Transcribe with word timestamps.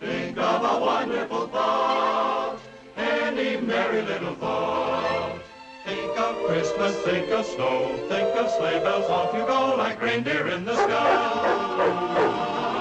Think 0.00 0.36
of 0.38 0.64
a 0.64 0.80
wonderful 0.80 1.46
thought, 1.48 2.58
any 2.96 3.56
merry 3.60 4.02
little 4.02 4.34
thought. 4.34 5.40
Think 5.84 6.18
of 6.18 6.36
Christmas, 6.46 6.96
think 6.98 7.30
of 7.30 7.46
snow, 7.46 7.96
think 8.08 8.36
of 8.36 8.50
sleigh 8.50 8.80
bells, 8.80 9.08
off 9.10 9.34
you 9.34 9.46
go 9.46 9.74
like 9.76 10.00
reindeer 10.00 10.48
in 10.48 10.64
the 10.64 10.74
sky. 10.74 12.71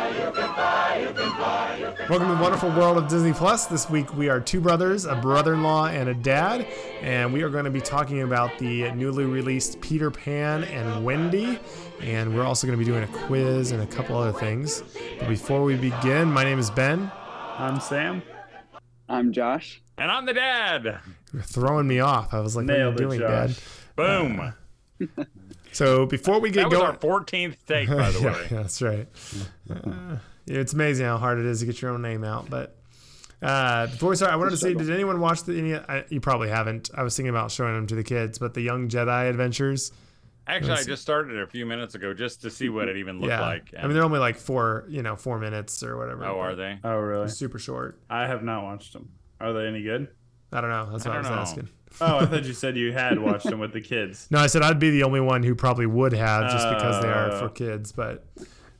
Welcome 0.91 2.27
to 2.27 2.35
the 2.35 2.39
wonderful 2.41 2.69
world 2.71 2.97
of 2.97 3.07
Disney 3.07 3.31
Plus. 3.31 3.65
This 3.65 3.89
week 3.89 4.13
we 4.17 4.27
are 4.27 4.41
two 4.41 4.59
brothers, 4.59 5.05
a 5.05 5.15
brother-in-law 5.15 5.85
and 5.87 6.09
a 6.09 6.13
dad, 6.13 6.67
and 6.99 7.31
we 7.31 7.43
are 7.43 7.49
going 7.49 7.63
to 7.63 7.71
be 7.71 7.79
talking 7.79 8.23
about 8.23 8.57
the 8.59 8.91
newly 8.91 9.23
released 9.23 9.79
Peter 9.79 10.11
Pan 10.11 10.65
and 10.65 11.05
Wendy, 11.05 11.57
and 12.01 12.35
we're 12.35 12.43
also 12.43 12.67
going 12.67 12.77
to 12.77 12.85
be 12.85 12.91
doing 12.91 13.03
a 13.03 13.25
quiz 13.25 13.71
and 13.71 13.81
a 13.81 13.87
couple 13.87 14.17
other 14.17 14.37
things. 14.37 14.83
But 15.17 15.29
before 15.29 15.63
we 15.63 15.77
begin, 15.77 16.29
my 16.29 16.43
name 16.43 16.59
is 16.59 16.69
Ben. 16.69 17.09
I'm 17.57 17.79
Sam. 17.79 18.21
I'm 19.07 19.31
Josh. 19.31 19.81
And 19.97 20.11
I'm 20.11 20.25
the 20.25 20.33
dad. 20.33 20.99
You're 21.31 21.41
throwing 21.41 21.87
me 21.87 22.01
off. 22.01 22.33
I 22.33 22.41
was 22.41 22.57
like, 22.57 22.65
Nailed 22.65 22.95
"What 22.95 22.99
are 22.99 23.13
you 23.13 23.19
doing, 23.19 23.19
Dad?" 23.21 23.49
Josh. 23.51 23.59
Boom. 23.95 24.53
So 25.71 26.05
before 26.05 26.41
we 26.41 26.49
get 26.49 26.69
that 26.69 26.69
was 26.69 26.79
going, 26.79 27.13
our 27.13 27.21
14th 27.21 27.55
take, 27.65 27.87
by 27.87 28.11
the 28.11 28.19
yeah, 28.21 28.33
way. 28.33 28.47
that's 28.51 28.81
right. 28.81 29.07
Uh, 29.71 30.17
it's 30.47 30.73
amazing 30.73 31.05
how 31.05 31.17
hard 31.17 31.39
it 31.39 31.45
is 31.45 31.59
to 31.61 31.65
get 31.65 31.81
your 31.81 31.91
own 31.91 32.01
name 32.01 32.23
out. 32.23 32.49
But 32.49 32.75
uh, 33.41 33.87
before 33.87 34.09
we 34.09 34.15
start, 34.15 34.31
I 34.31 34.35
wanted 34.35 34.51
to 34.51 34.57
say, 34.57 34.73
did 34.73 34.89
anyone 34.89 35.19
watch 35.19 35.43
the? 35.43 35.57
Any, 35.57 35.75
I, 35.75 36.05
you 36.09 36.21
probably 36.21 36.49
haven't. 36.49 36.89
I 36.93 37.03
was 37.03 37.15
thinking 37.15 37.29
about 37.29 37.51
showing 37.51 37.73
them 37.73 37.87
to 37.87 37.95
the 37.95 38.03
kids, 38.03 38.37
but 38.37 38.53
the 38.53 38.61
Young 38.61 38.87
Jedi 38.87 39.29
Adventures. 39.29 39.91
Actually, 40.47 40.73
I 40.73 40.83
just 40.83 41.03
started 41.03 41.35
it 41.37 41.43
a 41.43 41.47
few 41.47 41.65
minutes 41.65 41.95
ago 41.95 42.13
just 42.13 42.41
to 42.41 42.49
see 42.49 42.67
what 42.67 42.89
it 42.89 42.97
even 42.97 43.19
looked 43.19 43.29
yeah, 43.29 43.41
like. 43.41 43.73
I 43.77 43.83
mean 43.83 43.93
they're 43.93 44.03
only 44.03 44.19
like 44.19 44.37
four, 44.37 44.85
you 44.89 45.03
know, 45.03 45.15
four 45.15 45.37
minutes 45.39 45.83
or 45.83 45.97
whatever. 45.97 46.25
oh, 46.25 46.39
are 46.39 46.55
they? 46.55 46.79
Oh, 46.83 46.97
really? 46.97 47.29
Super 47.29 47.59
short. 47.59 47.99
I 48.09 48.25
have 48.27 48.43
not 48.43 48.63
watched 48.63 48.93
them. 48.93 49.11
Are 49.39 49.53
they 49.53 49.67
any 49.67 49.83
good? 49.83 50.09
I 50.51 50.59
don't 50.59 50.71
know. 50.71 50.89
That's 50.91 51.05
I 51.05 51.09
what 51.09 51.15
I, 51.15 51.19
was 51.19 51.29
know. 51.29 51.35
asking. 51.35 51.69
Oh, 52.01 52.17
I 52.19 52.25
thought 52.25 52.43
you 52.45 52.53
said 52.53 52.75
you 52.75 52.91
had 52.91 53.19
watched 53.19 53.45
them 53.45 53.59
with 53.59 53.71
the 53.71 53.81
kids. 53.81 54.27
No, 54.31 54.39
I 54.39 54.47
said 54.47 54.61
I'd 54.63 54.79
be 54.79 54.89
the 54.89 55.03
only 55.03 55.19
one 55.21 55.43
who 55.43 55.55
probably 55.55 55.85
would 55.85 56.13
have 56.13 56.51
just 56.51 56.67
because 56.69 57.01
they 57.01 57.09
are 57.09 57.31
Uh, 57.31 57.39
for 57.39 57.49
kids. 57.49 57.91
But 57.91 58.25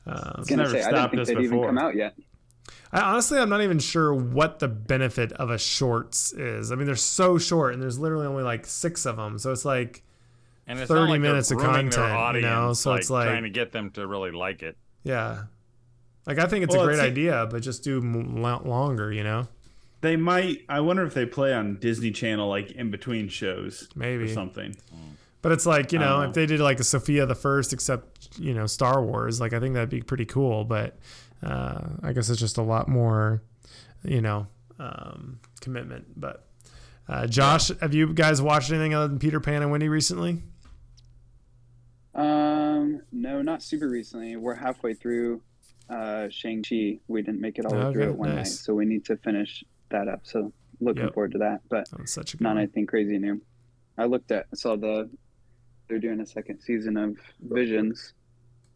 Uh, 0.07 0.31
I 0.35 0.39
was 0.39 0.47
gonna 0.47 0.63
never 0.63 0.73
say 0.73 0.79
I 0.79 0.83
didn't 0.85 0.95
stopped 0.97 1.11
think 1.11 1.21
us 1.21 1.27
they'd 1.27 1.33
even 1.39 1.49
before. 1.51 1.65
come 1.67 1.77
out 1.77 1.95
yet. 1.95 2.15
I 2.93 3.01
honestly, 3.01 3.39
I'm 3.39 3.49
not 3.49 3.61
even 3.61 3.79
sure 3.79 4.13
what 4.13 4.59
the 4.59 4.67
benefit 4.67 5.31
of 5.33 5.49
a 5.49 5.57
shorts 5.57 6.33
is. 6.33 6.71
I 6.71 6.75
mean, 6.75 6.85
they're 6.85 6.95
so 6.95 7.37
short, 7.37 7.73
and 7.73 7.81
there's 7.81 7.97
literally 7.99 8.25
only 8.27 8.43
like 8.43 8.65
six 8.65 9.05
of 9.05 9.15
them, 9.17 9.37
so 9.39 9.51
it's 9.51 9.63
like, 9.65 10.03
And 10.67 10.77
it's 10.79 10.87
30 10.89 11.11
like 11.11 11.21
minutes 11.21 11.51
of 11.51 11.57
grooming 11.57 11.89
their 11.89 12.07
content, 12.09 12.35
you 12.35 12.41
know, 12.49 12.73
so 12.73 12.91
like, 12.91 13.01
it's 13.01 13.09
like- 13.09 13.27
trying 13.29 13.43
to 13.43 13.49
get 13.49 13.71
them 13.71 13.91
to 13.91 14.05
really 14.05 14.31
like 14.31 14.61
it. 14.63 14.77
yeah, 15.03 15.43
like 16.25 16.37
I 16.39 16.45
think 16.47 16.63
it's 16.65 16.73
Well, 16.75 16.83
a 16.83 16.87
great 16.87 16.95
it's- 16.95 17.11
idea, 17.11 17.47
but 17.49 17.61
just 17.61 17.83
do 17.83 17.97
m- 17.99 18.41
longer, 18.41 19.11
you 19.11 19.23
know? 19.23 19.47
They 20.01 20.15
might. 20.15 20.65
I 20.67 20.79
wonder 20.79 21.03
if 21.05 21.13
they 21.13 21.27
play 21.27 21.53
on 21.53 21.75
Disney 21.75 22.09
Channel 22.11 22.49
like 22.49 22.71
in 22.71 22.89
between 22.89 23.29
shows 23.29 23.87
Maybe. 23.95 24.23
or 24.23 24.27
something. 24.27 24.75
Hmm. 24.91 25.11
But 25.41 25.51
it's 25.51 25.65
like 25.65 25.91
you 25.91 25.99
know, 25.99 26.19
don't 26.21 26.29
if 26.29 26.35
they 26.35 26.45
did 26.45 26.59
like 26.59 26.79
a 26.79 26.83
Sofia 26.83 27.25
the 27.25 27.35
First, 27.35 27.73
except 27.73 28.37
you 28.39 28.53
know 28.53 28.67
Star 28.67 29.03
Wars, 29.03 29.39
like 29.41 29.53
I 29.53 29.59
think 29.59 29.73
that'd 29.73 29.89
be 29.89 30.01
pretty 30.01 30.25
cool. 30.25 30.63
But 30.63 30.97
uh, 31.43 31.79
I 32.03 32.13
guess 32.13 32.29
it's 32.29 32.39
just 32.39 32.57
a 32.59 32.61
lot 32.61 32.87
more, 32.87 33.41
you 34.03 34.21
know, 34.21 34.47
um, 34.79 35.39
commitment. 35.59 36.05
But 36.19 36.45
uh, 37.09 37.25
Josh, 37.25 37.69
have 37.81 37.93
you 37.95 38.13
guys 38.13 38.41
watched 38.41 38.69
anything 38.69 38.93
other 38.93 39.07
than 39.07 39.17
Peter 39.19 39.39
Pan 39.39 39.63
and 39.63 39.71
Wendy 39.71 39.89
recently? 39.89 40.43
Um, 42.13 43.01
no, 43.11 43.41
not 43.41 43.63
super 43.63 43.87
recently. 43.87 44.35
We're 44.35 44.53
halfway 44.55 44.93
through 44.93 45.41
uh, 45.89 46.27
Shang 46.29 46.61
Chi. 46.63 46.99
We 47.07 47.21
didn't 47.21 47.41
make 47.41 47.57
it 47.57 47.65
all 47.65 47.71
the 47.71 47.85
way 47.87 47.93
through 47.93 48.09
it 48.09 48.15
one 48.17 48.35
night, 48.35 48.47
so 48.47 48.73
we 48.73 48.85
need 48.85 49.05
to 49.05 49.17
finish 49.17 49.63
that 49.89 50.07
up. 50.07 50.21
So 50.23 50.51
looking 50.79 51.03
Yep. 51.05 51.13
forward 51.13 51.31
to 51.33 51.37
that. 51.39 51.61
But 51.69 51.87
it's 51.99 52.13
such 52.13 52.33
a 52.33 52.37
good 52.37 52.43
not 52.43 52.51
one. 52.51 52.57
anything 52.59 52.85
crazy 52.85 53.17
new. 53.17 53.41
I 53.97 54.05
looked 54.05 54.31
at, 54.31 54.47
I 54.51 54.55
saw 54.55 54.75
the 54.75 55.09
they're 55.91 55.99
doing 55.99 56.21
a 56.21 56.25
second 56.25 56.61
season 56.61 56.95
of 56.95 57.17
Visions, 57.41 58.13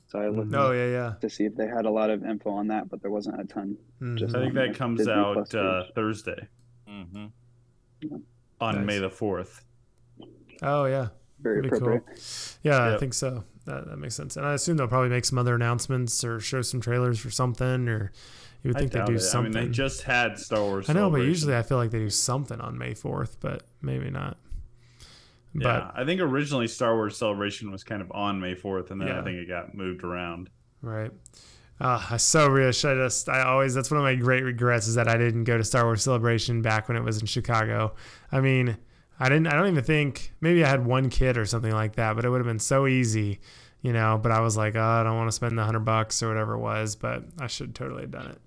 so 0.08 0.20
I 0.20 0.28
looked 0.28 0.54
Oh 0.54 0.72
yeah, 0.72 0.88
yeah. 0.92 1.14
to 1.22 1.30
see 1.30 1.46
if 1.46 1.56
they 1.56 1.66
had 1.68 1.86
a 1.86 1.90
lot 1.90 2.10
of 2.10 2.24
info 2.26 2.50
on 2.52 2.68
that, 2.68 2.90
but 2.90 3.02
there 3.02 3.10
wasn't 3.10 3.40
a 3.40 3.46
ton. 3.46 3.78
Mhm. 4.02 4.18
Just 4.18 4.36
I 4.36 4.42
think 4.42 4.54
that 4.56 4.76
comes 4.76 4.98
Disney 5.00 5.14
out 5.14 5.56
uh, 5.56 5.84
page. 5.84 5.94
Thursday 5.96 6.48
hmm 6.88 7.26
on 8.62 8.76
Nice. 8.76 8.86
May 8.86 9.00
the 9.00 9.10
fourth. 9.10 9.64
Oh 10.62 10.86
yeah. 10.86 11.08
Very 11.40 11.62
Pretty 11.62 11.80
cool. 11.80 11.88
appropriate. 11.94 12.58
Yeah, 12.64 12.94
I 12.94 12.98
think 12.98 13.14
so. 13.14 13.44
That, 13.66 13.88
that 13.88 13.98
makes 13.98 14.16
sense. 14.16 14.38
And 14.38 14.46
I 14.46 14.54
assume 14.54 14.78
they'll 14.78 14.88
probably 14.88 15.10
make 15.10 15.26
some 15.26 15.38
other 15.38 15.56
announcements 15.56 16.24
or 16.24 16.40
show 16.40 16.62
some 16.62 16.80
trailers 16.82 17.20
for 17.20 17.30
something, 17.30 17.88
or 17.90 18.12
you 18.64 18.70
would 18.70 18.78
I 18.78 18.80
think 18.80 18.92
they 18.94 19.00
doubt 19.00 19.08
do 19.08 19.16
it. 19.16 19.20
something. 19.20 19.56
I 19.56 19.60
mean, 19.62 19.70
they 19.70 19.74
just 19.74 20.04
had 20.04 20.38
Star 20.40 20.60
Wars. 20.62 20.90
I 20.90 20.94
know, 20.94 21.10
but 21.10 21.22
usually 21.22 21.56
I 21.56 21.62
feel 21.64 21.78
like 21.78 21.92
they 21.92 22.00
do 22.00 22.10
something 22.10 22.60
on 22.62 22.78
May 22.78 22.94
4th, 22.94 23.38
but 23.42 23.64
maybe 23.82 24.10
not. 24.10 24.38
But 25.56 25.64
yeah, 25.64 25.92
I 25.96 26.06
think 26.06 26.20
originally 26.22 26.68
Star 26.68 26.96
Wars 26.96 27.18
Celebration 27.18 27.72
was 27.72 27.84
kind 27.84 28.02
of 28.02 28.12
on 28.12 28.40
May 28.40 28.56
fourth, 28.56 28.92
and 28.92 29.00
then 29.00 29.08
Yeah. 29.08 29.22
I 29.22 29.24
think 29.24 29.38
it 29.38 29.48
got 29.48 29.74
moved 29.74 30.04
around. 30.04 30.50
right. 30.82 31.12
Uh, 31.80 32.02
I 32.12 32.18
so 32.18 32.54
wish 32.54 32.86
I 32.86 32.94
just 32.96 33.28
I 33.28 33.44
always 33.44 33.74
that's 33.74 33.92
one 33.92 33.98
of 33.98 34.04
my 34.04 34.16
great 34.16 34.44
regrets 34.44 34.88
is 34.88 34.96
that 34.96 35.10
I 35.10 35.18
didn't 35.18 35.44
go 35.44 35.58
to 35.58 35.64
Star 35.64 35.84
Wars 35.84 36.04
Celebration 36.04 36.62
back 36.62 36.88
when 36.88 36.96
it 36.96 37.04
was 37.04 37.20
in 37.20 37.26
Chicago. 37.26 37.96
I 38.32 38.40
mean, 38.40 38.78
I 39.20 39.28
didn't 39.28 39.48
I 39.48 39.56
don't 39.56 39.68
even 39.68 39.84
think 39.84 40.32
maybe 40.40 40.64
I 40.64 40.70
had 40.70 40.86
one 40.86 41.10
kid 41.10 41.38
or 41.38 41.46
something 41.46 41.74
like 41.74 41.96
that, 41.96 42.16
but 42.16 42.24
it 42.24 42.30
would 42.30 42.40
have 42.40 42.48
been 42.48 42.60
so 42.60 42.88
easy, 42.88 43.42
you 43.82 43.92
know, 43.92 44.18
but 44.22 44.32
I 44.32 44.40
was 44.40 44.56
like, 44.56 44.76
oh, 44.78 44.82
I 44.82 45.04
don't 45.04 45.18
want 45.18 45.28
to 45.28 45.34
spend 45.34 45.58
the 45.58 45.64
100 45.64 45.80
bucks 45.82 46.24
or 46.24 46.30
whatever 46.30 46.54
it 46.54 46.60
was, 46.60 46.96
but 46.96 47.24
I 47.40 47.48
should 47.48 47.76
totally 47.76 48.04
have 48.04 48.12
done 48.12 48.28
it. 48.28 48.40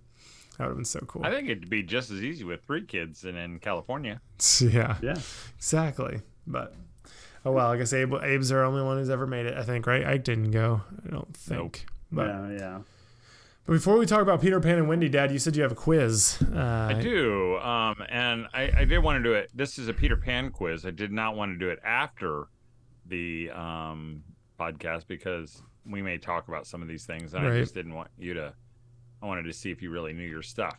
That 0.57 0.65
would 0.65 0.69
have 0.71 0.77
been 0.77 0.85
so 0.87 1.01
cool. 1.07 1.25
I 1.25 1.31
think 1.31 1.51
it'd 1.51 1.69
be 1.69 1.83
just 1.83 2.11
as 2.11 2.23
easy 2.23 2.45
with 2.45 2.65
three 2.65 2.85
kids 2.87 3.25
and 3.25 3.37
in 3.37 3.59
California. 3.59 4.23
yeah. 4.61 4.97
Yeah, 5.03 5.19
Exactly. 5.59 6.23
But 6.47 6.75
oh 7.45 7.53
well, 7.53 7.69
I 7.69 7.77
guess 7.77 7.93
Abe, 7.93 8.15
Abe's 8.15 8.51
our 8.53 8.65
only 8.65 8.83
one 8.83 8.99
who's 8.99 9.11
ever 9.11 9.27
made 9.27 9.47
it. 9.47 9.57
I 9.57 9.63
think, 9.63 9.87
right? 9.87 10.05
Ike 10.05 10.25
didn't 10.25 10.51
go. 10.51 10.83
I 11.07 11.11
don't 11.11 11.37
think. 11.37 11.87
But, 12.11 12.27
yeah, 12.29 12.51
yeah. 12.53 12.79
but 13.67 13.73
before 13.75 13.99
we 13.99 14.07
talk 14.07 14.23
about 14.23 14.41
Peter 14.41 14.61
Pan 14.61 14.79
and 14.79 14.89
Wendy, 14.89 15.09
Dad, 15.11 15.31
you 15.31 15.39
said 15.39 15.57
you 15.57 15.63
have 15.63 15.73
a 15.73 15.77
quiz. 15.77 16.39
Uh, 16.55 16.89
I 16.91 16.95
do. 16.95 17.59
Um, 17.59 17.97
and 18.09 18.47
I, 18.55 18.71
I 18.79 18.85
did 18.85 18.99
want 19.01 19.23
to 19.23 19.23
do 19.23 19.35
it. 19.35 19.51
This 19.55 19.79
is 19.79 19.89
a 19.89 19.93
Peter 19.95 20.17
Pan 20.17 20.51
quiz. 20.51 20.87
I 20.87 20.91
did 20.91 21.13
not 21.13 21.37
want 21.37 21.53
to 21.53 21.59
do 21.59 21.69
it 21.71 21.79
after 21.85 22.45
the 23.07 23.51
um, 23.51 24.23
podcast 24.59 25.07
because 25.07 25.63
we 25.85 26.01
may 26.03 26.17
talk 26.19 26.49
about 26.49 26.67
some 26.67 26.81
of 26.81 26.89
these 26.89 27.05
things. 27.05 27.35
And 27.35 27.45
Right. 27.45 27.57
I 27.57 27.61
just 27.61 27.75
didn't 27.75 27.95
want 27.95 28.09
you 28.19 28.33
to, 28.35 28.55
I 29.23 29.27
wanted 29.27 29.43
to 29.45 29.53
see 29.53 29.71
if 29.71 29.83
you 29.83 29.91
really 29.91 30.13
knew 30.15 30.27
your 30.27 30.43
stuff. 30.43 30.79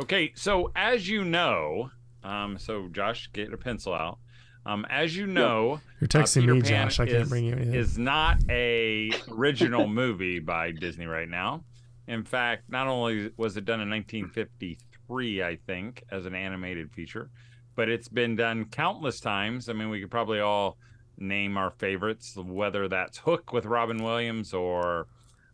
Okay. 0.00 0.32
So, 0.34 0.72
as 0.74 1.06
you 1.08 1.24
know, 1.24 1.90
um, 2.24 2.56
so 2.58 2.88
Josh, 2.88 3.28
get 3.34 3.52
a 3.52 3.56
pencil 3.58 3.92
out. 3.94 4.18
Um, 4.66 4.86
as 4.90 5.16
you 5.16 5.26
know, 5.26 5.80
You're 6.00 6.08
texting 6.08 6.42
Peter 6.42 6.54
me, 6.54 6.60
Pan 6.62 6.86
Josh. 6.88 7.00
I 7.00 7.06
can't 7.06 7.22
is- 7.22 7.28
bring 7.28 7.44
you 7.46 7.54
anything. 7.54 7.74
is 7.74 7.96
not 7.98 8.38
a 8.50 9.10
original 9.30 9.86
movie 9.86 10.38
by 10.38 10.70
Disney 10.72 11.06
right 11.06 11.28
now. 11.28 11.64
In 12.06 12.24
fact, 12.24 12.64
not 12.68 12.86
only 12.86 13.30
was 13.36 13.56
it 13.56 13.64
done 13.64 13.80
in 13.80 13.88
1953, 13.88 15.42
I 15.42 15.56
think, 15.66 16.02
as 16.10 16.26
an 16.26 16.34
animated 16.34 16.92
feature, 16.92 17.30
but 17.76 17.88
it's 17.88 18.08
been 18.08 18.36
done 18.36 18.64
countless 18.66 19.20
times. 19.20 19.68
I 19.68 19.72
mean, 19.72 19.90
we 19.90 20.00
could 20.00 20.10
probably 20.10 20.40
all 20.40 20.76
name 21.18 21.56
our 21.56 21.70
favorites, 21.70 22.36
whether 22.36 22.88
that's 22.88 23.18
Hook 23.18 23.52
with 23.52 23.64
Robin 23.66 24.02
Williams 24.02 24.52
or 24.52 25.06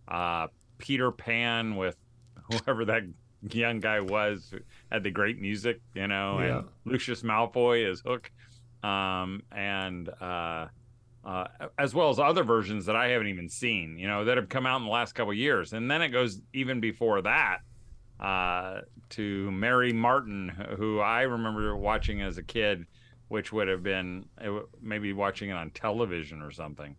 uh, 0.08 0.46
Peter 0.78 1.10
Pan 1.12 1.76
with 1.76 1.96
whoever 2.50 2.84
that 2.86 3.02
young 3.52 3.80
guy 3.80 4.00
was 4.00 4.52
had 4.90 5.02
the 5.02 5.10
great 5.10 5.40
music, 5.40 5.80
you 5.94 6.06
know, 6.06 6.38
Yeah. 6.40 6.58
and 6.58 6.66
Lucius 6.84 7.22
Malfoy 7.22 7.88
as 7.90 8.00
Hook, 8.00 8.30
um, 8.86 9.42
and 9.50 10.08
uh, 10.20 10.66
uh, 11.24 11.46
as 11.76 11.94
well 11.94 12.08
as 12.10 12.18
other 12.18 12.44
versions 12.44 12.86
that 12.86 12.94
I 12.94 13.08
haven't 13.08 13.26
even 13.28 13.48
seen, 13.48 13.98
you 13.98 14.06
know, 14.06 14.24
that 14.24 14.36
have 14.36 14.48
come 14.48 14.64
out 14.64 14.76
in 14.76 14.84
the 14.84 14.90
last 14.90 15.14
couple 15.14 15.32
of 15.32 15.36
years. 15.36 15.72
And 15.72 15.90
then 15.90 16.02
it 16.02 16.10
goes 16.10 16.40
even 16.52 16.80
before 16.80 17.22
that 17.22 17.58
uh, 18.20 18.82
to 19.10 19.50
Mary 19.50 19.92
Martin, 19.92 20.48
who 20.76 21.00
I 21.00 21.22
remember 21.22 21.74
watching 21.76 22.22
as 22.22 22.38
a 22.38 22.44
kid, 22.44 22.86
which 23.28 23.52
would 23.52 23.66
have 23.66 23.82
been 23.82 24.26
maybe 24.80 25.12
watching 25.12 25.50
it 25.50 25.54
on 25.54 25.70
television 25.70 26.40
or 26.42 26.52
something. 26.52 26.94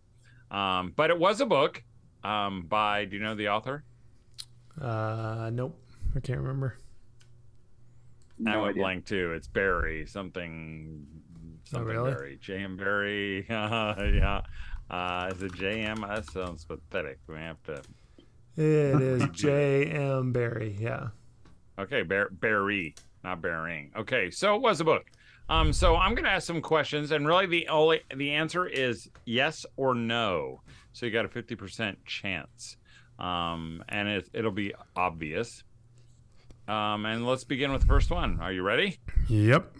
Um, 0.50 0.92
but 0.94 1.08
it 1.08 1.18
was 1.18 1.40
a 1.40 1.46
book 1.46 1.82
um, 2.22 2.66
by, 2.68 3.06
do 3.06 3.16
you 3.16 3.22
know 3.22 3.34
the 3.34 3.48
author? 3.48 3.84
uh, 4.80 5.50
nope. 5.52 5.78
I 6.14 6.20
can't 6.20 6.40
remember. 6.40 6.76
I 8.46 8.56
went 8.56 8.70
idea. 8.70 8.82
blank 8.82 9.06
too. 9.06 9.32
It's 9.32 9.48
Barry 9.48 10.06
something. 10.06 11.04
Something 11.70 11.96
Oh, 11.96 12.02
really? 12.04 12.10
Barry. 12.14 12.38
J.M. 12.40 12.76
Barrie. 12.76 13.46
yeah. 13.48 14.40
Uh, 14.90 15.30
is 15.34 15.42
it 15.42 15.52
J.M.? 15.54 16.00
That 16.00 16.24
sounds 16.30 16.64
pathetic. 16.64 17.18
We 17.26 17.34
have 17.36 17.62
to. 17.64 17.82
It 18.56 19.02
is 19.02 19.24
J.M. 19.32 20.32
Barrie. 20.32 20.76
Yeah. 20.80 21.08
Okay, 21.78 22.02
Bar- 22.02 22.30
Barry, 22.32 22.94
not 23.22 23.40
Bearing. 23.42 23.92
Okay, 23.96 24.30
so 24.30 24.56
it 24.56 24.62
was 24.62 24.80
a 24.80 24.84
book. 24.84 25.04
Um, 25.50 25.72
so 25.72 25.96
I'm 25.96 26.14
gonna 26.14 26.28
ask 26.28 26.46
some 26.46 26.60
questions, 26.60 27.10
and 27.12 27.26
really 27.26 27.46
the 27.46 27.68
only 27.68 28.00
the 28.14 28.32
answer 28.32 28.66
is 28.66 29.08
yes 29.24 29.64
or 29.76 29.94
no. 29.94 30.60
So 30.92 31.06
you 31.06 31.12
got 31.12 31.24
a 31.24 31.28
50% 31.28 31.96
chance, 32.04 32.76
um, 33.18 33.82
and 33.88 34.08
it, 34.08 34.28
it'll 34.34 34.50
be 34.50 34.74
obvious. 34.96 35.62
Um, 36.66 37.06
and 37.06 37.24
let's 37.26 37.44
begin 37.44 37.72
with 37.72 37.82
the 37.82 37.86
first 37.86 38.10
one. 38.10 38.40
Are 38.40 38.52
you 38.52 38.62
ready? 38.62 38.98
Yep. 39.28 39.72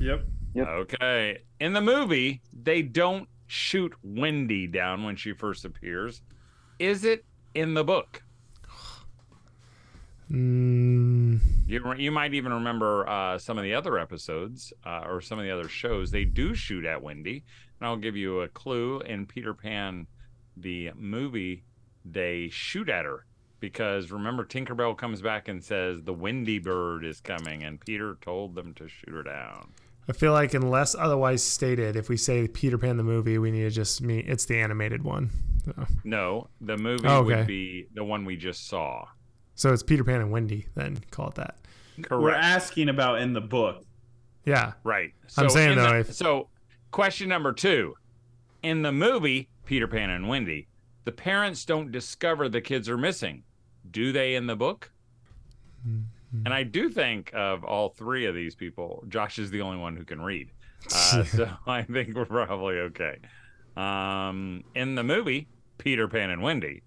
Yep. 0.00 0.26
Yep. 0.56 0.68
Okay. 0.68 1.38
In 1.60 1.72
the 1.72 1.80
movie, 1.80 2.40
they 2.52 2.82
don't 2.82 3.28
shoot 3.46 3.92
Wendy 4.02 4.66
down 4.66 5.04
when 5.04 5.16
she 5.16 5.32
first 5.32 5.64
appears. 5.64 6.22
Is 6.78 7.04
it 7.04 7.24
in 7.54 7.74
the 7.74 7.84
book? 7.84 8.22
Mm, 10.30 11.38
You, 11.68 11.94
you 11.96 12.10
might 12.10 12.34
even 12.34 12.52
remember 12.52 13.08
uh, 13.08 13.38
some 13.38 13.58
of 13.58 13.64
the 13.64 13.74
other 13.74 13.98
episodes 13.98 14.72
uh, 14.84 15.04
or 15.06 15.20
some 15.20 15.38
of 15.38 15.44
the 15.44 15.50
other 15.50 15.68
shows. 15.68 16.10
They 16.10 16.24
do 16.24 16.54
shoot 16.54 16.84
at 16.84 17.02
Wendy. 17.02 17.44
And 17.78 17.86
I'll 17.86 17.96
give 17.96 18.16
you 18.16 18.40
a 18.40 18.48
clue. 18.48 19.00
In 19.00 19.26
Peter 19.26 19.54
Pan, 19.54 20.06
the 20.56 20.90
movie, 20.96 21.64
they 22.04 22.48
shoot 22.50 22.88
at 22.88 23.04
her 23.04 23.26
because 23.60 24.10
remember, 24.10 24.44
Tinkerbell 24.44 24.96
comes 24.96 25.20
back 25.22 25.48
and 25.48 25.62
says, 25.62 26.02
The 26.02 26.12
Wendy 26.14 26.58
bird 26.58 27.04
is 27.04 27.20
coming. 27.20 27.62
And 27.62 27.80
Peter 27.80 28.16
told 28.20 28.54
them 28.54 28.74
to 28.74 28.88
shoot 28.88 29.12
her 29.12 29.22
down. 29.22 29.72
I 30.08 30.12
feel 30.12 30.32
like 30.32 30.54
unless 30.54 30.94
otherwise 30.94 31.42
stated, 31.42 31.96
if 31.96 32.08
we 32.08 32.16
say 32.16 32.46
Peter 32.46 32.78
Pan 32.78 32.96
the 32.96 33.02
movie, 33.02 33.38
we 33.38 33.50
need 33.50 33.62
to 33.62 33.70
just 33.70 34.00
mean 34.00 34.24
it's 34.28 34.44
the 34.44 34.58
animated 34.58 35.02
one. 35.02 35.30
So, 35.64 35.86
No, 36.04 36.48
the 36.60 36.76
movie 36.76 37.08
Oh, 37.08 37.18
okay. 37.24 37.36
would 37.38 37.46
be 37.48 37.88
the 37.94 38.04
one 38.04 38.24
we 38.24 38.36
just 38.36 38.68
saw. 38.68 39.06
so 39.56 39.72
it's 39.72 39.82
Peter 39.82 40.04
Pan 40.04 40.20
and 40.20 40.30
Wendy. 40.30 40.66
Then 40.76 40.98
call 41.10 41.28
it 41.28 41.34
that. 41.36 41.56
Correct. 42.02 42.22
We're 42.22 42.30
asking 42.34 42.88
about 42.88 43.20
in 43.20 43.32
the 43.32 43.40
book. 43.40 43.84
Yeah. 44.44 44.74
Right. 44.84 45.12
I'm 45.36 45.50
saying, 45.50 45.72
in 45.72 45.78
though, 45.78 45.90
the- 45.90 45.98
if- 46.00 46.12
so 46.14 46.50
question 46.92 47.28
number 47.28 47.52
two: 47.52 47.96
in 48.62 48.82
the 48.82 48.92
movie 48.92 49.48
Peter 49.64 49.88
Pan 49.88 50.10
and 50.10 50.28
Wendy, 50.28 50.68
the 51.04 51.10
parents 51.12 51.64
don't 51.64 51.90
discover 51.90 52.48
the 52.48 52.60
kids 52.60 52.88
are 52.88 52.96
missing, 52.98 53.42
do 53.90 54.12
they? 54.12 54.36
In 54.36 54.46
the 54.46 54.54
book, 54.56 54.92
hmm. 55.82 56.02
And 56.44 56.52
I 56.52 56.62
do 56.62 56.88
think 56.88 57.30
of 57.34 57.64
all 57.64 57.88
three 57.88 58.26
of 58.26 58.34
these 58.34 58.54
people, 58.54 59.04
Josh 59.08 59.38
is 59.38 59.50
the 59.50 59.62
only 59.62 59.78
one 59.78 59.96
who 59.96 60.04
can 60.04 60.20
read, 60.20 60.50
uh, 60.94 61.24
so 61.24 61.50
I 61.66 61.82
think 61.82 62.14
we're 62.14 62.24
probably 62.24 62.78
okay. 62.78 63.18
Um, 63.76 64.64
in 64.74 64.94
the 64.94 65.04
movie 65.04 65.48
Peter 65.78 66.08
Pan 66.08 66.30
and 66.30 66.42
Wendy, 66.42 66.82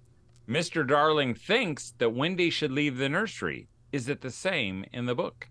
Mr. 0.47 0.86
Darling 0.86 1.36
thinks 1.36 1.94
that 2.00 2.09
Wendy 2.09 2.50
should 2.50 2.71
leave 2.71 2.97
the 2.97 3.09
nursery. 3.09 3.68
Is 3.91 4.09
it 4.09 4.21
the 4.21 4.31
same 4.31 4.86
in 4.91 5.06
the 5.06 5.15
book? 5.15 5.47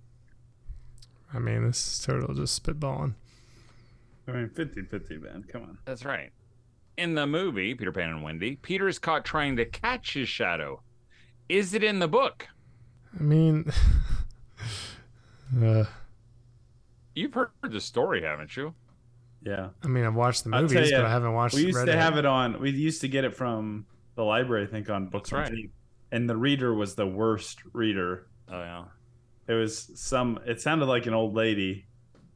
I 1.33 1.39
mean, 1.39 1.67
this 1.67 1.87
is 1.87 2.05
total 2.05 2.35
just 2.35 2.63
spitballing. 2.63 3.15
I 4.27 4.33
mean, 4.33 4.51
50 4.51 4.83
50, 4.83 5.19
man. 5.19 5.45
Come 5.49 5.63
on. 5.63 5.79
That's 5.85 6.05
right. 6.05 6.31
In 6.97 7.15
the 7.15 7.27
movie, 7.27 7.75
Peter 7.75 7.93
Pan 7.93 8.11
and 8.11 8.23
Wendy, 8.23 8.57
Peter 8.57 8.89
is 8.89 8.99
caught 8.99 9.25
trying 9.25 9.57
to 9.57 9.65
catch 9.65 10.15
his 10.15 10.29
shadow. 10.29 10.83
Is 11.49 11.75
it 11.75 11.85
in 11.85 11.99
the 11.99 12.09
book? 12.09 12.49
I 13.19 13.23
mean, 13.23 13.71
uh, 15.63 15.85
You've 17.15 17.35
heard 17.35 17.51
the 17.63 17.81
story, 17.81 18.23
haven't 18.23 18.57
you? 18.57 18.75
Yeah. 19.43 19.71
I 19.83 19.89
mean, 19.89 20.05
I've 20.05 20.15
watched 20.15 20.45
the 20.45 20.51
I'll 20.55 20.63
movies, 20.63 20.91
ya, 20.91 20.99
but 20.99 21.07
I 21.07 21.11
haven't 21.11 21.33
watched. 21.33 21.55
We 21.55 21.67
used 21.67 21.79
read 21.79 21.87
to 21.87 21.97
have 21.97 22.17
it 22.17 22.27
on, 22.27 22.61
we 22.61 22.71
used 22.71 23.01
to 23.01 23.09
get 23.09 23.25
it 23.25 23.35
from 23.35 23.87
the 24.15 24.25
library, 24.25 24.65
I 24.65 24.67
think, 24.67 24.89
on 24.91 25.07
Books 25.07 25.31
That's 25.31 25.51
on 25.51 25.55
right. 25.57 25.71
And 26.13 26.29
the 26.29 26.37
reader 26.37 26.73
was 26.75 26.95
the 26.95 27.07
worst 27.07 27.59
reader. 27.73 28.27
Oh 28.49 28.59
yeah. 28.59 28.85
It 29.47 29.55
was 29.55 29.91
some, 29.95 30.39
it 30.47 30.61
sounded 30.61 30.87
like 30.87 31.07
an 31.07 31.15
old 31.15 31.35
lady, 31.35 31.87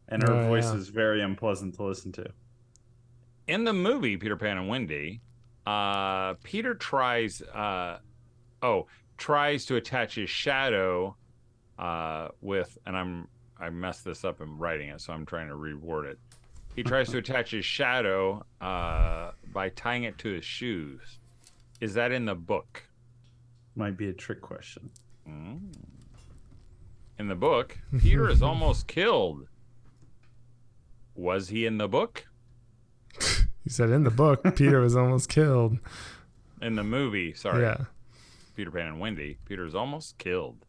and 0.08 0.22
her 0.22 0.32
Oh, 0.32 0.48
voice 0.48 0.64
yeah. 0.64 0.76
is 0.76 0.88
very 0.88 1.22
unpleasant 1.22 1.74
to 1.76 1.84
listen 1.84 2.12
to. 2.12 2.26
In 3.46 3.64
the 3.64 3.72
movie 3.72 4.16
Peter 4.16 4.36
Pan 4.36 4.56
and 4.58 4.68
Wendy, 4.68 5.20
uh, 5.66 6.34
Peter 6.42 6.74
tries, 6.74 7.42
uh, 7.42 7.98
oh, 8.62 8.86
tries 9.18 9.64
to 9.66 9.76
attach 9.76 10.14
his 10.14 10.30
shadow 10.30 11.16
uh, 11.78 12.28
with, 12.40 12.78
and 12.86 12.96
I'm 12.96 13.28
I 13.58 13.70
messed 13.70 14.04
this 14.04 14.24
up 14.24 14.40
in 14.40 14.58
writing 14.58 14.88
it, 14.88 15.00
so 15.00 15.12
I'm 15.12 15.24
trying 15.24 15.48
to 15.48 15.54
reword 15.54 16.10
it. 16.10 16.18
He 16.74 16.82
tries 16.82 17.10
to 17.10 17.18
attach 17.24 17.52
his 17.52 17.64
shadow 17.64 18.44
uh, 18.60 19.32
by 19.52 19.68
tying 19.70 20.04
it 20.04 20.18
to 20.18 20.30
his 20.30 20.44
shoes. 20.44 21.18
Is 21.80 21.94
that 21.94 22.12
in 22.12 22.24
the 22.24 22.34
book? 22.34 22.82
Might 23.76 23.96
be 23.96 24.08
a 24.08 24.12
trick 24.12 24.40
question. 24.40 24.90
Mm. 25.28 25.74
In 27.18 27.28
the 27.28 27.34
book, 27.34 27.78
Peter 28.00 28.28
is 28.28 28.42
almost 28.42 28.86
killed. 28.88 29.46
Was 31.14 31.48
he 31.48 31.66
in 31.66 31.78
the 31.78 31.88
book? 31.88 32.26
You 33.64 33.70
said 33.70 33.90
in 33.90 34.02
the 34.02 34.10
book, 34.10 34.56
Peter 34.56 34.80
was 34.80 34.96
almost 34.96 35.28
killed. 35.28 35.78
In 36.60 36.74
the 36.74 36.82
movie, 36.82 37.32
sorry, 37.32 37.62
Yeah. 37.62 37.84
Peter 38.62 38.70
Pan 38.70 38.86
and 38.86 39.00
Wendy, 39.00 39.38
Peter 39.44 39.66
is 39.66 39.74
almost 39.74 40.18
killed. 40.18 40.66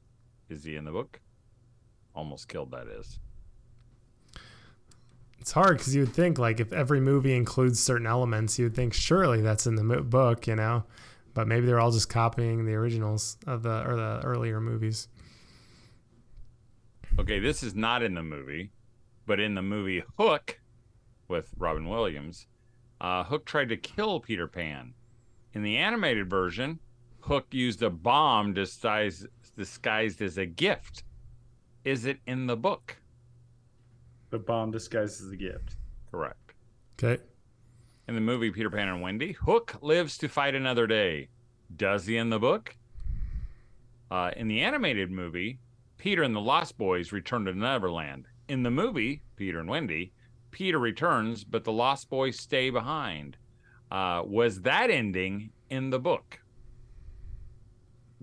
Is 0.49 0.63
he 0.63 0.75
in 0.75 0.83
the 0.83 0.91
book? 0.91 1.19
Almost 2.15 2.47
killed, 2.47 2.71
that 2.71 2.87
is. 2.87 3.19
It's 5.39 5.51
hard 5.51 5.77
because 5.77 5.93
you 5.93 6.01
would 6.01 6.13
think 6.15 6.39
like 6.39 6.59
if 6.59 6.73
every 6.73 6.99
movie 6.99 7.35
includes 7.35 7.79
certain 7.79 8.07
elements, 8.07 8.57
you 8.57 8.65
would 8.65 8.75
think 8.75 8.95
surely 8.95 9.41
that's 9.41 9.67
in 9.67 9.75
the 9.75 9.83
mo- 9.83 10.01
book, 10.01 10.47
you 10.47 10.55
know. 10.55 10.85
But 11.35 11.47
maybe 11.47 11.67
they're 11.67 11.79
all 11.79 11.91
just 11.91 12.09
copying 12.09 12.65
the 12.65 12.73
originals 12.73 13.37
of 13.45 13.61
the 13.61 13.87
or 13.87 13.95
the 13.95 14.21
earlier 14.23 14.59
movies. 14.59 15.07
Okay, 17.19 17.37
this 17.37 17.61
is 17.61 17.75
not 17.75 18.01
in 18.01 18.15
the 18.15 18.23
movie, 18.23 18.71
but 19.27 19.39
in 19.39 19.53
the 19.53 19.61
movie 19.61 20.01
Hook 20.17 20.59
with 21.27 21.53
Robin 21.59 21.87
Williams, 21.87 22.47
uh, 22.99 23.23
Hook 23.23 23.45
tried 23.45 23.69
to 23.69 23.77
kill 23.77 24.19
Peter 24.19 24.47
Pan. 24.47 24.95
In 25.53 25.61
the 25.61 25.77
animated 25.77 26.27
version, 26.27 26.79
Hook 27.23 27.47
used 27.51 27.81
a 27.81 27.89
bomb 27.89 28.53
disguised, 28.53 29.27
disguised 29.55 30.21
as 30.21 30.37
a 30.37 30.45
gift. 30.45 31.03
Is 31.85 32.03
it 32.05 32.19
in 32.27 32.47
the 32.47 32.57
book? 32.57 32.97
The 34.29 34.39
bomb 34.39 34.71
disguised 34.71 35.21
as 35.21 35.31
a 35.31 35.37
gift. 35.37 35.77
Correct. 36.11 36.53
Okay. 37.01 37.23
In 38.09 38.15
the 38.15 38.21
movie 38.21 38.51
Peter 38.51 38.69
Pan 38.69 38.89
and 38.89 39.01
Wendy, 39.01 39.31
Hook 39.31 39.75
lives 39.81 40.17
to 40.17 40.27
fight 40.27 40.53
another 40.53 40.85
day. 40.85 41.29
Does 41.73 42.05
he 42.05 42.17
in 42.17 42.29
the 42.29 42.39
book? 42.39 42.75
Uh, 44.11 44.31
in 44.35 44.49
the 44.49 44.59
animated 44.59 45.09
movie, 45.09 45.59
Peter 45.97 46.23
and 46.23 46.35
the 46.35 46.41
Lost 46.41 46.77
Boys 46.77 47.13
return 47.13 47.45
to 47.45 47.53
Neverland. 47.53 48.25
In 48.49 48.63
the 48.63 48.71
movie, 48.71 49.23
Peter 49.37 49.59
and 49.59 49.69
Wendy, 49.69 50.11
Peter 50.51 50.77
returns, 50.77 51.45
but 51.45 51.63
the 51.63 51.71
Lost 51.71 52.09
Boys 52.09 52.37
stay 52.37 52.69
behind. 52.69 53.37
Uh, 53.89 54.23
was 54.25 54.61
that 54.63 54.89
ending 54.89 55.51
in 55.69 55.89
the 55.89 55.99
book? 55.99 56.41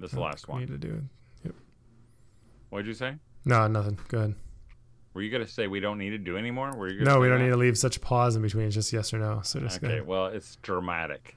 This 0.01 0.15
last 0.15 0.49
We 0.49 0.61
need 0.61 0.69
to 0.69 0.79
do 0.79 0.89
it. 0.95 1.03
Yep. 1.47 1.55
What'd 2.71 2.87
you 2.87 2.95
say? 2.95 3.17
No, 3.45 3.67
nothing. 3.69 3.99
Good. 4.09 4.35
Were 5.15 5.23
you 5.23 5.31
going 5.31 5.45
to 5.45 5.51
say 5.51 5.67
we 5.67 5.81
don't 5.81 5.99
need 5.99 6.11
to 6.11 6.19
do 6.19 6.37
anymore? 6.37 6.73
Were 6.77 6.89
you 6.89 7.01
gonna 7.01 7.11
No, 7.17 7.21
we 7.21 7.29
don't 7.29 7.39
that? 7.39 7.45
need 7.45 7.51
to 7.51 7.57
leave 7.57 7.77
such 7.77 7.97
a 7.97 8.01
pause 8.01 8.37
in 8.37 8.43
between. 8.43 8.67
It's 8.67 8.75
just 8.75 8.93
yes 8.93 9.13
or 9.13 9.19
no. 9.19 9.41
So 9.43 9.61
just 9.61 9.83
Okay, 9.83 9.99
go. 9.99 10.05
well, 10.05 10.27
it's 10.27 10.57
dramatic. 10.57 11.37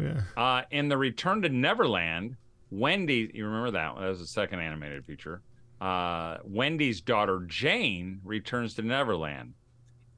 Yeah. 0.00 0.22
Uh, 0.36 0.62
in 0.70 0.88
the 0.88 0.96
Return 0.96 1.42
to 1.42 1.48
Neverland, 1.48 2.36
Wendy, 2.70 3.30
you 3.34 3.46
remember 3.46 3.70
that? 3.72 3.94
That 3.98 4.08
was 4.08 4.20
the 4.20 4.26
second 4.26 4.60
animated 4.60 5.04
feature. 5.04 5.40
Uh, 5.80 6.38
Wendy's 6.44 7.00
daughter 7.00 7.40
Jane 7.46 8.20
returns 8.24 8.74
to 8.74 8.82
Neverland. 8.82 9.54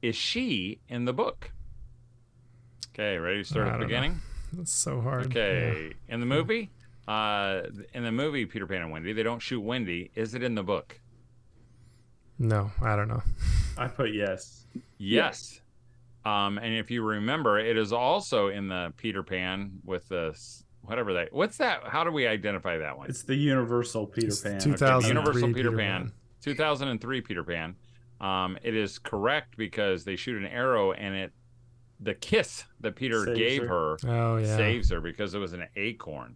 Is 0.01 0.15
she 0.15 0.79
in 0.89 1.05
the 1.05 1.13
book? 1.13 1.51
Okay, 2.93 3.17
ready 3.17 3.39
to 3.39 3.43
start 3.43 3.67
at 3.67 3.71
the 3.71 3.71
don't 3.71 3.79
know. 3.81 3.87
beginning? 3.87 4.21
That's 4.53 4.71
so 4.73 5.01
hard. 5.01 5.25
Okay, 5.27 5.93
in 6.07 6.19
the 6.19 6.25
movie, 6.25 6.71
uh, 7.07 7.61
in 7.93 8.03
the 8.03 8.11
movie 8.11 8.45
Peter 8.45 8.67
Pan 8.67 8.81
and 8.81 8.91
Wendy, 8.91 9.13
they 9.13 9.23
don't 9.23 9.39
shoot 9.41 9.61
Wendy. 9.61 10.11
Is 10.15 10.33
it 10.33 10.43
in 10.43 10.55
the 10.55 10.63
book? 10.63 10.99
No, 12.39 12.71
I 12.81 12.95
don't 12.95 13.07
know. 13.07 13.23
I 13.77 13.87
put 13.87 14.13
yes. 14.13 14.65
Yes. 14.97 15.61
Um, 16.25 16.57
and 16.57 16.73
if 16.75 16.91
you 16.91 17.03
remember, 17.03 17.57
it 17.59 17.77
is 17.77 17.93
also 17.93 18.49
in 18.49 18.67
the 18.67 18.93
Peter 18.97 19.23
Pan 19.23 19.79
with 19.85 20.07
the 20.09 20.37
whatever 20.81 21.13
that. 21.13 21.31
What's 21.33 21.57
that? 21.57 21.83
How 21.87 22.03
do 22.03 22.11
we 22.11 22.27
identify 22.27 22.77
that 22.77 22.97
one? 22.97 23.09
It's 23.09 23.23
the 23.23 23.35
universal 23.35 24.05
Peter 24.05 24.27
It's 24.27 24.41
Pan. 24.41 24.59
2003 24.59 25.07
Universal 25.07 25.47
Peter 25.53 25.69
Peter 25.71 25.77
Pan. 25.77 26.11
2003 26.41 27.21
Peter 27.21 27.43
Pan. 27.43 27.75
Um, 28.19 28.57
it 28.63 28.75
is 28.75 28.99
correct 28.99 29.57
because 29.57 30.03
they 30.03 30.15
shoot 30.15 30.41
an 30.41 30.47
arrow 30.47 30.91
and 30.91 31.15
it, 31.15 31.31
the 31.99 32.13
kiss 32.15 32.63
that 32.81 32.95
Peter 32.95 33.23
Saves 33.25 33.37
gave 33.37 33.61
her. 33.61 33.67
her, 33.67 33.97
Oh 34.07 34.37
yeah. 34.37 34.57
saves 34.57 34.89
her 34.89 34.99
because 35.01 35.33
it 35.33 35.39
was 35.39 35.53
an 35.53 35.65
acorn. 35.75 36.35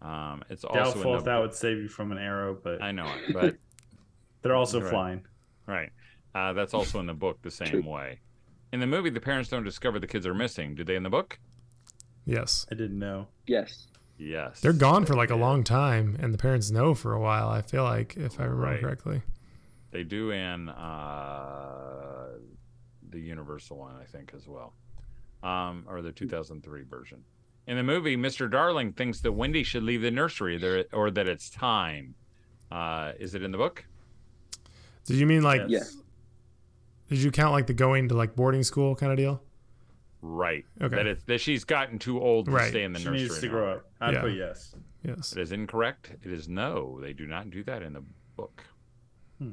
Um, 0.00 0.42
it's 0.48 0.64
also 0.64 0.78
Doubtful 0.94 1.16
if 1.16 1.24
that 1.24 1.38
would 1.40 1.54
save 1.54 1.78
you 1.78 1.88
from 1.88 2.12
an 2.12 2.18
arrow, 2.18 2.56
but 2.62 2.80
I 2.82 2.92
know 2.92 3.06
it, 3.06 3.32
but 3.32 3.56
they're 4.42 4.54
also 4.54 4.80
Right. 4.80 4.90
flying. 4.90 5.26
right. 5.66 5.90
Uh, 6.34 6.52
that's 6.52 6.72
also 6.74 7.00
in 7.00 7.06
the 7.06 7.14
book 7.14 7.42
the 7.42 7.50
same 7.50 7.84
way. 7.84 8.20
In 8.72 8.80
the 8.80 8.86
movie, 8.86 9.10
the 9.10 9.20
parents 9.20 9.48
don't 9.50 9.64
discover 9.64 9.98
the 9.98 10.06
kids 10.06 10.26
are 10.26 10.34
missing. 10.34 10.74
Do 10.74 10.84
they 10.84 10.94
in 10.94 11.02
the 11.02 11.10
book? 11.10 11.38
Yes. 12.26 12.66
I 12.70 12.74
didn't 12.74 12.98
know. 12.98 13.26
Yes. 13.46 13.88
Yes. 14.18 14.60
They're 14.60 14.72
gone 14.72 15.06
for 15.06 15.14
like 15.14 15.30
a 15.30 15.36
long 15.36 15.64
time, 15.64 16.16
and 16.20 16.32
the 16.34 16.38
parents 16.38 16.70
know 16.70 16.94
for 16.94 17.12
a 17.14 17.20
while. 17.20 17.48
I 17.48 17.62
feel 17.62 17.82
like, 17.82 18.16
if 18.16 18.38
I 18.38 18.44
remember 18.44 18.62
Right. 18.66 18.80
correctly. 18.80 19.22
They 19.90 20.04
do 20.04 20.30
in 20.32 20.68
uh, 20.68 22.28
the 23.10 23.18
Universal 23.20 23.78
one, 23.78 23.94
I 24.00 24.04
think, 24.04 24.32
as 24.36 24.46
well, 24.46 24.74
um, 25.42 25.84
or 25.88 26.02
the 26.02 26.12
2003 26.12 26.82
version. 26.82 27.24
In 27.68 27.76
the 27.76 27.82
movie, 27.82 28.16
Mr. 28.16 28.50
Darling 28.50 28.94
thinks 28.94 29.20
that 29.20 29.32
Wendy 29.32 29.62
should 29.62 29.82
leave 29.82 30.00
the 30.00 30.10
nursery 30.10 30.56
there, 30.56 30.86
or 30.92 31.10
that 31.10 31.28
it's 31.28 31.50
time. 31.50 32.14
Uh, 32.72 33.12
is 33.20 33.34
it 33.34 33.42
in 33.42 33.52
the 33.52 33.58
book? 33.58 33.84
Did 35.04 35.16
you 35.16 35.26
mean 35.26 35.42
like? 35.42 35.60
Yes. 35.68 35.94
Yeah. 35.94 36.02
Did 37.10 37.18
you 37.18 37.30
count 37.30 37.52
like 37.52 37.66
the 37.66 37.74
going 37.74 38.08
to 38.08 38.14
like 38.14 38.34
boarding 38.34 38.62
school 38.62 38.94
kind 38.96 39.12
of 39.12 39.18
deal? 39.18 39.42
Right. 40.22 40.64
Okay. 40.80 40.96
That 40.96 41.06
it's 41.06 41.24
that 41.24 41.40
she's 41.42 41.64
gotten 41.64 41.98
too 41.98 42.18
old 42.20 42.46
to 42.46 42.52
Right. 42.52 42.70
stay 42.70 42.84
in 42.84 42.92
the 42.94 42.98
She 43.00 43.04
nursery. 43.04 43.20
needs 43.22 43.38
to 43.40 43.46
now. 43.46 43.52
grow 43.52 43.72
up. 43.74 43.90
I'd 44.00 44.14
Yeah. 44.14 44.20
put 44.22 44.32
yes. 44.32 44.74
Yes. 45.04 45.32
It 45.36 45.40
is 45.42 45.52
incorrect. 45.52 46.12
It 46.22 46.32
is 46.32 46.48
no. 46.48 46.98
They 47.02 47.12
do 47.12 47.26
not 47.26 47.50
do 47.50 47.62
that 47.64 47.82
in 47.82 47.92
the 47.92 48.02
book. 48.36 48.64
Hmm. 49.38 49.52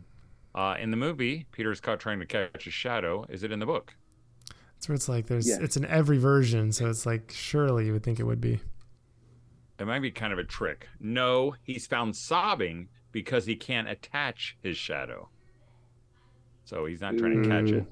Uh, 0.56 0.76
in 0.80 0.90
the 0.90 0.98
movie, 0.98 1.48
Peter 1.52 1.70
is 1.72 1.82
caught 1.82 2.00
trying 2.00 2.20
to 2.20 2.26
catch 2.26 2.66
a 2.66 2.72
shadow. 2.72 3.26
Is 3.30 3.44
it 3.44 3.52
in 3.52 3.60
the 3.60 3.66
book? 3.66 3.94
That's 4.76 4.90
where 4.90 4.96
it's 4.96 5.10
like 5.10 5.28
there's 5.28 5.48
Yeah. 5.48 5.58
it's 5.62 5.78
in 5.78 5.86
every 5.86 6.18
version, 6.18 6.72
so 6.72 6.90
it's 6.90 7.06
like 7.06 7.32
surely 7.34 7.86
you 7.88 7.94
would 7.94 8.04
think 8.04 8.20
it 8.20 8.24
would 8.24 8.42
be. 8.42 8.60
It 9.80 9.86
might 9.88 10.00
be 10.00 10.12
kind 10.12 10.32
of 10.32 10.40
a 10.40 10.44
trick. 10.44 10.88
No, 11.00 11.56
he's 11.64 11.86
found 11.88 12.16
sobbing 12.16 12.90
because 13.12 13.46
he 13.46 13.56
can't 13.56 13.90
attach 13.90 14.58
his 14.62 14.78
shadow. 14.78 15.30
So 16.66 16.86
he's 16.86 17.02
not 17.02 17.18
trying 17.18 17.44
to 17.44 17.50
catch 17.50 17.70
it. 17.72 17.86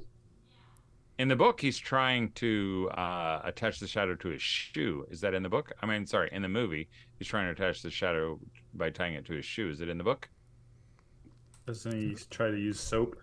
In 1.20 1.28
the 1.28 1.36
book, 1.36 1.62
he's 1.62 1.78
trying 1.78 2.32
to 2.34 2.90
uh, 2.98 3.42
attach 3.44 3.80
the 3.80 3.88
shadow 3.88 4.16
to 4.16 4.30
his 4.30 4.42
shoe. 4.42 5.06
Is 5.12 5.22
that 5.22 5.34
in 5.34 5.44
the 5.44 5.50
book? 5.50 5.72
I 5.82 5.86
mean, 5.86 6.08
sorry, 6.08 6.30
in 6.32 6.42
the 6.42 6.50
movie, 6.50 6.90
he's 7.20 7.28
trying 7.28 7.46
to 7.46 7.52
attach 7.52 7.82
the 7.84 7.92
shadow 7.92 8.40
by 8.74 8.90
tying 8.90 9.14
it 9.14 9.26
to 9.26 9.34
his 9.34 9.46
shoe. 9.46 9.70
Is 9.70 9.80
it 9.82 9.90
in 9.90 9.98
the 9.98 10.04
book? 10.04 10.28
Doesn't 11.68 11.96
he 11.96 12.16
try 12.30 12.50
to 12.50 12.58
use 12.58 12.80
soap? 12.80 13.16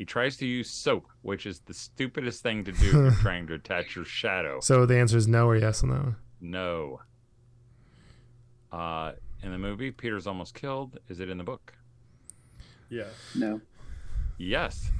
He 0.00 0.06
tries 0.06 0.38
to 0.38 0.46
use 0.46 0.70
soap, 0.70 1.08
which 1.20 1.44
is 1.44 1.60
the 1.60 1.74
stupidest 1.74 2.42
thing 2.42 2.64
to 2.64 2.72
do 2.72 2.86
if 2.86 2.92
you're 2.94 3.10
trying 3.20 3.46
to 3.48 3.52
attach 3.52 3.94
your 3.94 4.06
shadow. 4.06 4.58
So 4.62 4.86
the 4.86 4.96
answer 4.96 5.18
is 5.18 5.28
no 5.28 5.46
or 5.46 5.56
yes 5.58 5.82
on 5.82 5.90
that 5.90 6.02
one. 6.02 6.16
No. 6.40 7.02
Uh, 8.72 9.12
in 9.42 9.52
the 9.52 9.58
movie, 9.58 9.90
Peter's 9.90 10.26
almost 10.26 10.54
killed. 10.54 10.98
Is 11.10 11.20
it 11.20 11.28
in 11.28 11.36
the 11.36 11.44
book? 11.44 11.74
Yeah. 12.88 13.08
No. 13.36 13.60
Yes. 14.38 14.90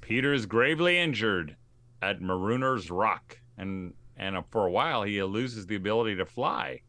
Peter 0.00 0.32
is 0.32 0.46
gravely 0.46 0.96
injured 0.96 1.56
at 2.00 2.20
Marooner's 2.20 2.88
Rock, 2.88 3.40
and 3.58 3.94
and 4.16 4.36
for 4.52 4.64
a 4.68 4.70
while 4.70 5.02
he 5.02 5.20
loses 5.24 5.66
the 5.66 5.74
ability 5.74 6.14
to 6.14 6.24
fly, 6.24 6.82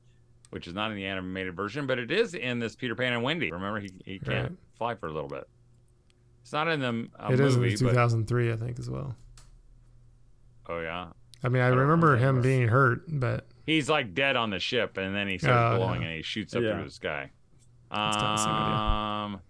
which 0.51 0.67
is 0.67 0.75
not 0.75 0.91
in 0.91 0.95
the 0.97 1.07
animated 1.07 1.55
version, 1.55 1.87
but 1.87 1.97
it 1.97 2.11
is 2.11 2.35
in 2.35 2.59
this 2.59 2.75
Peter 2.75 2.93
Pan 2.93 3.13
and 3.13 3.23
Wendy. 3.23 3.51
Remember, 3.51 3.79
he, 3.79 3.89
he 4.05 4.19
can't 4.19 4.49
Right. 4.51 4.57
fly 4.77 4.93
for 4.93 5.07
a 5.07 5.11
little 5.11 5.27
bit. 5.27 5.47
It's 6.47 6.53
not 6.53 6.69
in 6.69 6.79
the 6.79 7.09
uh, 7.21 7.27
It 7.29 7.41
is 7.41 7.57
movie, 7.57 7.73
in 7.73 7.79
but 7.83 7.89
2003, 7.89 8.53
I 8.53 8.55
think, 8.55 8.79
as 8.79 8.89
well. 8.89 9.17
oh 10.69 10.79
yeah, 10.79 11.07
I 11.43 11.49
mean, 11.49 11.61
I, 11.61 11.67
don't 11.67 11.79
remember 11.79 12.15
him 12.15 12.41
being 12.41 12.69
hurt, 12.69 13.01
but 13.05 13.45
he's 13.65 13.89
like 13.89 14.13
dead 14.13 14.37
on 14.37 14.49
the 14.51 14.57
ship, 14.59 14.95
and 14.95 15.13
then 15.13 15.27
he 15.27 15.37
starts 15.39 15.75
Oh, 15.75 15.77
glowing 15.77 16.03
yeah. 16.03 16.07
and 16.07 16.15
he 16.15 16.21
shoots 16.23 16.55
up 16.55 16.63
Yeah. 16.63 16.75
through 16.75 16.85
the 16.85 16.89
sky. 16.91 17.31
That's 17.91 18.15
kinda 18.15 18.31
the 18.31 18.37
same 18.37 18.53
idea. 18.53 18.75
Um, 18.77 19.41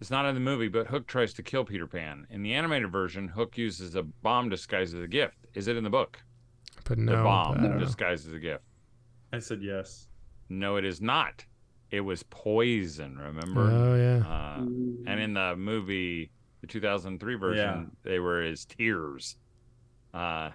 it's 0.00 0.12
not 0.12 0.26
in 0.26 0.34
the 0.36 0.40
movie, 0.40 0.68
but 0.68 0.86
Hook 0.86 1.08
tries 1.08 1.32
to 1.34 1.42
kill 1.42 1.64
Peter 1.64 1.88
Pan. 1.88 2.28
In 2.30 2.44
the 2.44 2.54
animated 2.54 2.92
version, 2.92 3.26
Hook 3.26 3.58
uses 3.58 3.96
a 3.96 4.04
bomb 4.04 4.48
disguised 4.48 4.94
as 4.94 5.02
a 5.02 5.08
gift. 5.08 5.38
Is 5.54 5.66
it 5.66 5.76
in 5.76 5.82
the 5.82 5.90
book? 5.90 6.20
but 6.84 6.98
no, 6.98 7.16
The 7.16 7.22
bomb 7.24 7.54
but 7.56 7.60
I 7.64 7.66
don't 7.66 7.78
know. 7.80 7.84
disguised 7.84 8.28
as 8.28 8.32
a 8.32 8.38
gift. 8.38 8.62
I 9.32 9.40
said 9.40 9.60
yes. 9.60 10.06
No, 10.48 10.76
it 10.76 10.84
is 10.84 11.00
not. 11.00 11.44
It 11.90 12.00
was 12.00 12.22
poison. 12.24 13.18
Remember? 13.18 13.62
Oh 13.62 13.94
yeah. 13.96 14.26
Uh, 14.26 14.58
and 14.60 15.20
in 15.20 15.34
the 15.34 15.56
movie, 15.56 16.30
the 16.60 16.66
2003 16.66 17.34
version, 17.34 17.56
Yeah. 17.64 17.84
they 18.10 18.18
were 18.20 18.42
his 18.42 18.64
tears. 18.64 19.36
Uh, 20.14 20.50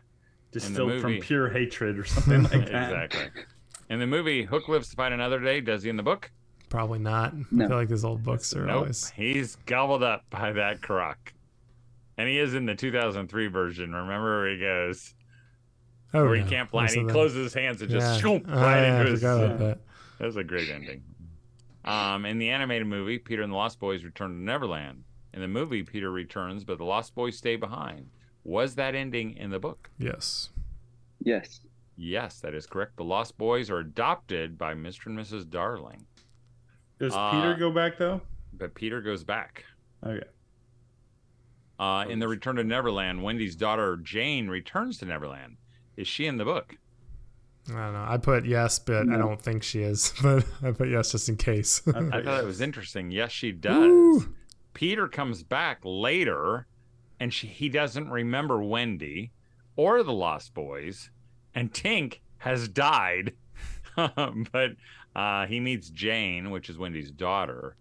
Distilled 0.52 1.02
from 1.02 1.20
pure 1.20 1.50
hatred 1.50 2.00
or 2.00 2.06
something 2.06 2.44
like 2.44 2.52
that. 2.72 3.04
exactly. 3.12 3.44
In 3.90 4.00
the 4.00 4.08
movie, 4.08 4.44
Hook 4.44 4.70
lives 4.70 4.90
to 4.90 4.96
fight 4.96 5.12
another 5.12 5.40
day. 5.40 5.60
Does 5.60 5.84
he 5.84 5.90
in 5.90 5.98
the 5.98 6.04
book? 6.04 6.32
Probably 6.70 7.00
not. 7.00 7.34
I 7.54 7.68
feel 7.68 7.78
like 7.78 7.90
his 7.90 8.06
old 8.06 8.24
books 8.24 8.56
are 8.56 8.66
Nope. 8.66 8.76
always. 8.78 9.10
He's 9.10 9.58
gobbled 9.66 10.04
up 10.04 10.24
by 10.30 10.54
that 10.54 10.82
croc. 10.82 11.34
And 12.18 12.28
he 12.30 12.40
is 12.40 12.54
in 12.54 12.66
the 12.66 12.76
2003 12.76 13.48
version. 13.48 13.94
Remember 13.94 14.40
where 14.42 14.54
he 14.54 14.60
goes, 14.60 15.14
Oh, 16.14 16.24
where 16.24 16.36
yeah. 16.36 16.44
he 16.46 16.50
can't 16.50 16.70
fly, 16.70 16.86
and 16.86 16.92
he 16.96 17.06
closes 17.06 17.44
his 17.44 17.54
hands 17.54 17.82
and 17.82 17.92
just 17.92 18.16
yeah. 18.16 18.22
shoom, 18.22 18.46
Oh, 18.48 18.56
right 18.62 18.82
yeah, 18.82 19.00
into 19.02 19.12
his. 19.12 19.20
forgot 19.22 19.60
that. 19.60 19.80
That 20.20 20.26
was 20.26 20.38
a 20.38 20.44
great 20.46 20.70
ending. 20.70 21.04
Um, 21.86 22.26
in 22.26 22.40
the 22.40 22.50
animated 22.50 22.88
movie, 22.88 23.20
Peter 23.20 23.44
and 23.44 23.52
the 23.54 23.58
Lost 23.58 23.80
Boys 23.80 24.04
return 24.04 24.32
to 24.32 24.36
Neverland. 24.44 25.04
In 25.34 25.42
the 25.42 25.48
movie, 25.48 25.84
Peter 25.84 26.12
returns, 26.12 26.64
but 26.64 26.78
the 26.80 26.84
Lost 26.86 27.14
Boys 27.16 27.38
stay 27.38 27.56
behind. 27.56 28.10
Was 28.44 28.76
that 28.76 28.96
ending 28.96 29.38
in 29.38 29.52
the 29.52 29.60
book? 29.60 29.90
Yes. 30.00 30.50
Yes. 31.24 31.62
Yes, 31.98 32.40
that 32.42 32.54
is 32.54 32.66
correct. 32.66 32.98
The 32.98 33.04
Lost 33.04 33.38
Boys 33.38 33.70
are 33.70 33.80
adopted 33.80 34.58
by 34.58 34.74
Mr. 34.74 35.06
and 35.08 35.18
Mrs. 35.18 35.50
Darling, 35.50 36.06
Does 37.00 37.14
Uh, 37.14 37.32
Peter 37.32 37.56
go 37.56 37.72
back 37.72 37.98
though? 37.98 38.22
but 38.54 38.74
Peter 38.74 39.02
goes 39.02 39.24
back. 39.24 39.66
Okay. 40.06 40.26
Uh, 41.78 42.06
in 42.10 42.20
the 42.20 42.28
Return 42.28 42.56
to 42.56 42.64
Neverland, 42.64 43.22
Wendy's 43.22 43.56
daughter 43.56 43.98
Jane 43.98 44.48
returns 44.48 44.98
to 45.00 45.06
Neverland. 45.06 45.58
Is 45.98 46.08
she 46.08 46.26
in 46.26 46.38
the 46.38 46.46
book? 46.46 46.78
I 47.70 47.74
don't 47.74 47.94
know. 47.94 48.06
I 48.08 48.18
put 48.18 48.46
yes, 48.46 48.78
but 48.80 49.10
I 49.10 49.18
don't 49.18 49.42
think 49.42 49.64
she 49.64 49.82
is. 49.82 50.14
But 50.22 50.46
I 50.62 50.72
put 50.72 50.90
yes 50.90 51.12
just 51.12 51.30
in 51.30 51.36
case. 51.38 51.82
I 51.88 52.00
I 52.18 52.22
thought 52.24 52.44
it 52.44 52.46
was 52.46 52.62
interesting. 52.62 53.12
Yes, 53.12 53.32
she 53.32 53.52
does. 53.52 53.78
Woo. 53.78 54.36
Peter 54.74 55.08
comes 55.08 55.42
back 55.42 55.80
later, 55.84 56.68
and 57.20 57.34
she, 57.34 57.48
he 57.48 57.70
doesn't 57.70 58.10
remember 58.10 58.62
Wendy 58.62 59.32
or 59.76 60.04
the 60.04 60.14
Lost 60.14 60.54
Boys, 60.54 61.10
and 61.56 61.72
Tink 61.74 62.20
has 62.40 62.68
died. 62.68 63.34
but 63.96 64.72
uh, 65.16 65.46
he 65.48 65.60
meets 65.60 65.90
Jane, 65.90 66.52
which 66.52 66.70
is 66.70 66.78
Wendy's 66.78 67.10
daughter, 67.12 67.78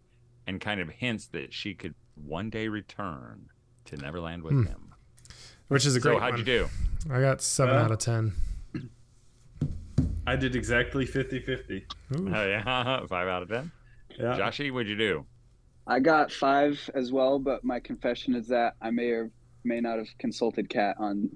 and 0.46 0.60
kind 0.60 0.80
of 0.80 0.88
hints 0.88 1.26
that 1.28 1.52
she 1.52 1.74
could 1.74 1.94
one 2.14 2.48
day 2.48 2.68
return 2.68 3.46
to 3.86 3.96
Neverland 3.96 4.42
with 4.44 4.54
Hmm. 4.54 4.62
him. 4.66 4.94
Which 5.68 5.84
is 5.84 5.96
a 5.96 6.00
So 6.00 6.10
great 6.10 6.20
how'd 6.20 6.32
one. 6.32 6.38
you 6.38 6.44
do? 6.44 6.68
I 7.10 7.20
got 7.20 7.42
seven 7.42 7.74
Uh, 7.76 7.80
out 7.80 7.90
of 7.90 7.98
ten. 7.98 8.32
I 10.26 10.36
did 10.36 10.56
exactly 10.56 11.06
50-50. 11.06 11.82
Oh 12.16 12.46
yeah, 12.46 13.06
five 13.08 13.28
out 13.28 13.42
of 13.42 13.48
ten. 13.48 13.70
Yeah. 14.18 14.36
Joshy, 14.38 14.72
what'd 14.72 14.88
you 14.88 14.96
do? 14.96 15.26
I 15.86 16.00
got 16.00 16.32
five 16.32 16.88
as 16.94 17.12
well, 17.12 17.38
but 17.38 17.62
my 17.64 17.78
confession 17.80 18.34
is 18.34 18.48
that 18.48 18.74
I 18.80 18.90
may 18.90 19.08
or 19.10 19.30
may 19.64 19.80
not 19.80 19.98
have 19.98 20.06
consulted 20.18 20.68
Kat 20.70 20.96
on 20.98 21.28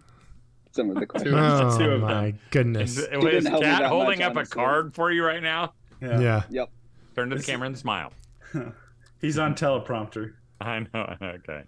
some 0.72 0.88
of 0.90 0.96
the 0.96 1.06
questions. 1.06 1.34
Two- 1.34 1.84
two 1.84 1.90
Oh 1.90 1.94
of 1.96 2.00
my 2.00 2.24
them. 2.30 2.38
goodness. 2.50 2.96
Is, 2.98 3.06
didn't 3.08 3.26
is 3.26 3.44
Kat 3.60 3.82
holding 3.84 4.20
much, 4.20 4.28
up 4.28 4.36
a 4.36 4.46
card 4.46 4.94
for 4.94 5.10
you 5.12 5.24
right 5.24 5.42
now? 5.42 5.74
Yeah. 6.00 6.44
Yep. 6.48 6.70
Turn 7.14 7.28
to 7.30 7.34
the 7.34 7.38
This- 7.40 7.46
camera 7.46 7.66
and 7.66 7.76
smile. 7.78 8.12
He's 9.20 9.38
on 9.38 9.54
teleprompter. 9.54 10.34
I 10.60 10.80
know. 10.94 11.16
Okay. 11.20 11.62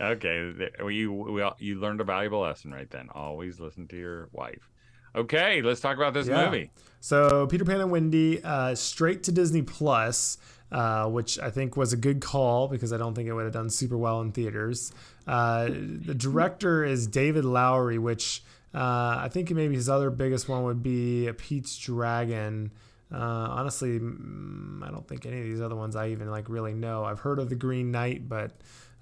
Okay. 0.00 0.52
well, 0.80 0.90
You 0.90 1.12
well, 1.12 1.56
you 1.58 1.80
learned 1.80 2.00
a 2.00 2.04
valuable 2.04 2.40
lesson 2.40 2.70
right 2.72 2.88
then. 2.90 3.08
Always 3.14 3.60
listen 3.60 3.86
to 3.88 3.96
your 3.96 4.28
wife. 4.32 4.68
Okay, 5.16 5.62
let's 5.62 5.80
talk 5.80 5.96
about 5.96 6.12
this 6.14 6.28
Yeah. 6.28 6.44
movie. 6.44 6.70
So 7.00 7.46
Peter 7.46 7.64
Pan 7.64 7.80
and 7.80 7.90
Wendy, 7.90 8.42
uh, 8.42 8.74
straight 8.74 9.22
to 9.24 9.32
Disney 9.32 9.62
Plus, 9.62 10.38
uh, 10.72 11.08
which 11.08 11.38
I 11.38 11.50
think 11.50 11.76
was 11.76 11.92
a 11.92 11.96
good 11.96 12.20
call 12.20 12.68
because 12.68 12.92
I 12.92 12.96
don't 12.96 13.14
think 13.14 13.28
it 13.28 13.32
would 13.32 13.44
have 13.44 13.52
done 13.52 13.70
super 13.70 13.96
well 13.96 14.20
in 14.20 14.32
theaters. 14.32 14.92
Uh, 15.26 15.66
the 15.68 16.14
director 16.14 16.84
is 16.84 17.06
David 17.06 17.44
Lowery, 17.44 17.98
which 17.98 18.42
uh, 18.74 19.18
I 19.20 19.28
think 19.30 19.50
maybe 19.52 19.74
his 19.74 19.88
other 19.88 20.10
biggest 20.10 20.48
one 20.48 20.64
would 20.64 20.82
be 20.82 21.28
a 21.28 21.34
Pete's 21.34 21.78
Dragon. 21.78 22.72
Uh, 23.10 23.16
honestly, 23.18 23.96
I 23.96 24.90
don't 24.90 25.06
think 25.06 25.24
any 25.24 25.38
of 25.38 25.44
these 25.44 25.60
other 25.60 25.76
ones 25.76 25.94
I 25.96 26.08
even 26.08 26.28
like 26.30 26.48
really 26.48 26.74
know. 26.74 27.04
I've 27.04 27.20
heard 27.20 27.38
of 27.38 27.48
the 27.48 27.54
Green 27.54 27.90
Knight, 27.92 28.28
but 28.28 28.50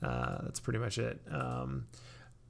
uh, 0.02 0.42
that's 0.42 0.60
pretty 0.60 0.78
much 0.78 0.98
it. 0.98 1.20
Um, 1.30 1.86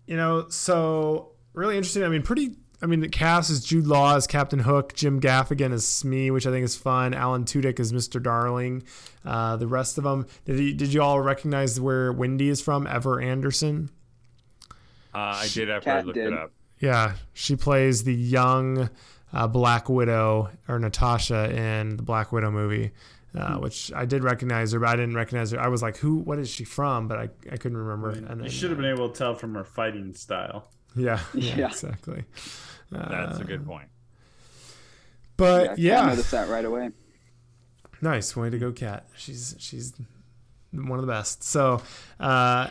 you 0.06 0.16
know, 0.16 0.49
so 0.49 1.30
really 1.52 1.76
interesting. 1.76 2.02
I 2.02 2.09
mean, 2.09 2.23
pretty. 2.23 2.56
I 2.85 2.87
mean, 2.87 3.00
the 3.00 3.09
cast 3.09 3.49
is 3.49 3.64
Jude 3.64 3.87
Law 3.87 4.14
as 4.14 4.26
Captain 4.26 4.59
Hook, 4.59 4.93
Jim 4.93 5.19
Gaffigan 5.19 5.73
as 5.73 5.87
Smee, 5.87 6.31
which 6.31 6.47
I 6.47 6.50
think 6.50 6.67
is 6.67 6.76
fun. 6.76 7.14
Alan 7.14 7.45
Tudyk 7.47 7.81
as 7.81 7.95
Mr. 7.95 8.23
Darling. 8.23 8.83
Uh, 9.25 9.57
the 9.57 9.67
rest 9.67 9.97
of 9.97 10.05
them. 10.05 10.26
Did 10.45 10.59
you, 10.61 10.75
did 10.75 10.93
you 10.93 11.00
all 11.00 11.19
recognize 11.23 11.81
where 11.81 12.12
Wendy 12.12 12.50
is 12.50 12.61
from? 12.61 12.87
Ever 12.87 13.23
Anderson. 13.23 13.88
Uh, 15.14 15.41
I 15.43 15.49
did 15.55 15.71
after 15.71 15.93
I 15.93 16.00
looked 16.03 16.17
did. 16.17 16.26
it 16.26 16.38
up. 16.38 16.53
Yeah, 16.79 17.14
she 17.33 17.57
plays 17.57 18.05
the 18.05 18.12
young 18.14 18.91
uh, 19.33 19.47
Black 19.49 19.88
Widow 19.88 20.50
or 20.69 20.79
Natasha 20.79 21.50
in 21.57 21.97
the 21.97 22.03
Black 22.03 22.33
Widow 22.33 22.50
movie, 22.50 22.91
uh, 23.35 23.55
which 23.57 23.95
I 23.95 24.05
did 24.05 24.23
recognize 24.23 24.73
her, 24.73 24.79
but 24.81 24.91
I 24.91 24.97
didn't 24.97 25.14
recognize 25.14 25.53
her. 25.53 25.59
I 25.61 25.69
was 25.69 25.81
like, 25.81 25.97
"Who? 25.97 26.17
What 26.17 26.38
is 26.38 26.50
she 26.50 26.64
from?" 26.64 27.09
But 27.09 27.19
I, 27.19 27.29
I 27.50 27.57
couldn't 27.57 27.79
remember. 27.79 28.11
I 28.11 28.14
mean, 28.17 28.25
and 28.26 28.45
you 28.45 28.50
should 28.50 28.69
have 28.69 28.79
been 28.79 28.91
able 28.93 29.09
to 29.09 29.17
tell 29.19 29.35
from 29.35 29.55
her 29.55 29.64
fighting 29.64 30.12
style. 30.12 30.69
Yeah, 30.95 31.21
yeah, 31.33 31.57
Yeah. 31.59 31.67
exactly. 31.69 32.25
That's 32.95 33.39
a 33.39 33.43
Uh, 33.43 33.47
good 33.47 33.67
point. 33.67 33.89
But 35.37 35.71
I 35.71 35.75
yeah, 35.79 36.07
noticed 36.07 36.31
that 36.31 36.49
right 36.49 36.65
away. 36.65 36.91
Nice 38.01 38.37
way 38.37 38.51
to 38.51 38.59
go, 38.59 38.71
Kat. 38.73 39.09
She's 39.17 39.57
she's 39.59 39.93
one 40.73 40.99
of 40.99 41.01
the 41.07 41.11
best. 41.13 41.43
So, 41.43 41.81
uh, 42.21 42.69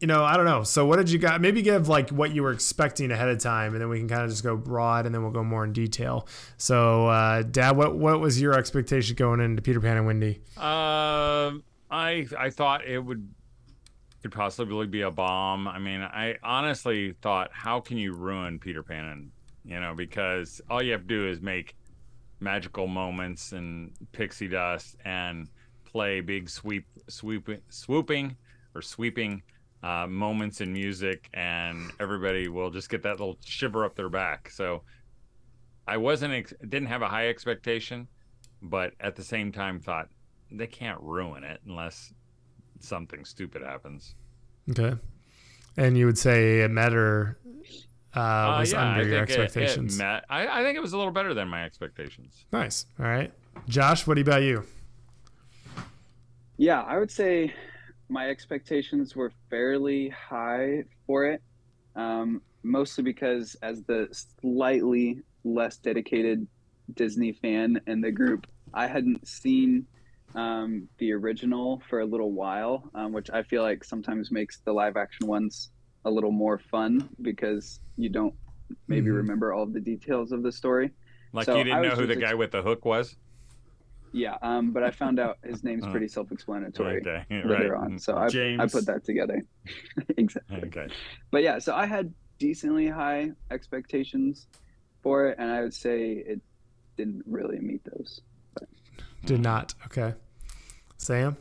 you 0.00 0.06
know, 0.06 0.22
I 0.24 0.36
don't 0.36 0.44
know. 0.44 0.62
So 0.62 0.84
what 0.84 0.96
did 0.96 1.10
you 1.10 1.18
got? 1.18 1.40
Maybe 1.40 1.62
give 1.62 1.88
like 1.88 2.10
what 2.10 2.32
you 2.32 2.42
were 2.42 2.52
expecting 2.52 3.10
ahead 3.10 3.28
of 3.28 3.38
time, 3.38 3.72
and 3.72 3.80
then 3.80 3.88
we 3.88 3.98
can 3.98 4.08
kind 4.08 4.22
of 4.22 4.30
just 4.30 4.42
go 4.44 4.56
broad, 4.56 5.06
and 5.06 5.14
then 5.14 5.22
we'll 5.22 5.32
go 5.32 5.42
more 5.42 5.64
in 5.64 5.72
detail. 5.72 6.28
So, 6.58 7.06
uh, 7.08 7.42
Dad, 7.42 7.76
what 7.76 7.96
what 7.96 8.20
was 8.20 8.40
your 8.40 8.52
expectation 8.54 9.16
going 9.16 9.40
into 9.40 9.62
Peter 9.62 9.80
Pan 9.80 9.96
and 9.96 10.06
Wendy? 10.06 10.40
Um, 10.56 11.64
I 11.90 12.26
I 12.38 12.50
thought 12.50 12.84
it 12.86 12.98
would 12.98 13.28
could 14.26 14.36
possibly 14.36 14.86
be 14.88 15.02
a 15.02 15.10
bomb. 15.10 15.68
I 15.68 15.78
mean, 15.78 16.00
I 16.00 16.34
honestly 16.42 17.14
thought, 17.22 17.50
how 17.52 17.78
can 17.78 17.96
you 17.96 18.12
ruin 18.12 18.58
Peter 18.58 18.82
Pan? 18.82 19.04
And 19.04 19.30
you 19.64 19.78
know, 19.78 19.94
because 19.94 20.60
all 20.68 20.82
you 20.82 20.92
have 20.92 21.02
to 21.02 21.06
do 21.06 21.28
is 21.28 21.40
make 21.40 21.76
magical 22.40 22.88
moments 22.88 23.52
and 23.52 23.92
pixie 24.12 24.48
dust 24.48 24.96
and 25.04 25.48
play 25.84 26.20
big 26.20 26.50
sweep 26.50 26.86
swooping 27.08 27.60
swooping 27.68 28.36
or 28.74 28.82
sweeping 28.82 29.42
uh, 29.84 30.08
moments 30.08 30.60
in 30.60 30.72
music, 30.72 31.28
and 31.32 31.92
everybody 32.00 32.48
will 32.48 32.70
just 32.70 32.90
get 32.90 33.04
that 33.04 33.20
little 33.20 33.38
shiver 33.44 33.84
up 33.84 33.94
their 33.94 34.08
back. 34.08 34.50
So 34.50 34.82
I 35.86 35.98
wasn't 35.98 36.34
ex- 36.34 36.54
didn't 36.68 36.88
have 36.88 37.02
a 37.02 37.08
high 37.08 37.28
expectation, 37.28 38.08
but 38.60 38.92
at 38.98 39.14
the 39.14 39.22
same 39.22 39.52
time 39.52 39.78
thought 39.78 40.08
they 40.50 40.66
can't 40.66 41.00
ruin 41.00 41.44
it 41.44 41.60
unless 41.64 42.12
something 42.80 43.24
stupid 43.24 43.62
happens. 43.62 44.14
Okay, 44.70 44.94
and 45.76 45.96
you 45.96 46.06
would 46.06 46.18
say 46.18 46.60
it 46.60 46.70
met 46.70 46.94
or 46.94 47.38
uh, 48.14 48.18
Uh, 48.20 48.56
was 48.60 48.72
yeah, 48.72 48.80
I 48.82 48.88
under 48.92 49.08
your 49.08 49.26
think 49.26 49.30
it- 49.38 49.40
expectations. 49.42 49.94
It, 49.96 50.02
met. 50.02 50.24
I, 50.30 50.60
I 50.60 50.62
think 50.64 50.76
it 50.76 50.80
was 50.80 50.92
a 50.92 50.96
little 50.98 51.12
better 51.12 51.34
than 51.34 51.48
my 51.48 51.64
expectations. 51.64 52.46
Nice. 52.52 52.86
All 52.98 53.06
right, 53.06 53.32
Josh, 53.68 54.06
what 54.06 54.18
about 54.18 54.42
you? 54.42 54.64
Yeah, 56.56 56.82
I 56.82 56.98
would 56.98 57.10
say 57.10 57.52
my 58.08 58.28
expectations 58.30 59.14
were 59.14 59.32
fairly 59.50 60.08
high 60.08 60.84
for 61.06 61.26
it, 61.26 61.42
um, 61.96 62.40
mostly 62.62 63.04
because 63.04 63.56
as 63.62 63.82
the 63.82 64.08
slightly 64.40 65.20
less 65.44 65.76
dedicated 65.76 66.46
Disney 66.94 67.32
fan 67.32 67.80
in 67.86 68.00
the 68.00 68.10
group, 68.10 68.46
I 68.72 68.86
hadn't 68.86 69.26
seen 69.26 69.86
um, 70.36 70.88
the 70.98 71.12
original 71.12 71.82
for 71.88 72.00
a 72.00 72.06
little 72.06 72.32
while, 72.32 72.88
um, 72.94 73.12
which 73.12 73.30
I 73.30 73.42
feel 73.42 73.62
like 73.62 73.82
sometimes 73.84 74.30
makes 74.30 74.60
the 74.60 74.72
live 74.72 74.96
action 74.96 75.26
ones 75.26 75.70
a 76.04 76.10
little 76.10 76.30
more 76.30 76.58
fun 76.58 77.08
because 77.22 77.80
you 77.96 78.08
don't 78.10 78.34
maybe 78.88 79.10
Mhm. 79.10 79.16
remember 79.16 79.52
all 79.52 79.62
of 79.64 79.72
the 79.72 79.80
details 79.80 80.32
of 80.32 80.42
the 80.42 80.52
story. 80.52 80.90
Like 81.32 81.46
So 81.46 81.58
you 81.58 81.64
didn't 81.64 81.82
know 81.82 81.96
who 81.96 82.06
the 82.06 82.14
just 82.14 82.26
guy 82.26 82.34
with 82.34 82.50
the 82.52 82.62
hook 82.62 82.84
was. 82.84 83.16
Yeah, 84.12 84.36
um, 84.42 84.72
but 84.72 84.82
I 84.82 84.90
found 84.90 85.18
out 85.18 85.36
his 85.44 85.62
name's 85.68 85.86
pretty 85.86 86.08
self-explanatory 86.08 86.98
Okay, 87.00 87.24
later 87.30 87.74
right. 87.76 87.84
on, 87.84 87.98
so 87.98 88.16
I, 88.16 88.26
I 88.26 88.66
put 88.66 88.86
that 88.86 89.04
together. 89.04 89.42
exactly. 90.16 90.62
Okay. 90.64 90.88
But 91.32 91.42
yeah, 91.42 91.58
so 91.58 91.74
I 91.74 91.86
had 91.86 92.14
decently 92.38 92.88
high 92.88 93.32
expectations 93.50 94.46
for 95.02 95.26
it, 95.28 95.38
and 95.38 95.50
I 95.50 95.62
would 95.62 95.74
say 95.74 96.12
it 96.12 96.40
didn't 96.96 97.22
really 97.26 97.58
meet 97.58 97.82
those. 97.84 98.20
Did 99.24 99.40
not. 99.42 99.74
Okay, 99.86 100.14
Sam. 100.98 101.36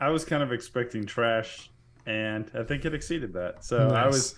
I 0.00 0.10
was 0.10 0.24
kind 0.24 0.42
of 0.42 0.52
expecting 0.52 1.06
trash, 1.06 1.70
and 2.06 2.50
I 2.54 2.62
think 2.64 2.84
it 2.84 2.94
exceeded 2.94 3.32
that. 3.34 3.64
So 3.64 3.88
I 3.88 4.06
was 4.06 4.34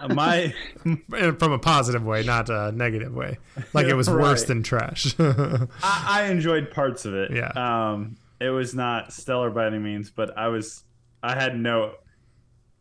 uh, 0.00 0.14
my 0.14 0.54
from 1.38 1.52
a 1.52 1.58
positive 1.58 2.04
way, 2.04 2.22
not 2.22 2.50
a 2.50 2.72
negative 2.72 3.14
way. 3.14 3.38
Like 3.72 3.86
it 3.86 3.94
was 3.94 4.10
worse 4.10 4.44
than 4.44 4.62
trash. 4.62 5.14
I, 5.18 5.66
I 5.82 6.22
enjoyed 6.24 6.70
parts 6.70 7.04
of 7.04 7.14
it. 7.14 7.32
Yeah. 7.32 7.50
Um, 7.54 8.16
it 8.40 8.50
was 8.50 8.74
not 8.74 9.12
stellar 9.12 9.50
by 9.50 9.66
any 9.66 9.78
means, 9.78 10.10
but 10.10 10.36
I 10.36 10.48
was 10.48 10.84
I 11.22 11.34
had 11.34 11.58
no 11.58 11.94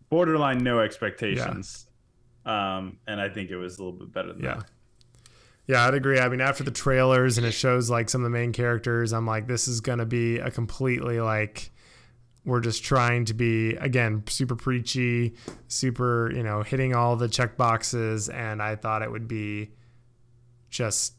borderline 0.09 0.59
no 0.59 0.79
expectations. 0.79 1.87
Um, 2.45 2.99
and 3.07 3.19
I 3.19 3.29
think 3.29 3.49
it 3.49 3.57
was 3.57 3.79
a 3.79 3.83
little 3.83 3.99
bit 3.99 4.11
better 4.13 4.33
than 4.33 4.43
yeah. 4.43 4.55
that. 4.55 4.65
Yeah, 5.67 5.87
I'd 5.87 5.95
agree. 5.95 6.19
I 6.19 6.29
mean, 6.29 6.41
after 6.41 6.63
the 6.63 6.71
trailers 6.71 7.37
and 7.37 7.45
it 7.45 7.51
shows 7.53 7.89
like 7.89 8.09
some 8.09 8.21
of 8.21 8.25
the 8.25 8.37
main 8.37 8.51
characters, 8.51 9.13
I'm 9.13 9.25
like, 9.25 9.47
this 9.47 9.67
is 9.67 9.81
gonna 9.81 10.05
be 10.05 10.37
a 10.37 10.51
completely 10.51 11.19
like 11.19 11.71
we're 12.45 12.59
just 12.61 12.83
trying 12.83 13.25
to 13.25 13.33
be 13.33 13.71
again 13.75 14.23
super 14.27 14.55
preachy, 14.55 15.33
super 15.67 16.31
you 16.31 16.43
know 16.43 16.61
hitting 16.61 16.93
all 16.93 17.15
the 17.15 17.27
check 17.27 17.57
boxes, 17.57 18.29
and 18.29 18.61
I 18.61 18.75
thought 18.75 19.01
it 19.01 19.11
would 19.11 19.27
be 19.27 19.71
just 20.69 21.13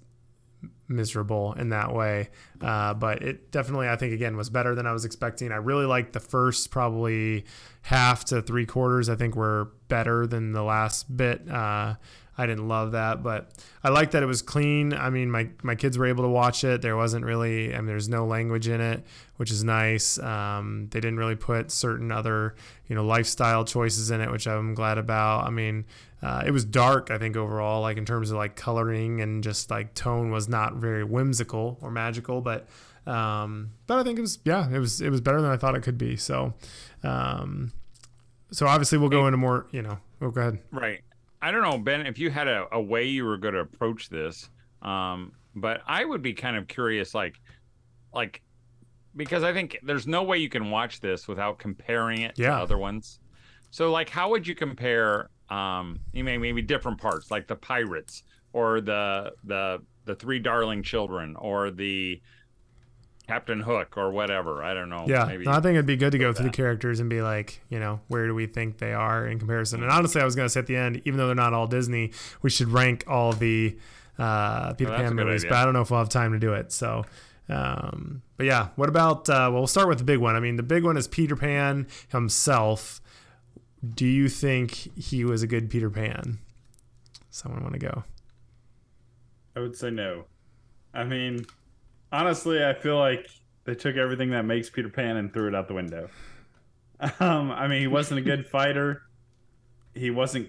miserable 0.88 1.52
in 1.54 1.70
that 1.70 1.92
way. 1.92 2.28
Uh, 2.60 2.94
but 2.94 3.22
it 3.22 3.50
definitely, 3.50 3.88
I 3.88 3.96
think, 3.96 4.12
again, 4.12 4.36
was 4.36 4.50
better 4.50 4.74
than 4.74 4.86
I 4.86 4.92
was 4.92 5.04
expecting. 5.04 5.52
I 5.52 5.56
really 5.56 5.86
liked 5.86 6.12
the 6.12 6.20
first 6.20 6.70
probably 6.70 7.44
half 7.82 8.24
to 8.26 8.42
three 8.42 8.66
quarters. 8.66 9.08
I 9.08 9.16
think 9.16 9.34
were 9.34 9.72
better 9.88 10.26
than 10.26 10.52
the 10.52 10.62
last 10.62 11.14
bit. 11.16 11.48
Uh, 11.50 11.94
I 12.38 12.46
didn't 12.46 12.68
love 12.68 12.92
that, 12.92 13.22
but 13.22 13.50
I 13.82 13.88
like 13.88 14.10
that 14.10 14.22
it 14.22 14.26
was 14.26 14.42
clean. 14.42 14.92
I 14.92 15.08
mean, 15.08 15.30
my, 15.30 15.48
my 15.62 15.74
kids 15.74 15.96
were 15.96 16.06
able 16.06 16.24
to 16.24 16.28
watch 16.28 16.64
it. 16.64 16.82
There 16.82 16.96
wasn't 16.96 17.24
really, 17.24 17.74
I 17.74 17.78
mean, 17.78 17.86
there's 17.86 18.08
no 18.10 18.26
language 18.26 18.68
in 18.68 18.80
it, 18.80 19.04
which 19.36 19.50
is 19.50 19.64
nice. 19.64 20.18
Um, 20.18 20.88
they 20.90 21.00
didn't 21.00 21.18
really 21.18 21.36
put 21.36 21.70
certain 21.70 22.12
other, 22.12 22.54
you 22.88 22.94
know, 22.94 23.04
lifestyle 23.04 23.64
choices 23.64 24.10
in 24.10 24.20
it, 24.20 24.30
which 24.30 24.46
I'm 24.46 24.74
glad 24.74 24.98
about. 24.98 25.46
I 25.46 25.50
mean, 25.50 25.86
uh, 26.22 26.42
it 26.44 26.50
was 26.50 26.64
dark, 26.64 27.10
I 27.10 27.16
think, 27.16 27.36
overall, 27.36 27.80
like 27.80 27.96
in 27.96 28.04
terms 28.04 28.30
of 28.30 28.36
like 28.36 28.54
coloring 28.54 29.22
and 29.22 29.42
just 29.42 29.70
like 29.70 29.94
tone 29.94 30.30
was 30.30 30.48
not 30.48 30.74
very 30.74 31.04
whimsical 31.04 31.78
or 31.80 31.90
magical, 31.90 32.42
but, 32.42 32.68
um, 33.06 33.70
but 33.86 33.98
I 33.98 34.02
think 34.02 34.18
it 34.18 34.22
was, 34.22 34.40
yeah, 34.44 34.68
it 34.70 34.78
was, 34.78 35.00
it 35.00 35.08
was 35.08 35.22
better 35.22 35.40
than 35.40 35.50
I 35.50 35.56
thought 35.56 35.74
it 35.74 35.82
could 35.82 35.96
be. 35.96 36.16
So, 36.16 36.52
um, 37.02 37.72
so 38.50 38.66
obviously 38.66 38.98
we'll 38.98 39.08
go 39.08 39.26
into 39.26 39.38
more, 39.38 39.66
you 39.70 39.80
know, 39.80 39.98
oh, 40.20 40.30
go 40.30 40.40
ahead. 40.42 40.58
Right. 40.70 41.00
I 41.46 41.52
don't 41.52 41.62
know, 41.62 41.78
Ben, 41.78 42.06
if 42.08 42.18
you 42.18 42.28
had 42.28 42.48
a, 42.48 42.66
a 42.72 42.80
way 42.80 43.04
you 43.04 43.24
were 43.24 43.36
going 43.36 43.54
to 43.54 43.60
approach 43.60 44.08
this, 44.08 44.50
um, 44.82 45.30
but 45.54 45.80
I 45.86 46.04
would 46.04 46.20
be 46.20 46.32
kind 46.34 46.56
of 46.56 46.66
curious, 46.66 47.14
like, 47.14 47.36
like, 48.12 48.42
because 49.14 49.44
I 49.44 49.52
think 49.52 49.78
there's 49.84 50.08
no 50.08 50.24
way 50.24 50.38
you 50.38 50.48
can 50.48 50.72
watch 50.72 50.98
this 50.98 51.28
without 51.28 51.60
comparing 51.60 52.22
it 52.22 52.32
Yeah. 52.36 52.56
to 52.56 52.62
other 52.62 52.78
ones. 52.78 53.20
So, 53.70 53.92
like, 53.92 54.08
how 54.08 54.28
would 54.30 54.44
you 54.44 54.56
compare, 54.56 55.30
um, 55.48 56.00
you 56.12 56.24
may 56.24 56.36
maybe 56.36 56.62
different 56.62 57.00
parts, 57.00 57.30
like 57.30 57.46
the 57.46 57.54
pirates 57.54 58.24
or 58.52 58.80
the 58.80 59.30
the 59.44 59.78
the 60.04 60.16
three 60.16 60.40
darling 60.40 60.82
children 60.82 61.36
or 61.36 61.70
the 61.70 62.20
Captain 63.26 63.60
Hook 63.60 63.96
or 63.96 64.10
whatever. 64.10 64.62
I 64.62 64.72
don't 64.74 64.88
know. 64.88 65.04
Yeah, 65.08 65.24
Maybe. 65.24 65.44
no, 65.44 65.50
I 65.50 65.60
think 65.60 65.74
it'd 65.74 65.86
be 65.86 65.96
good 65.96 66.12
to 66.12 66.18
go 66.18 66.32
through 66.32 66.46
the 66.46 66.52
characters 66.56 67.00
and 67.00 67.10
be 67.10 67.22
like, 67.22 67.60
you 67.68 67.80
know, 67.80 68.00
where 68.08 68.26
do 68.26 68.34
we 68.34 68.46
think 68.46 68.78
they 68.78 68.92
are 68.92 69.26
in 69.26 69.38
comparison? 69.38 69.82
And 69.82 69.90
honestly, 69.90 70.20
I 70.20 70.24
was 70.24 70.36
gonna 70.36 70.48
say 70.48 70.60
at 70.60 70.66
the 70.66 70.76
end, 70.76 71.02
even 71.04 71.16
though 71.18 71.26
they're 71.26 71.34
not 71.34 71.52
all 71.52 71.66
Disney, 71.66 72.12
we 72.42 72.50
should 72.50 72.68
rank 72.68 73.04
all 73.08 73.32
the 73.32 73.76
uh, 74.18 74.74
Peter 74.74 74.92
Oh, 74.92 74.96
Pan 74.96 75.14
movies. 75.16 75.42
idea. 75.42 75.50
But 75.50 75.56
I 75.58 75.64
don't 75.64 75.74
know 75.74 75.80
if 75.80 75.90
we'll 75.90 75.98
have 76.00 76.08
time 76.08 76.32
to 76.32 76.38
do 76.38 76.54
it. 76.54 76.70
So, 76.72 77.04
um, 77.48 78.22
but 78.36 78.46
yeah, 78.46 78.68
what 78.76 78.88
about? 78.88 79.28
Uh, 79.28 79.50
well, 79.50 79.54
we'll 79.54 79.66
start 79.66 79.88
with 79.88 79.98
the 79.98 80.04
big 80.04 80.18
one. 80.18 80.36
I 80.36 80.40
mean, 80.40 80.56
the 80.56 80.62
big 80.62 80.84
one 80.84 80.96
is 80.96 81.08
Peter 81.08 81.34
Pan 81.36 81.86
himself. 82.10 83.00
Do 83.94 84.06
you 84.06 84.28
think 84.28 84.72
he 84.98 85.24
was 85.24 85.42
a 85.42 85.46
good 85.46 85.68
Peter 85.68 85.90
Pan? 85.90 86.38
Someone 87.30 87.62
want 87.62 87.74
to 87.74 87.78
go? 87.80 88.04
I 89.54 89.60
would 89.60 89.76
say 89.76 89.90
no. 89.90 90.24
I 90.94 91.04
mean, 91.04 91.44
honestly, 92.12 92.64
I 92.64 92.74
feel 92.74 92.98
like 92.98 93.26
they 93.64 93.74
took 93.74 93.96
everything 93.96 94.30
that 94.30 94.44
makes 94.44 94.70
Peter 94.70 94.88
Pan 94.88 95.16
and 95.16 95.32
threw 95.32 95.48
it 95.48 95.54
out 95.54 95.68
the 95.68 95.74
window. 95.74 96.08
Um, 97.20 97.50
I 97.50 97.68
mean, 97.68 97.82
he 97.82 97.88
wasn't 97.88 98.20
a 98.20 98.22
good 98.22 98.46
fighter. 98.50 99.02
He 99.92 100.08
wasn't 100.10 100.48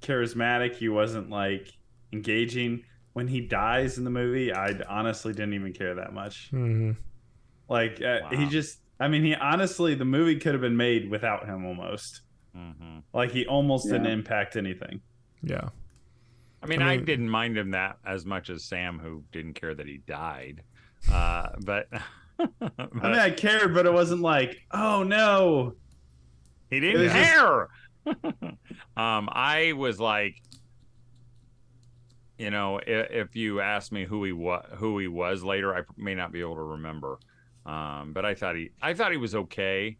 charismatic. 0.00 0.76
He 0.76 0.88
wasn't 0.88 1.28
like 1.28 1.68
engaging. 2.12 2.84
When 3.12 3.28
he 3.28 3.42
dies 3.42 3.98
in 3.98 4.04
the 4.04 4.10
movie, 4.10 4.52
I 4.52 4.74
honestly 4.88 5.32
didn't 5.34 5.52
even 5.54 5.74
care 5.74 5.94
that 5.96 6.14
much. 6.14 6.48
hmm 6.50 6.92
Like 7.68 8.00
uh, 8.02 8.30
he 8.30 8.46
just, 8.46 8.78
I 8.98 9.08
mean, 9.08 9.22
he 9.22 9.34
honestly, 9.34 9.94
the 9.94 10.06
movie 10.06 10.36
could 10.36 10.52
have 10.52 10.62
been 10.62 10.76
made 10.76 11.10
without 11.10 11.46
him 11.46 11.66
almost. 11.66 12.22
Mhm. 12.56 13.02
Like 13.12 13.30
he 13.30 13.46
almost 13.46 13.84
didn't 13.86 14.06
impact 14.06 14.56
anything. 14.56 15.02
Yeah. 15.42 15.68
I 16.64 16.66
mean, 16.66 16.82
I 16.82 16.92
I, 16.92 16.96
didn't 16.96 17.28
mind 17.28 17.58
him 17.58 17.72
that 17.72 17.98
as 18.06 18.24
much 18.24 18.48
as 18.50 18.64
Sam, 18.64 18.98
who 18.98 19.22
didn't 19.32 19.54
care 19.54 19.74
that 19.74 19.86
he 19.86 19.98
died. 19.98 20.62
Uh, 21.12 21.48
but, 21.60 21.88
but 22.38 22.72
I 22.78 22.86
mean, 22.92 23.04
I 23.18 23.30
cared, 23.30 23.74
but 23.74 23.86
it 23.86 23.92
wasn't 23.92 24.22
like, 24.22 24.56
oh 24.72 25.02
no. 25.02 25.74
he 26.70 26.80
didn't 26.80 27.02
was 27.02 27.12
just- 27.12 27.32
care. 27.32 27.68
um, 28.96 29.28
I 29.32 29.72
was 29.76 30.00
like, 30.00 30.40
you 32.38 32.50
know, 32.50 32.78
if, 32.78 33.10
if 33.10 33.36
you 33.36 33.60
ask 33.60 33.92
me 33.92 34.04
who 34.04 34.24
he 34.24 34.32
was, 34.32 34.64
who 34.76 34.98
he 34.98 35.08
was 35.08 35.42
later, 35.44 35.74
I 35.74 35.82
may 35.96 36.14
not 36.14 36.32
be 36.32 36.40
able 36.40 36.56
to 36.56 36.62
remember. 36.62 37.18
Um, 37.64 38.12
but 38.12 38.24
I 38.24 38.34
thought 38.34 38.56
he, 38.56 38.70
I 38.82 38.92
thought 38.94 39.12
he 39.12 39.16
was 39.16 39.34
okay, 39.34 39.96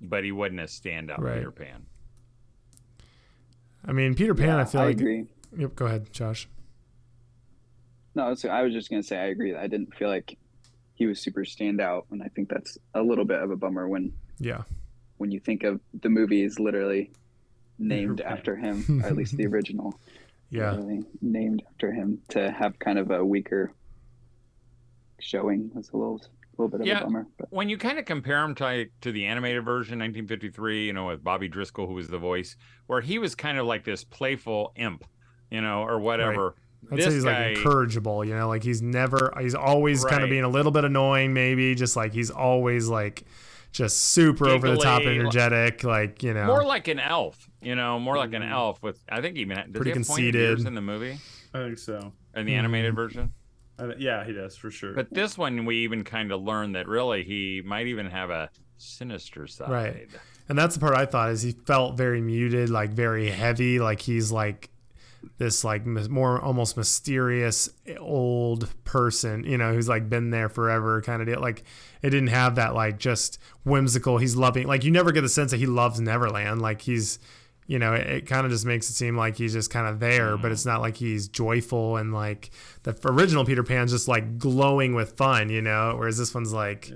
but 0.00 0.22
he 0.22 0.30
wasn't 0.32 0.60
a 0.60 0.64
standout 0.64 1.18
Right. 1.18 1.38
Peter 1.38 1.50
Pan. 1.50 1.86
I 3.86 3.92
mean, 3.92 4.14
Peter 4.14 4.34
Pan. 4.34 4.48
Yeah, 4.48 4.58
I 4.58 4.64
feel 4.64 4.80
like. 4.82 4.96
agree. 5.00 5.26
Yep. 5.56 5.74
Go 5.76 5.86
ahead, 5.86 6.12
Josh. 6.12 6.48
No, 8.14 8.34
so 8.34 8.48
I 8.48 8.62
was 8.62 8.72
just 8.72 8.90
gonna 8.90 9.02
say 9.02 9.16
I 9.18 9.26
agree. 9.26 9.54
I 9.54 9.66
didn't 9.66 9.94
feel 9.94 10.08
like 10.08 10.36
he 10.94 11.06
was 11.06 11.20
super 11.20 11.44
standout, 11.44 12.04
and 12.10 12.22
I 12.22 12.28
think 12.28 12.48
that's 12.48 12.76
a 12.94 13.02
little 13.02 13.24
bit 13.24 13.40
of 13.40 13.50
a 13.50 13.56
bummer 13.56 13.88
when 13.88 14.12
Yeah. 14.38 14.62
when 15.18 15.30
you 15.30 15.40
think 15.40 15.62
of 15.64 15.80
the 16.00 16.08
movie 16.08 16.42
is 16.42 16.58
literally 16.58 17.10
named 17.78 18.20
after 18.20 18.56
him, 18.56 18.84
or 19.04 19.06
at 19.06 19.16
least 19.16 19.36
the 19.36 19.46
original. 19.46 19.98
Yeah. 20.50 20.70
literally 20.72 21.04
named 21.20 21.62
after 21.68 21.92
him 21.92 22.22
to 22.30 22.50
have 22.50 22.78
kind 22.78 22.98
of 22.98 23.10
a 23.10 23.22
weaker 23.24 23.72
showing 25.20 25.70
was 25.74 25.90
a 25.90 25.96
little 25.96 26.16
a 26.22 26.62
little 26.62 26.68
bit 26.70 26.80
of 26.80 26.86
Yeah. 26.86 27.00
a 27.00 27.04
bummer. 27.04 27.26
But 27.38 27.52
when 27.52 27.68
you 27.68 27.76
kind 27.78 27.98
of 27.98 28.04
compare 28.04 28.42
him 28.44 28.54
to 28.56 28.86
to 29.02 29.12
the 29.12 29.26
animated 29.26 29.64
version 29.64 29.98
1953 29.98 30.86
you 30.86 30.92
know 30.92 31.06
with 31.06 31.22
bobby 31.22 31.48
driscoll 31.48 31.86
who 31.86 31.94
was 31.94 32.08
the 32.08 32.18
voice 32.18 32.56
where 32.86 33.00
he 33.00 33.18
was 33.18 33.34
kind 33.34 33.58
of 33.58 33.66
like 33.66 33.84
this 33.84 34.04
playful 34.04 34.72
imp 34.76 35.04
you 35.50 35.60
know 35.60 35.82
or 35.82 35.98
whatever 35.98 36.54
I'd 36.90 36.98
this 36.98 37.06
say 37.06 37.14
he's 37.14 37.24
guy 37.24 37.48
like 37.48 37.58
incorrigible, 37.58 38.24
you 38.24 38.36
know, 38.36 38.46
like 38.46 38.62
he's 38.62 38.80
never, 38.80 39.34
he's 39.40 39.56
always 39.56 40.04
kind 40.04 40.22
of 40.22 40.30
being 40.30 40.44
a 40.44 40.48
little 40.48 40.70
bit 40.70 40.84
annoying, 40.84 41.34
maybe, 41.34 41.74
just 41.74 41.96
like 41.96 42.14
he's 42.14 42.30
always 42.30 42.86
like 42.86 43.24
just 43.72 44.00
super 44.00 44.48
over 44.48 44.70
the 44.70 44.76
top 44.78 45.02
energetic, 45.02 45.82
like, 45.82 46.22
you 46.22 46.32
know. 46.32 46.46
more 46.46 46.64
like 46.64 46.86
an 46.86 47.00
elf 47.00 47.48
you 47.60 47.74
know 47.74 47.98
more 47.98 48.16
like 48.16 48.32
an 48.32 48.42
mm. 48.42 48.50
elf 48.50 48.82
with 48.82 49.02
i 49.08 49.20
think 49.20 49.36
even 49.36 49.56
does 49.56 49.66
Pretty 49.72 49.90
he 49.90 49.94
conceited. 49.94 50.66
in 50.66 50.74
the 50.74 50.80
movie 50.80 51.18
I 51.54 51.58
think 51.58 51.78
so. 51.78 52.12
in 52.36 52.46
the 52.46 52.54
animated 52.54 52.92
mm. 52.92 52.96
version 52.96 53.32
I 53.80 53.86
th- 53.86 53.98
yeah, 53.98 54.24
he 54.24 54.32
does 54.32 54.56
for 54.56 54.72
sure. 54.72 54.92
but 54.92 55.12
this 55.12 55.38
one 55.38 55.64
we 55.64 55.78
even 55.78 56.02
kind 56.02 56.32
of 56.32 56.42
learn 56.42 56.72
that 56.72 56.88
really 56.88 57.22
he 57.22 57.62
might 57.64 57.86
even 57.86 58.06
have 58.06 58.30
a 58.30 58.50
sinister 58.76 59.46
side 59.46 59.70
Right. 59.70 60.08
And 60.48 60.58
that's 60.58 60.74
the 60.74 60.80
part 60.80 60.96
I 60.96 61.04
thought 61.04 61.30
is 61.30 61.42
he 61.42 61.52
felt 61.52 61.98
very 61.98 62.22
muted, 62.22 62.70
like 62.70 62.90
very 62.90 63.28
heavy, 63.28 63.78
like 63.78 64.00
he's 64.00 64.32
like 64.32 64.70
this 65.38 65.64
like 65.64 65.86
more 65.86 66.40
almost 66.40 66.76
mysterious 66.76 67.68
eh, 67.86 67.96
old 67.98 68.68
person, 68.84 69.44
you 69.44 69.58
know, 69.58 69.72
who's 69.72 69.88
like 69.88 70.08
been 70.08 70.30
there 70.30 70.48
forever 70.48 71.00
kind 71.02 71.22
of 71.22 71.28
deal. 71.28 71.40
Like 71.40 71.64
it 72.02 72.10
didn't 72.10 72.28
have 72.28 72.56
that 72.56 72.74
like 72.74 72.98
just 72.98 73.38
whimsical. 73.64 74.18
He's 74.18 74.36
loving 74.36 74.66
like 74.66 74.84
you 74.84 74.90
never 74.90 75.12
get 75.12 75.22
the 75.22 75.28
sense 75.28 75.50
that 75.50 75.58
he 75.58 75.66
loves 75.66 76.00
Neverland. 76.00 76.60
Like 76.60 76.82
he's 76.82 77.18
you 77.66 77.78
know, 77.78 77.92
it, 77.92 78.06
it 78.06 78.26
kind 78.26 78.46
of 78.46 78.50
just 78.50 78.64
makes 78.64 78.88
it 78.88 78.94
seem 78.94 79.16
like 79.16 79.36
he's 79.36 79.52
just 79.52 79.70
kind 79.70 79.86
of 79.86 80.00
there, 80.00 80.38
but 80.38 80.50
it's 80.50 80.62
mm-hmm. 80.62 80.70
not 80.70 80.80
like 80.80 80.96
he's 80.96 81.28
joyful 81.28 81.98
and 81.98 82.14
like 82.14 82.50
the 82.82 82.98
original 83.04 83.44
Peter 83.44 83.62
Pan's 83.62 83.92
just 83.92 84.08
like 84.08 84.38
glowing 84.38 84.94
with 84.94 85.16
fun, 85.16 85.50
you 85.50 85.60
know, 85.60 85.94
whereas 85.96 86.16
this 86.16 86.34
one's 86.34 86.52
like 86.52 86.90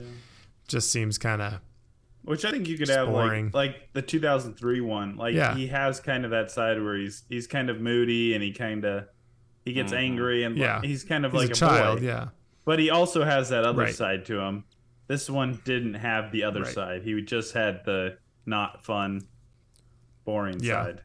just 0.67 0.91
seems 0.91 1.19
kind 1.19 1.43
of 1.43 1.61
Which 2.25 2.45
I 2.45 2.51
think 2.53 2.69
you 2.69 2.77
could 2.79 2.87
Just 2.87 2.97
have 2.99 3.09
boring. 3.09 3.47
like 3.53 3.73
like 3.73 3.89
the 3.95 4.03
2003 4.03 4.81
one. 4.81 5.17
Like 5.17 5.35
Yeah. 5.35 5.55
he 5.57 5.67
has 5.69 5.99
kind 6.01 6.25
of 6.25 6.31
that 6.31 6.51
side 6.51 6.81
where 6.83 6.97
he's 6.97 7.25
he's 7.29 7.47
kind 7.47 7.69
of 7.69 7.81
moody 7.81 8.35
and 8.35 8.43
he 8.43 8.53
kind 8.53 8.85
of 8.85 9.07
he 9.65 9.73
gets 9.73 9.93
Mhm. 9.93 9.97
angry 9.99 10.43
and 10.45 10.57
Yeah. 10.57 10.81
he's 10.83 11.03
kind 11.05 11.25
of 11.27 11.33
he's 11.33 11.41
like 11.41 11.49
a 11.51 11.53
a, 11.53 11.55
child, 11.55 11.99
boy. 12.01 12.07
yeah. 12.07 12.29
But 12.65 12.79
he 12.79 12.91
also 12.91 13.25
has 13.25 13.49
that 13.49 13.65
other 13.65 13.83
Right. 13.83 13.95
side 13.95 14.25
to 14.27 14.39
him. 14.39 14.65
This 15.09 15.29
one 15.29 15.61
didn't 15.65 15.95
have 15.95 16.31
the 16.33 16.45
other 16.45 16.63
Right. 16.63 16.73
side. 16.73 17.03
He 17.03 17.21
just 17.23 17.55
had 17.55 17.85
the 17.85 18.19
not 18.47 18.85
fun, 18.85 19.23
boring 20.25 20.61
Yeah. 20.61 20.85
side. 20.85 21.01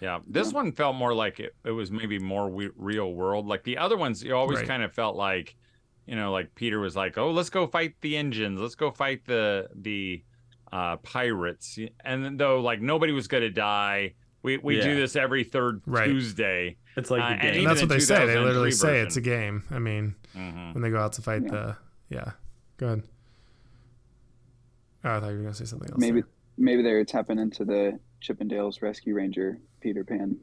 Yeah, 0.00 0.20
this 0.26 0.52
one 0.52 0.72
felt 0.72 0.96
more 0.96 1.14
like 1.14 1.40
it, 1.40 1.54
it 1.64 1.70
was 1.72 1.90
maybe 1.90 2.18
more 2.18 2.48
we- 2.48 2.70
real 2.76 3.12
world. 3.12 3.46
Like 3.46 3.64
the 3.64 3.78
other 3.78 3.96
ones, 3.96 4.22
you 4.22 4.34
always 4.36 4.58
Right. 4.58 4.68
kind 4.68 4.82
of 4.82 4.92
felt 4.92 5.16
like, 5.16 5.56
you 6.06 6.14
know, 6.16 6.30
like 6.32 6.54
Peter 6.54 6.78
was 6.80 6.94
like, 6.96 7.16
"Oh, 7.18 7.30
let's 7.30 7.50
go 7.50 7.66
fight 7.66 7.94
the 8.00 8.16
engines. 8.16 8.60
Let's 8.60 8.74
go 8.74 8.90
fight 8.90 9.24
the 9.24 9.68
the 9.74 10.22
uh, 10.74 10.96
pirates." 10.98 11.78
And 12.04 12.38
though, 12.38 12.60
like 12.60 12.80
nobody 12.82 13.12
was 13.12 13.28
going 13.28 13.42
to 13.42 13.50
die. 13.50 14.14
We 14.42 14.58
we 14.58 14.80
do 14.80 14.94
this 14.94 15.16
every 15.16 15.44
third 15.44 15.80
Right. 15.86 16.06
Tuesday. 16.06 16.76
It's 16.96 17.10
like 17.10 17.22
Uh, 17.22 17.26
and. 17.40 17.56
And 17.58 17.66
that's 17.66 17.80
what 17.80 17.88
they 17.88 17.98
say. 17.98 18.14
They 18.26 18.34
2003 18.34 18.44
literally 18.44 18.70
say 18.72 19.00
it's 19.00 19.16
a 19.16 19.20
game. 19.22 19.62
I 19.70 19.78
mean, 19.78 20.14
hmm 20.34 20.72
when 20.72 20.82
they 20.82 20.90
go 20.90 20.98
out 20.98 21.14
to 21.14 21.22
fight 21.22 21.42
Yeah. 21.44 21.50
the 21.50 21.76
yeah. 22.10 22.30
Go 22.76 22.86
ahead. 22.86 23.02
Oh, 25.04 25.10
I 25.16 25.20
thought 25.20 25.28
you 25.30 25.36
were 25.36 25.42
gonna 25.42 25.54
say 25.54 25.64
something 25.64 25.90
else. 25.90 25.98
maybe 26.00 26.20
there. 26.20 26.30
maybe 26.58 26.82
they're 26.82 27.04
tapping 27.04 27.38
into 27.38 27.64
the 27.64 27.98
Chippendales 28.22 28.80
Rescue 28.82 29.14
Ranger 29.14 29.58
Peter 29.80 30.02
Pan. 30.04 30.36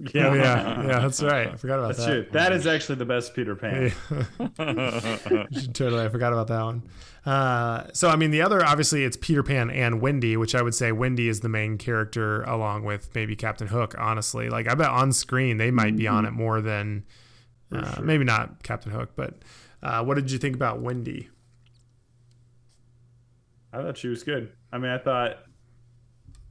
Oh, 0.00 0.10
yeah, 0.14 0.32
yeah, 0.86 0.98
that's 1.00 1.20
right. 1.22 1.48
I 1.48 1.56
forgot 1.56 1.80
about 1.80 1.88
That's 1.88 2.06
that. 2.06 2.06
true. 2.06 2.26
That 2.32 2.52
is 2.52 2.68
actually 2.68 2.96
the 2.96 3.04
best 3.04 3.34
Peter 3.34 3.56
Pan. 3.56 3.92
totally, 5.72 6.04
I 6.04 6.08
forgot 6.08 6.32
about 6.32 6.46
that 6.48 6.62
one. 6.62 6.88
Uh, 7.26 7.88
so, 7.92 8.08
I 8.08 8.14
mean, 8.14 8.30
the 8.30 8.40
other 8.40 8.64
obviously 8.64 9.02
it's 9.02 9.16
Peter 9.16 9.42
Pan 9.42 9.70
and 9.70 10.00
Wendy, 10.00 10.36
which 10.36 10.54
I 10.54 10.62
would 10.62 10.74
say 10.74 10.92
Wendy 10.92 11.28
is 11.28 11.40
the 11.40 11.48
main 11.48 11.78
character 11.78 12.42
along 12.44 12.84
with 12.84 13.12
maybe 13.12 13.34
Captain 13.34 13.66
Hook. 13.66 13.96
Honestly, 13.98 14.48
like 14.48 14.68
I 14.68 14.74
bet 14.74 14.88
on 14.88 15.12
screen 15.12 15.56
they 15.56 15.72
might 15.72 15.96
be 15.96 16.06
on 16.06 16.24
it 16.24 16.30
more 16.30 16.60
than 16.60 17.04
uh, 17.72 18.00
maybe 18.00 18.22
not 18.22 18.62
Captain 18.62 18.92
Hook. 18.92 19.10
But 19.16 19.34
uh, 19.82 20.04
what 20.04 20.14
did 20.14 20.30
you 20.30 20.38
think 20.38 20.54
about 20.54 20.80
Wendy? 20.80 21.28
I 23.72 23.82
thought 23.82 23.98
she 23.98 24.08
was 24.08 24.22
good. 24.22 24.52
I 24.72 24.78
mean, 24.78 24.92
I 24.92 24.98
thought 24.98 25.38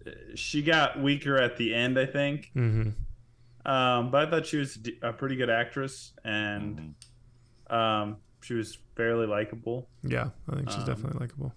uh, 0.06 0.12
she 0.36 0.62
got 0.62 1.02
weaker 1.02 1.38
at 1.38 1.56
the 1.56 1.74
end. 1.74 1.98
I 1.98 2.06
think, 2.06 2.52
hmm 2.54 2.90
um, 3.68 4.10
but 4.10 4.28
I 4.28 4.30
thought 4.32 4.46
she 4.48 4.58
was 4.58 4.80
a 5.04 5.14
pretty 5.14 5.36
good 5.36 5.50
actress, 5.52 6.14
and 6.24 6.96
um, 7.70 8.18
she 8.42 8.54
was 8.56 8.78
fairly 8.96 9.28
likable. 9.28 9.88
Yeah, 10.04 10.30
I 10.50 10.56
think 10.56 10.70
she's 10.72 10.80
Um, 10.80 10.86
definitely 10.86 11.20
likable. 11.20 11.54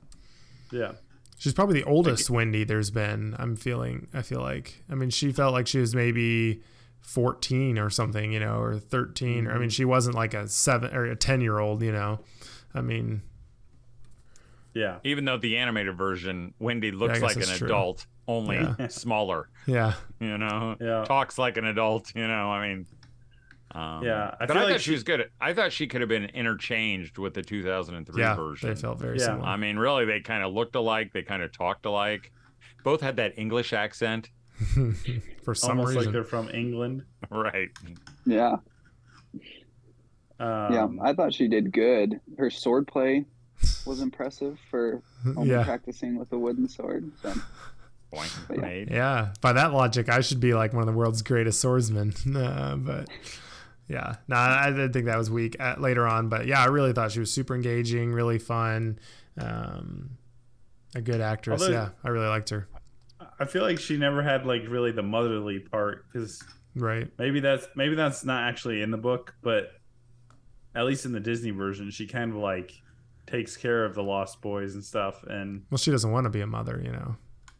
Yeah, 0.72 0.92
She's 1.38 1.54
probably 1.54 1.80
the 1.80 1.88
oldest 1.88 2.28
Wendy 2.28 2.64
there's 2.64 2.90
been. 2.90 3.34
I'm 3.38 3.56
feeling. 3.56 4.08
I 4.12 4.20
feel 4.22 4.40
like. 4.40 4.82
I 4.90 4.94
mean, 4.94 5.08
she 5.08 5.32
felt 5.32 5.54
like 5.54 5.66
she 5.66 5.78
was 5.78 5.94
maybe 5.94 6.62
14 7.00 7.78
or 7.78 7.88
something, 7.88 8.32
you 8.32 8.40
know, 8.40 8.58
or 8.60 8.78
13. 8.78 9.46
Or 9.46 9.54
I 9.54 9.58
mean, 9.58 9.70
she 9.70 9.86
wasn't 9.86 10.14
like 10.16 10.34
a 10.34 10.46
seven 10.48 10.94
or 10.94 11.04
a 11.06 11.16
10 11.16 11.40
year 11.40 11.58
old, 11.58 11.82
you 11.82 11.92
know. 11.92 12.20
I 12.74 12.82
mean, 12.82 13.22
yeah, 14.74 14.98
Even 15.04 15.24
though 15.24 15.36
the 15.38 15.56
animated 15.58 15.96
version, 15.96 16.54
Wendy 16.58 16.90
looks 16.92 17.14
guess 17.20 17.22
like 17.22 17.36
an 17.36 17.56
true. 17.56 17.66
adult, 17.66 18.06
only 18.28 18.56
Yeah. 18.56 18.86
smaller. 18.88 19.48
yeah, 19.66 19.94
You 20.20 20.38
know, 20.38 20.76
Yeah. 20.80 21.04
talks 21.04 21.38
like 21.38 21.56
an 21.56 21.64
adult. 21.66 22.14
You 22.14 22.26
know, 22.28 22.50
I 22.50 22.68
mean. 22.68 22.86
Um, 23.72 24.02
Yeah, 24.02 24.34
I 24.40 24.46
but 24.46 24.48
feel 24.48 24.58
I 24.58 24.64
like 24.64 24.72
thought 24.74 24.80
she 24.80 24.84
she- 24.86 24.92
was 24.92 25.02
good. 25.04 25.30
I 25.40 25.52
thought 25.54 25.72
she 25.72 25.86
could 25.86 26.00
have 26.00 26.08
been 26.08 26.24
interchanged 26.26 27.18
with 27.18 27.34
the 27.34 27.42
2003 27.42 28.20
yeah. 28.20 28.34
version. 28.34 28.68
They 28.68 28.74
felt 28.74 28.98
very 28.98 29.18
Yeah. 29.18 29.26
similar. 29.26 29.46
I 29.46 29.56
mean, 29.56 29.76
really, 29.76 30.04
they 30.06 30.20
kind 30.20 30.42
of 30.44 30.52
looked 30.52 30.74
alike. 30.74 31.12
They 31.12 31.22
kind 31.22 31.42
of 31.42 31.52
talked 31.52 31.86
alike. 31.86 32.32
Both 32.82 33.00
had 33.00 33.16
that 33.16 33.38
English 33.38 33.72
accent, 33.72 34.30
For 35.44 35.54
some 35.54 35.78
reason. 35.78 35.78
almost 35.78 35.96
like 35.96 36.10
they're 36.12 36.24
from 36.24 36.48
England. 36.50 37.04
right? 37.30 37.68
Yeah, 38.26 38.56
Um, 40.38 40.72
yeah. 40.72 40.88
I 41.02 41.12
thought 41.12 41.34
she 41.34 41.48
did 41.48 41.72
good. 41.72 42.20
Her 42.38 42.50
sword 42.50 42.86
play 42.86 43.24
was 43.86 44.00
impressive 44.00 44.58
for 44.70 45.02
only 45.36 45.50
yeah. 45.50 45.64
practicing 45.64 46.18
with 46.18 46.32
a 46.32 46.38
wooden 46.38 46.68
sword. 46.68 47.10
So 47.22 47.34
Point 48.12 48.32
yeah. 48.56 48.84
Yeah. 48.90 49.32
By 49.40 49.52
that 49.52 49.72
logic, 49.72 50.08
I 50.08 50.20
should 50.20 50.40
be 50.40 50.52
like 50.54 50.72
one 50.72 50.82
of 50.82 50.86
the 50.86 50.98
world's 50.98 51.22
greatest 51.22 51.60
swordsmen. 51.60 52.12
Uh, 52.34 52.76
but 52.76 53.08
yeah, 53.88 54.16
no, 54.28 54.36
I 54.36 54.70
didn't 54.70 54.92
think 54.92 55.06
that 55.06 55.18
was 55.18 55.30
weak 55.30 55.56
uh, 55.60 55.74
later 55.78 56.06
on. 56.06 56.28
But 56.28 56.46
yeah, 56.46 56.60
I 56.60 56.66
really 56.66 56.92
thought 56.92 57.10
she 57.12 57.20
was 57.20 57.32
super 57.32 57.54
engaging, 57.54 58.12
really 58.12 58.38
fun, 58.38 58.98
um, 59.38 60.10
a 60.94 61.00
good 61.00 61.20
actress. 61.20 61.62
Although- 61.62 61.72
yeah, 61.72 61.88
I 62.04 62.08
really 62.08 62.28
liked 62.28 62.50
her. 62.50 62.68
I 63.38 63.46
feel 63.46 63.62
like 63.62 63.78
she 63.80 63.96
never 63.96 64.22
had 64.22 64.44
like 64.44 64.62
really 64.68 64.92
the 64.92 65.02
motherly 65.02 65.58
part 65.58 66.04
because 66.12 66.42
Right. 66.76 67.08
maybe 67.18 67.40
that's 67.40 67.66
maybe 67.74 67.94
that's 67.94 68.24
not 68.24 68.44
actually 68.48 68.82
in 68.82 68.90
the 68.90 68.98
book, 68.98 69.34
but 69.42 69.72
at 70.74 70.84
least 70.84 71.04
in 71.04 71.12
the 71.12 71.20
Disney 71.20 71.50
version, 71.50 71.90
she 71.90 72.06
kind 72.06 72.30
of 72.30 72.36
like 72.36 72.72
takes 73.26 73.56
care 73.56 73.84
of 73.84 73.94
the 73.94 74.02
Lost 74.02 74.40
Boys 74.40 74.74
and 74.74 74.84
stuff. 74.84 75.22
And 75.24 75.64
Well, 75.70 75.78
she 75.78 75.90
doesn't 75.90 76.10
want 76.10 76.24
to 76.24 76.30
be 76.30 76.40
a 76.40 76.46
mother, 76.46 76.80
you 76.84 76.92
know. 76.92 77.16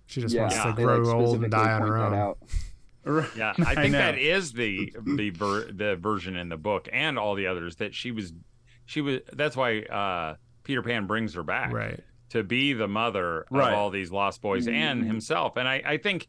She 0.07 0.21
just 0.21 0.35
yeah, 0.35 0.43
wants 0.43 0.57
to 0.63 0.73
grow 0.73 0.99
like, 0.99 1.15
old 1.15 1.43
and 1.43 1.51
die 1.53 1.73
on 1.73 1.83
her 1.83 1.97
own. 1.99 2.15
out. 2.15 2.39
Yeah, 3.37 3.55
I 3.67 3.75
think 3.77 3.93
know. 3.93 3.99
that 3.99 4.19
is 4.19 4.53
the 4.53 4.93
the 5.07 5.31
ver- 5.31 5.71
the 5.73 5.97
version 5.97 6.37
in 6.37 6.49
the 6.49 6.57
book 6.57 6.89
and 6.93 7.19
all 7.19 7.35
the 7.35 7.47
others 7.47 7.77
that 7.77 7.95
she 7.95 8.11
was 8.11 8.33
she 8.87 9.01
was. 9.01 9.21
That's 9.33 9.57
why 9.57 9.81
uh, 9.83 10.35
Peter 10.65 10.83
Pan 10.83 11.07
brings 11.07 11.35
her 11.35 11.43
back 11.45 11.73
Right. 11.73 12.01
to 12.31 12.43
be 12.43 12.73
the 12.73 12.89
mother 12.89 13.47
Right. 13.51 13.73
of 13.73 13.79
all 13.79 13.91
these 13.91 14.11
lost 14.11 14.43
boys 14.43 14.67
and 14.69 15.03
Mhm. 15.05 15.07
himself. 15.07 15.57
And 15.57 15.67
I 15.69 15.81
I 15.87 15.97
think 15.97 16.27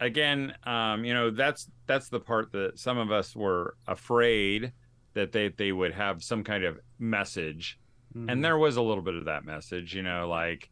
again, 0.00 0.54
um, 0.64 1.04
you 1.04 1.12
know, 1.14 1.30
that's 1.30 1.68
that's 1.86 2.08
the 2.08 2.20
part 2.20 2.52
that 2.52 2.78
some 2.78 2.96
of 2.98 3.10
us 3.12 3.36
were 3.36 3.76
afraid 3.86 4.72
that 5.14 5.30
they 5.32 5.48
they 5.48 5.72
would 5.72 5.92
have 5.92 6.24
some 6.24 6.42
kind 6.42 6.64
of 6.64 6.80
message 6.98 7.78
Mm-hmm. 8.16 8.28
and 8.28 8.44
there 8.44 8.58
was 8.58 8.76
a 8.76 8.82
little 8.82 9.02
bit 9.04 9.14
of 9.14 9.26
that 9.26 9.44
message 9.44 9.94
you 9.94 10.02
know 10.02 10.28
like 10.28 10.68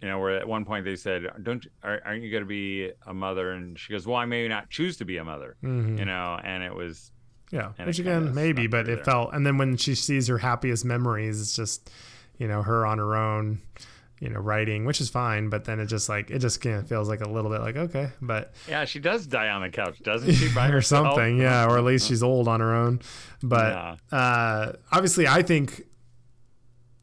you 0.00 0.08
know 0.08 0.18
where 0.18 0.36
at 0.38 0.48
one 0.48 0.64
point 0.64 0.84
they 0.84 0.96
said 0.96 1.22
don't 1.44 1.64
are, 1.84 2.00
aren't 2.04 2.22
you 2.24 2.30
going 2.32 2.42
to 2.42 2.48
be 2.48 2.90
a 3.06 3.14
mother 3.14 3.52
and 3.52 3.78
she 3.78 3.92
goes 3.92 4.06
well 4.08 4.16
i 4.16 4.24
may 4.24 4.48
not 4.48 4.68
choose 4.68 4.96
to 4.96 5.04
be 5.04 5.18
a 5.18 5.24
mother 5.24 5.56
hmm 5.60 5.96
you 5.96 6.04
know 6.04 6.38
and 6.42 6.64
it 6.64 6.74
was 6.74 7.12
Yeah. 7.52 7.72
Which 7.84 7.98
again, 8.00 8.34
maybe, 8.34 8.66
but 8.66 8.88
it 8.88 8.96
there. 8.96 9.04
felt, 9.04 9.34
and 9.34 9.46
then 9.46 9.58
when 9.58 9.76
she 9.76 9.94
sees 9.94 10.26
her 10.28 10.38
happiest 10.38 10.84
memories, 10.86 11.38
it's 11.38 11.54
just, 11.54 11.90
you 12.38 12.48
know, 12.48 12.62
her 12.62 12.86
on 12.86 12.96
her 12.96 13.14
own, 13.14 13.60
you 14.20 14.30
know, 14.30 14.40
writing, 14.40 14.86
which 14.86 15.02
is 15.02 15.10
fine. 15.10 15.50
But 15.50 15.66
then 15.66 15.78
it 15.78 15.84
just 15.86 16.08
like, 16.08 16.30
it 16.30 16.38
just 16.38 16.62
kind 16.62 16.76
of 16.76 16.88
feels 16.88 17.10
like 17.10 17.20
a 17.20 17.28
little 17.28 17.50
bit 17.50 17.60
like, 17.60 17.76
okay, 17.76 18.08
but, 18.22 18.54
yeah 18.66 18.86
she 18.86 19.00
does 19.00 19.26
die 19.26 19.50
on 19.50 19.60
the 19.60 19.68
couch 19.68 19.98
doesn't 20.02 20.32
she 20.32 20.48
by 20.54 20.68
or 20.70 20.72
herself? 20.72 21.08
something. 21.14 21.36
Yeah. 21.38 21.66
Or 21.66 21.76
at 21.76 21.84
least 21.84 22.08
she's 22.08 22.22
old 22.22 22.48
on 22.48 22.60
her 22.60 22.74
own. 22.74 23.00
But 23.42 23.98
Yeah. 24.10 24.18
uh, 24.18 24.72
obviously, 24.90 25.26
I 25.28 25.42
think 25.42 25.82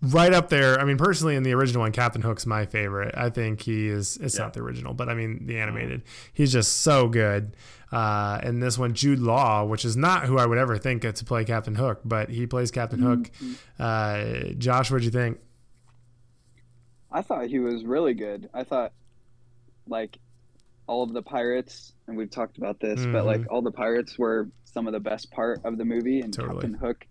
right 0.01 0.33
up 0.33 0.49
there. 0.49 0.79
I 0.79 0.85
mean, 0.85 0.97
personally, 0.97 1.35
in 1.35 1.43
the 1.43 1.53
original 1.53 1.81
one, 1.81 1.91
Captain 1.91 2.21
Hook's 2.21 2.45
my 2.45 2.65
favorite. 2.65 3.13
I 3.17 3.29
think 3.29 3.61
he 3.61 3.87
is. 3.87 4.17
It's 4.17 4.37
Yeah. 4.37 4.43
not 4.45 4.53
the 4.53 4.61
original, 4.61 4.93
but 4.93 5.09
I 5.09 5.13
mean 5.13 5.45
the 5.45 5.59
animated. 5.59 6.03
He's 6.33 6.51
just 6.53 6.77
so 6.81 7.07
good. 7.07 7.55
Uh, 7.91 8.39
and 8.43 8.61
this 8.61 8.77
one, 8.77 8.93
Jude 8.93 9.19
Law, 9.19 9.65
which 9.65 9.83
is 9.83 9.97
not 9.97 10.25
who 10.25 10.37
I 10.37 10.45
would 10.45 10.59
ever 10.59 10.77
think 10.77 11.01
to 11.01 11.25
play 11.25 11.43
Captain 11.43 11.73
Hook, 11.75 12.01
but 12.05 12.29
he 12.29 12.45
plays 12.45 12.69
Captain 12.71 12.99
Hook. 12.99 13.31
Uh, 13.79 14.49
Josh, 14.57 14.91
what'd 14.91 15.03
you 15.03 15.11
think? 15.11 15.39
I 17.11 17.21
thought 17.23 17.47
he 17.47 17.59
was 17.59 17.83
really 17.83 18.13
good. 18.13 18.49
I 18.53 18.63
thought 18.63 18.93
like 19.87 20.17
all 20.85 21.01
of 21.03 21.13
the 21.13 21.23
pirates, 21.23 21.93
and 22.07 22.15
we've 22.15 22.29
talked 22.29 22.57
about 22.59 22.79
this, 22.79 23.03
but 23.05 23.25
like 23.25 23.41
all 23.49 23.61
the 23.63 23.71
pirates 23.71 24.17
were 24.19 24.49
some 24.65 24.85
of 24.87 24.93
the 24.93 24.99
best 24.99 25.31
part 25.31 25.61
of 25.63 25.77
the 25.79 25.85
movie, 25.85 26.21
and 26.21 26.31
Totally. 26.31 26.55
Captain 26.61 26.73
Hook 26.75 27.07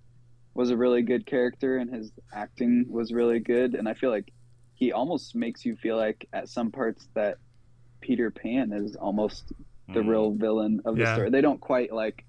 was 0.58 0.70
a 0.70 0.76
really 0.76 1.02
good 1.02 1.24
character, 1.24 1.76
and 1.78 1.88
his 1.94 2.10
acting 2.34 2.84
was 2.90 3.12
really 3.12 3.38
good. 3.38 3.76
And 3.76 3.88
I 3.88 3.94
feel 3.94 4.10
like 4.10 4.32
he 4.74 4.90
almost 4.90 5.36
makes 5.36 5.64
you 5.64 5.76
feel 5.76 5.96
like 5.96 6.26
at 6.32 6.48
some 6.48 6.72
parts 6.72 7.06
that 7.14 7.38
Peter 8.00 8.32
Pan 8.32 8.72
is 8.72 8.96
almost 8.96 9.52
the 9.94 10.00
Mm. 10.00 10.08
real 10.08 10.30
villain 10.32 10.80
of 10.84 10.96
the 10.96 11.06
story. 11.14 11.30
They 11.30 11.40
don't 11.40 11.60
quite 11.60 11.92
like 11.92 12.24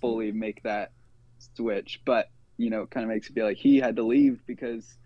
fully 0.00 0.32
make 0.32 0.60
that 0.64 0.90
switch, 1.38 2.00
but 2.04 2.28
you 2.56 2.68
know, 2.68 2.82
it 2.82 2.90
kind 2.90 3.04
of 3.04 3.10
makes 3.10 3.28
you 3.28 3.34
feel 3.34 3.46
like 3.46 3.56
he 3.58 3.76
had 3.78 3.94
to 3.96 4.02
leave 4.02 4.44
because 4.44 4.96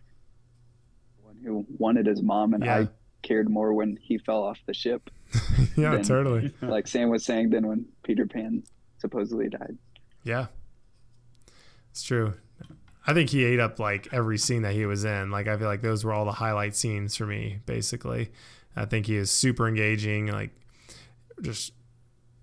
one 1.22 1.36
who 1.44 1.66
wanted 1.78 2.06
his 2.06 2.22
mom, 2.22 2.54
and 2.54 2.64
Yeah. 2.64 2.78
I 2.78 2.88
cared 3.22 3.50
more 3.50 3.74
when 3.74 3.96
he 4.00 4.16
fell 4.16 4.42
off 4.42 4.58
the 4.66 4.72
ship, 4.74 5.10
yeah, 5.76 5.90
Then- 5.92 6.02
totally. 6.04 6.54
like 6.62 6.88
Sam 6.88 7.10
was 7.10 7.22
saying, 7.22 7.50
than 7.50 7.66
when 7.66 7.84
Peter 8.02 8.26
Pan 8.26 8.62
supposedly 8.98 9.48
died. 9.50 9.76
Yeah, 10.24 10.46
it's 11.90 12.02
true. 12.02 12.32
I 13.06 13.14
think 13.14 13.30
he 13.30 13.44
ate 13.44 13.60
up 13.60 13.78
like 13.78 14.08
every 14.12 14.36
scene 14.38 14.62
that 14.62 14.74
he 14.74 14.84
was 14.86 15.04
in. 15.04 15.30
Like 15.30 15.46
I 15.48 15.56
feel 15.56 15.68
like 15.68 15.82
those 15.82 16.04
were 16.04 16.12
all 16.12 16.24
the 16.24 16.32
highlight 16.32 16.74
scenes 16.74 17.16
for 17.16 17.26
me. 17.26 17.60
Basically, 17.66 18.30
I 18.74 18.84
think 18.84 19.06
he 19.06 19.16
is 19.16 19.30
super 19.30 19.68
engaging. 19.68 20.26
Like 20.26 20.50
just 21.42 21.72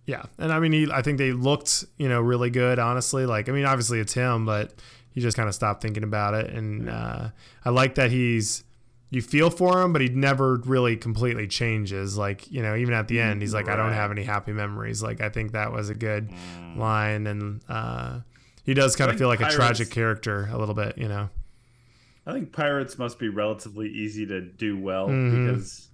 yeah, 0.06 0.24
and 0.38 0.52
I 0.52 0.60
mean, 0.60 0.72
he, 0.74 0.92
I 0.92 1.02
think 1.02 1.18
they 1.18 1.32
looked 1.34 1.86
you 1.98 2.08
know 2.10 2.22
really 2.22 2.50
good. 2.50 2.80
Honestly, 2.80 3.26
like 3.26 3.50
I 3.50 3.52
mean, 3.52 3.66
obviously 3.66 4.00
it's 4.00 4.14
him, 4.14 4.46
but 4.46 4.74
you 5.14 5.22
just 5.22 5.38
kind 5.38 5.48
of 5.48 5.56
stop 5.56 5.82
thinking 5.82 6.04
about 6.04 6.34
it. 6.34 6.50
And 6.52 6.90
uh, 6.90 7.30
I 7.64 7.70
like 7.70 7.96
that 7.96 8.12
he's 8.12 8.64
you 9.12 9.22
feel 9.22 9.50
for 9.52 9.80
him, 9.82 9.94
but 9.94 10.02
he 10.02 10.10
never 10.10 10.56
really 10.66 10.98
completely 10.98 11.46
changes. 11.48 12.18
Like 12.18 12.50
you 12.52 12.62
know, 12.64 12.76
even 12.76 12.94
at 12.94 13.08
the 13.08 13.20
end, 13.20 13.42
he's 13.42 13.54
like, 13.54 13.68
I 13.70 13.76
don't 13.76 13.94
have 13.94 14.12
any 14.12 14.24
happy 14.24 14.54
memories. 14.54 15.04
Like 15.04 15.22
I 15.22 15.30
think 15.30 15.52
that 15.52 15.72
was 15.72 15.90
a 15.90 15.96
good 15.96 16.30
Mm. 16.30 16.78
line 16.78 17.28
and 17.28 17.62
uh 17.70 18.20
he 18.64 18.74
does 18.74 18.96
kind 18.96 19.12
of 19.12 19.18
feel 19.18 19.28
like 19.28 19.42
a 19.42 19.50
tragic 19.50 19.90
character 19.90 20.48
a 20.52 20.58
little 20.58 20.76
bit 20.76 20.98
you 20.98 21.08
know 21.08 21.30
I 22.26 22.32
think 22.34 22.54
pirates 22.54 22.98
must 22.98 23.20
be 23.20 23.28
relatively 23.30 23.90
easy 23.90 24.26
to 24.28 24.40
do 24.42 24.78
well 24.80 25.08
Mhm. 25.10 25.48
because 25.48 25.90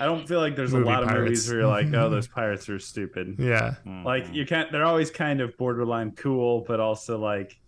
I 0.00 0.06
don't 0.06 0.26
feel 0.26 0.40
like 0.40 0.56
there's 0.56 0.72
Movie 0.72 0.84
a 0.84 0.90
lot 0.90 1.02
of 1.04 1.10
movies 1.10 1.46
where 1.48 1.58
you're 1.60 1.68
like, 1.68 1.86
oh, 1.94 2.08
those 2.10 2.26
pirates 2.26 2.68
are 2.68 2.78
stupid. 2.80 3.36
yeah 3.38 3.74
Mm. 3.86 4.02
Like 4.04 4.24
you 4.32 4.44
can't. 4.44 4.72
They're 4.72 4.84
always 4.86 5.10
kind 5.10 5.40
of 5.40 5.56
borderline 5.56 6.10
cool, 6.12 6.64
but 6.66 6.80
also 6.80 7.16
like 7.18 7.60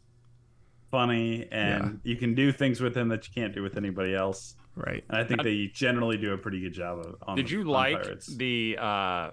funny, 0.90 1.46
and 1.52 2.00
you 2.04 2.16
can 2.16 2.34
do 2.34 2.52
things 2.52 2.80
with 2.80 2.94
them 2.94 3.08
that 3.08 3.26
you 3.28 3.32
can't 3.34 3.54
do 3.54 3.62
with 3.62 3.76
anybody 3.76 4.14
else. 4.14 4.54
right 4.76 5.04
And 5.08 5.16
I 5.18 5.24
think 5.24 5.38
Now- 5.38 5.44
they 5.44 5.70
generally 5.72 6.16
do 6.18 6.32
a 6.32 6.38
pretty 6.38 6.60
good 6.60 6.72
job 6.72 6.98
of. 6.98 7.14
On, 7.28 7.36
Did 7.36 7.50
you 7.50 7.60
on 7.60 7.66
like 7.66 8.02
pirates. 8.02 8.36
the? 8.36 8.76
uh 8.78 9.30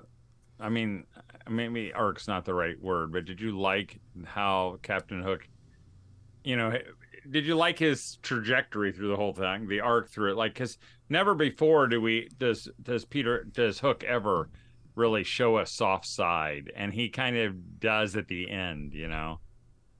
I 0.59 0.69
mean, 0.69 1.05
maybe 1.49 1.93
arc's 1.93 2.27
not 2.27 2.45
the 2.45 2.53
right 2.53 2.79
word, 2.81 3.11
but 3.11 3.25
did 3.25 3.39
you 3.41 3.57
like 3.57 3.99
how 4.25 4.79
Captain 4.81 5.21
Hook? 5.21 5.47
You 6.43 6.57
know, 6.57 6.73
did 7.29 7.45
you 7.45 7.55
like 7.55 7.79
his 7.79 8.17
trajectory 8.21 8.91
through 8.91 9.09
the 9.09 9.15
whole 9.15 9.33
thing, 9.33 9.67
the 9.67 9.79
arc 9.81 10.09
through 10.09 10.31
it? 10.31 10.35
Like, 10.37 10.53
because 10.53 10.77
never 11.09 11.33
before 11.35 11.87
do 11.87 12.01
we 12.01 12.29
does 12.37 12.67
does 12.81 13.05
Peter 13.05 13.43
does 13.45 13.79
Hook 13.79 14.03
ever 14.03 14.49
really 14.95 15.23
show 15.23 15.57
a 15.57 15.65
soft 15.65 16.05
side, 16.05 16.71
and 16.75 16.93
he 16.93 17.09
kind 17.09 17.37
of 17.37 17.79
does 17.79 18.15
at 18.15 18.27
the 18.27 18.49
end. 18.49 18.93
You 18.93 19.07
know, 19.07 19.39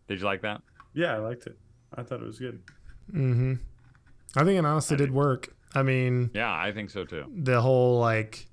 did 0.08 0.19
you 0.19 0.25
like 0.25 0.41
that? 0.41 0.62
Yeah, 0.93 1.15
I 1.15 1.17
liked 1.19 1.47
it. 1.47 1.58
I 1.95 2.03
thought 2.03 2.21
it 2.21 2.25
was 2.25 2.39
good. 2.39 2.62
mm-hmm 3.12 3.53
i 4.36 4.43
think 4.43 4.58
it 4.58 4.65
honestly 4.65 4.95
I 4.95 4.97
did 4.97 5.06
did. 5.08 5.13
work 5.13 5.53
i 5.75 5.84
mean 5.84 6.32
Yeah, 6.34 6.51
I 6.51 6.71
think 6.71 6.89
so 6.89 7.06
too. 7.06 7.25
the 7.36 7.62
whole 7.62 7.99
like 7.99 8.47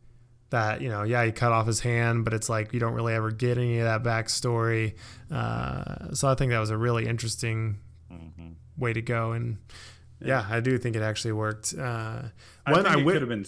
that 0.51 0.81
you 0.81 0.89
know 0.89 1.03
yeah 1.05 1.25
he 1.25 1.33
cut 1.33 1.53
off 1.53 1.67
his 1.67 1.81
hand 1.81 2.25
but 2.25 2.35
it's 2.35 2.49
like 2.49 2.73
you 2.73 2.81
don't 2.81 2.95
really 2.95 3.15
ever 3.15 3.31
get 3.31 3.57
any 3.57 3.79
of 3.79 3.85
that 3.85 4.03
backstory 4.03 4.95
uh 5.31 6.13
so 6.13 6.29
i 6.29 6.35
think 6.35 6.51
that 6.51 6.59
was 6.59 6.71
a 6.71 6.77
really 6.77 7.07
interesting 7.07 7.79
hmm 8.11 8.49
way 8.77 8.93
to 8.93 9.03
go 9.03 9.33
and 9.33 9.59
yeah, 10.23 10.47
i 10.51 10.59
do 10.61 10.77
think 10.79 10.97
it 10.97 11.03
actually 11.03 11.33
worked 11.33 11.75
uh 11.79 12.23
I 12.67 12.73
when 12.73 12.83
think 12.85 12.97
i, 12.97 13.01
it 13.01 13.05
could 13.05 13.23
have 13.23 13.29
been. 13.29 13.45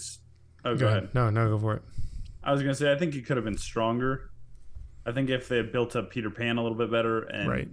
Oh, 0.65 0.77
go 0.77 0.87
ahead. 0.89 1.09
no 1.15 1.29
no 1.31 1.49
go 1.49 1.59
for 1.59 1.75
it 1.77 1.83
I 2.45 2.53
was 2.53 2.61
gonna 2.63 2.75
say 2.75 2.93
I 2.93 2.97
think 2.99 3.15
it 3.15 3.25
could 3.25 3.37
have 3.37 3.45
been 3.45 3.57
stronger. 3.59 4.31
I 5.07 5.13
think 5.13 5.31
if 5.31 5.49
they 5.49 5.57
had 5.59 5.71
built 5.73 5.95
up 5.97 6.11
Peter 6.11 6.29
Pan 6.31 6.57
a 6.59 6.63
little 6.63 6.77
bit 6.77 6.91
better 6.91 7.23
and 7.23 7.49
right 7.49 7.69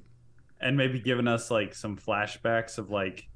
and 0.61 0.75
maybe 0.77 0.99
given 0.99 1.27
us 1.27 1.49
like 1.51 1.73
some 1.75 1.97
flashbacks 1.97 2.77
of 2.77 2.89
like 2.89 3.27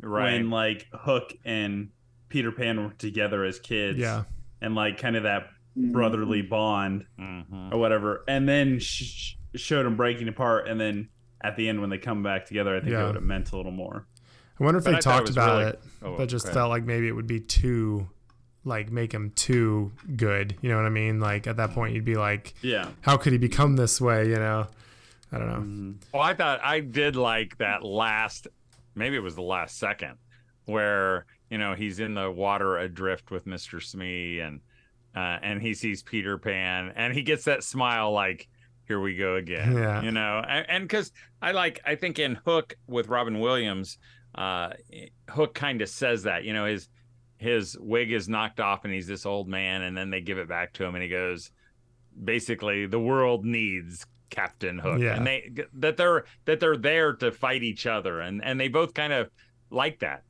Right. 0.00 0.34
when 0.34 0.50
like 0.50 0.86
Hook 0.92 1.32
and 1.44 1.90
Peter 2.28 2.52
Pan 2.52 2.82
were 2.84 2.92
together 2.94 3.44
as 3.44 3.58
kids. 3.58 3.98
yeah 3.98 4.24
And 4.60 4.74
like 4.74 4.98
kind 4.98 5.16
of 5.16 5.22
that 5.24 5.48
Mm-hmm. 5.76 5.92
brotherly 5.92 6.42
bond 6.42 7.04
hmm 7.16 7.72
or 7.72 7.78
whatever, 7.78 8.24
and 8.26 8.48
then 8.48 8.80
sh- 8.80 9.34
showed 9.54 9.84
them 9.86 9.96
breaking 9.96 10.26
apart, 10.26 10.66
and 10.66 10.80
then 10.80 11.08
at 11.40 11.54
the 11.56 11.68
end 11.68 11.80
when 11.80 11.88
they 11.88 11.98
come 11.98 12.24
back 12.24 12.46
together, 12.46 12.74
I 12.74 12.80
think 12.80 12.92
Yeah. 12.92 13.04
it 13.04 13.06
would 13.06 13.14
have 13.14 13.22
meant 13.24 13.52
a 13.52 13.56
little 13.56 13.70
more. 13.70 14.04
I 14.58 14.64
wonder 14.64 14.78
if 14.78 14.84
But 14.84 14.90
they 14.90 14.96
I 14.96 15.00
thought 15.00 15.14
it 15.22 15.26
talked 15.26 15.30
about 15.30 15.58
really- 15.58 15.70
it, 15.70 15.82
Oh, 16.02 16.16
but 16.16 16.28
just 16.28 16.46
okay. 16.46 16.54
felt 16.54 16.70
like 16.70 16.82
maybe 16.84 17.06
it 17.06 17.12
would 17.12 17.28
be 17.28 17.38
too, 17.38 18.08
like, 18.64 18.90
make 18.90 19.12
him 19.14 19.30
too 19.36 19.92
good. 20.16 20.56
You 20.62 20.70
know 20.70 20.76
what 20.78 20.86
I 20.86 20.90
mean? 20.90 21.20
Like 21.20 21.46
at 21.46 21.58
that 21.58 21.70
point, 21.74 21.94
you'd 21.94 22.04
be 22.04 22.16
like, 22.16 22.54
Yeah. 22.60 22.88
how 23.02 23.16
could 23.16 23.32
he 23.32 23.38
become 23.38 23.76
this 23.76 24.00
way? 24.00 24.28
You 24.28 24.36
know? 24.36 24.66
I 25.30 25.38
don't 25.38 25.46
know. 25.48 25.60
Mhm. 25.60 25.94
Well, 26.12 26.22
I 26.22 26.34
thought 26.34 26.58
I 26.64 26.80
did 26.80 27.14
like 27.14 27.56
that 27.58 27.84
last, 27.84 28.48
maybe 28.96 29.14
it 29.14 29.22
was 29.22 29.36
the 29.36 29.42
last 29.42 29.78
second, 29.78 30.16
where 30.64 31.24
you 31.50 31.58
know 31.58 31.74
he's 31.74 31.98
in 32.00 32.14
the 32.14 32.30
water 32.30 32.78
adrift 32.78 33.30
with 33.30 33.46
Mister 33.46 33.80
Smee, 33.80 34.40
and 34.40 34.60
uh, 35.16 35.38
and 35.42 35.60
he 35.60 35.74
sees 35.74 36.02
Peter 36.02 36.38
Pan, 36.38 36.92
and 36.96 37.14
he 37.14 37.22
gets 37.22 37.44
that 37.44 37.64
smile 37.64 38.12
like, 38.12 38.48
"Here 38.86 39.00
we 39.00 39.16
go 39.16 39.36
again," 39.36 39.72
Yeah. 39.74 40.02
you 40.02 40.10
know, 40.10 40.42
and 40.46 40.84
because 40.84 41.12
I 41.42 41.52
like, 41.52 41.80
I 41.86 41.94
think 41.94 42.18
in 42.18 42.34
Hook 42.34 42.76
with 42.86 43.08
Robin 43.08 43.38
Williams, 43.40 43.98
uh, 44.34 44.70
Hook 45.30 45.54
kind 45.54 45.80
of 45.82 45.88
says 45.88 46.24
that, 46.24 46.44
you 46.44 46.52
know, 46.52 46.66
his 46.66 46.88
his 47.38 47.76
wig 47.80 48.12
is 48.12 48.28
knocked 48.28 48.60
off, 48.60 48.84
and 48.84 48.92
he's 48.92 49.06
this 49.06 49.24
old 49.24 49.48
man, 49.48 49.82
and 49.82 49.96
then 49.96 50.10
they 50.10 50.20
give 50.20 50.38
it 50.38 50.48
back 50.48 50.72
to 50.74 50.84
him, 50.84 50.94
and 50.94 51.02
he 51.02 51.08
goes, 51.08 51.50
basically, 52.24 52.86
the 52.86 52.98
world 52.98 53.44
needs 53.44 54.04
Captain 54.30 54.78
Hook, 54.78 55.00
Yeah. 55.00 55.16
and 55.16 55.26
they 55.26 55.50
that 55.74 55.96
they're 55.96 56.24
that 56.44 56.60
they're 56.60 56.76
there 56.76 57.14
to 57.14 57.32
fight 57.32 57.62
each 57.62 57.86
other, 57.86 58.20
and 58.20 58.44
and 58.44 58.60
they 58.60 58.68
both 58.68 58.92
kind 58.92 59.12
of 59.12 59.30
like 59.70 60.00
that. 60.00 60.22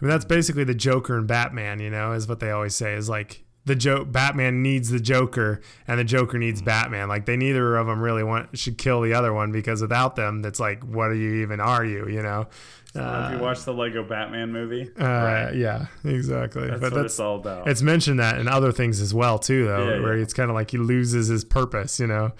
I 0.00 0.04
mean, 0.04 0.10
that's 0.10 0.24
basically 0.24 0.64
the 0.64 0.74
Joker 0.74 1.16
and 1.18 1.26
Batman. 1.26 1.80
You 1.80 1.90
know, 1.90 2.12
is 2.12 2.28
what 2.28 2.40
they 2.40 2.50
always 2.50 2.74
say 2.74 2.94
is 2.94 3.08
like 3.08 3.44
the 3.64 3.74
joke. 3.74 4.10
Batman 4.12 4.62
needs 4.62 4.90
the 4.90 5.00
Joker, 5.00 5.60
and 5.86 5.98
the 5.98 6.04
Joker 6.04 6.32
Mm-hmm. 6.32 6.38
needs 6.40 6.62
Batman. 6.62 7.08
Like 7.08 7.26
they 7.26 7.36
neither 7.36 7.76
of 7.76 7.86
them 7.86 8.00
really 8.00 8.22
want 8.24 8.56
should 8.58 8.78
kill 8.78 9.00
the 9.02 9.12
other 9.14 9.32
one 9.32 9.50
because 9.52 9.82
without 9.82 10.16
them, 10.16 10.40
that's 10.42 10.60
like, 10.60 10.82
what 10.84 11.10
are 11.10 11.14
you 11.14 11.42
even? 11.42 11.60
Are 11.60 11.84
you? 11.84 12.08
You 12.08 12.22
know? 12.22 12.46
I 12.94 13.26
if 13.26 13.32
you 13.38 13.44
watch 13.44 13.62
the 13.64 13.74
Lego 13.74 14.02
Batman 14.02 14.50
movie, 14.50 14.90
uh, 14.98 15.04
Right. 15.04 15.52
Yeah, 15.54 15.86
exactly. 16.04 16.66
that's 16.68 16.80
but 16.80 16.92
what 16.92 17.02
that's 17.02 17.12
it's 17.14 17.20
all 17.20 17.36
about. 17.36 17.68
It's 17.68 17.82
mentioned 17.82 18.18
that 18.18 18.38
in 18.40 18.48
other 18.48 18.72
things 18.72 19.00
as 19.02 19.12
well 19.12 19.38
too, 19.38 19.66
though, 19.66 19.94
Yeah, 19.96 20.00
where 20.00 20.16
yeah. 20.16 20.22
it's 20.22 20.32
kind 20.32 20.50
of 20.50 20.54
like 20.54 20.70
he 20.70 20.78
loses 20.78 21.28
his 21.28 21.44
purpose, 21.44 22.00
you 22.00 22.06
know. 22.06 22.32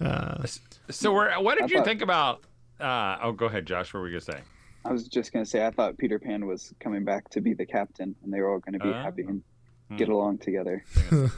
Uh, 0.00 0.44
So, 0.90 1.12
where, 1.12 1.40
what 1.40 1.54
did 1.56 1.64
I 1.64 1.66
you 1.68 1.76
thought- 1.78 1.86
think 1.86 2.02
about? 2.02 2.42
Uh, 2.78 3.16
oh, 3.22 3.32
go 3.32 3.46
ahead, 3.46 3.64
Josh. 3.66 3.94
What 3.94 4.00
were 4.00 4.08
you 4.08 4.20
gonna 4.20 4.38
say? 4.38 4.40
I 4.84 4.92
was 4.92 5.08
just 5.08 5.32
gonna 5.32 5.46
say 5.46 5.64
I 5.66 5.70
thought 5.70 5.96
Peter 5.98 6.18
Pan 6.18 6.46
was 6.46 6.72
coming 6.80 7.04
back 7.04 7.28
to 7.30 7.40
be 7.40 7.54
the 7.54 7.66
captain, 7.66 8.14
and 8.22 8.32
they 8.32 8.40
were 8.40 8.50
all 8.52 8.58
gonna 8.60 8.78
be 8.78 8.88
Oh. 8.88 8.92
happy 8.92 9.22
and 9.22 9.42
Hmm. 9.88 9.96
get 9.96 10.08
along 10.08 10.38
together. 10.38 10.82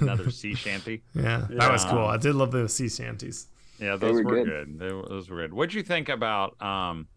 Another 0.01 0.31
sea 0.31 0.55
shanty. 0.55 1.03
yeah, 1.15 1.47
that 1.51 1.71
was 1.73 1.85
cool. 1.85 2.05
I 2.07 2.17
did 2.17 2.35
love 2.37 2.53
those 2.53 2.73
sea 2.75 2.89
shanties. 2.89 3.49
Yeah, 3.81 3.97
They 3.97 4.07
those 4.07 4.17
were 4.17 4.23
were, 4.25 4.45
good. 4.45 4.47
good. 4.47 4.79
They, 4.79 4.89
those 4.89 5.29
were 5.29 5.37
good. 5.39 5.53
What'd 5.53 5.75
you 5.75 5.83
think 5.83 6.09
about? 6.09 6.61
Um, 6.63 7.09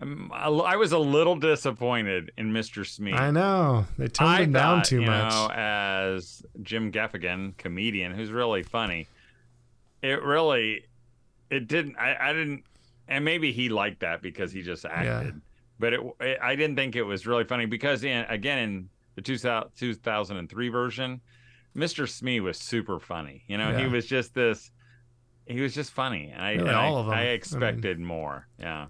um, 0.00 0.30
I, 0.32 0.46
I 0.48 0.76
was 0.76 0.92
a 0.92 0.98
little 0.98 1.34
disappointed 1.34 2.30
in 2.38 2.52
Mr. 2.52 2.86
Smee. 2.86 3.12
I 3.12 3.32
know 3.32 3.86
they 3.98 4.06
toned 4.06 4.30
I 4.30 4.42
him 4.42 4.52
down 4.52 4.82
too 4.84 5.00
you 5.00 5.06
much. 5.08 5.32
know, 5.32 5.50
as 5.52 6.44
Jim 6.62 6.92
Gaffigan, 6.92 7.56
comedian, 7.56 8.12
who's 8.14 8.30
really 8.30 8.62
funny. 8.62 9.08
It 10.00 10.22
really, 10.22 10.84
it 11.50 11.66
didn't. 11.66 11.96
I, 11.96 12.16
I 12.30 12.32
didn't, 12.32 12.62
and 13.08 13.24
maybe 13.24 13.50
he 13.52 13.68
liked 13.68 13.98
that 14.00 14.22
because 14.22 14.52
he 14.52 14.62
just 14.62 14.84
acted. 14.84 15.40
But 15.78 15.92
it, 15.92 16.00
it, 16.20 16.38
I 16.42 16.56
didn't 16.56 16.76
think 16.76 16.96
it 16.96 17.02
was 17.02 17.26
really 17.26 17.44
funny 17.44 17.66
because 17.66 18.02
in 18.04 18.24
again 18.28 18.58
in 18.58 18.88
the 19.14 19.22
2000, 19.22 19.70
2003 19.76 20.68
version, 20.68 21.20
Mr. 21.76 22.08
Smee 22.08 22.40
was 22.40 22.58
super 22.58 22.98
funny. 22.98 23.42
You 23.46 23.58
know, 23.58 23.76
he 23.76 23.86
was 23.86 24.06
just 24.06 24.34
this. 24.34 24.70
He 25.46 25.60
was 25.60 25.74
just 25.74 25.92
funny. 25.92 26.32
I, 26.36 26.52
Really, 26.52 26.68
and 26.68 26.76
I- 26.76 26.86
all 26.86 26.98
of 26.98 27.06
them. 27.06 27.14
I 27.14 27.20
I 27.20 27.24
mean- 27.24 27.32
expected 27.34 27.98
more. 27.98 28.46
Yeah. 28.58 28.86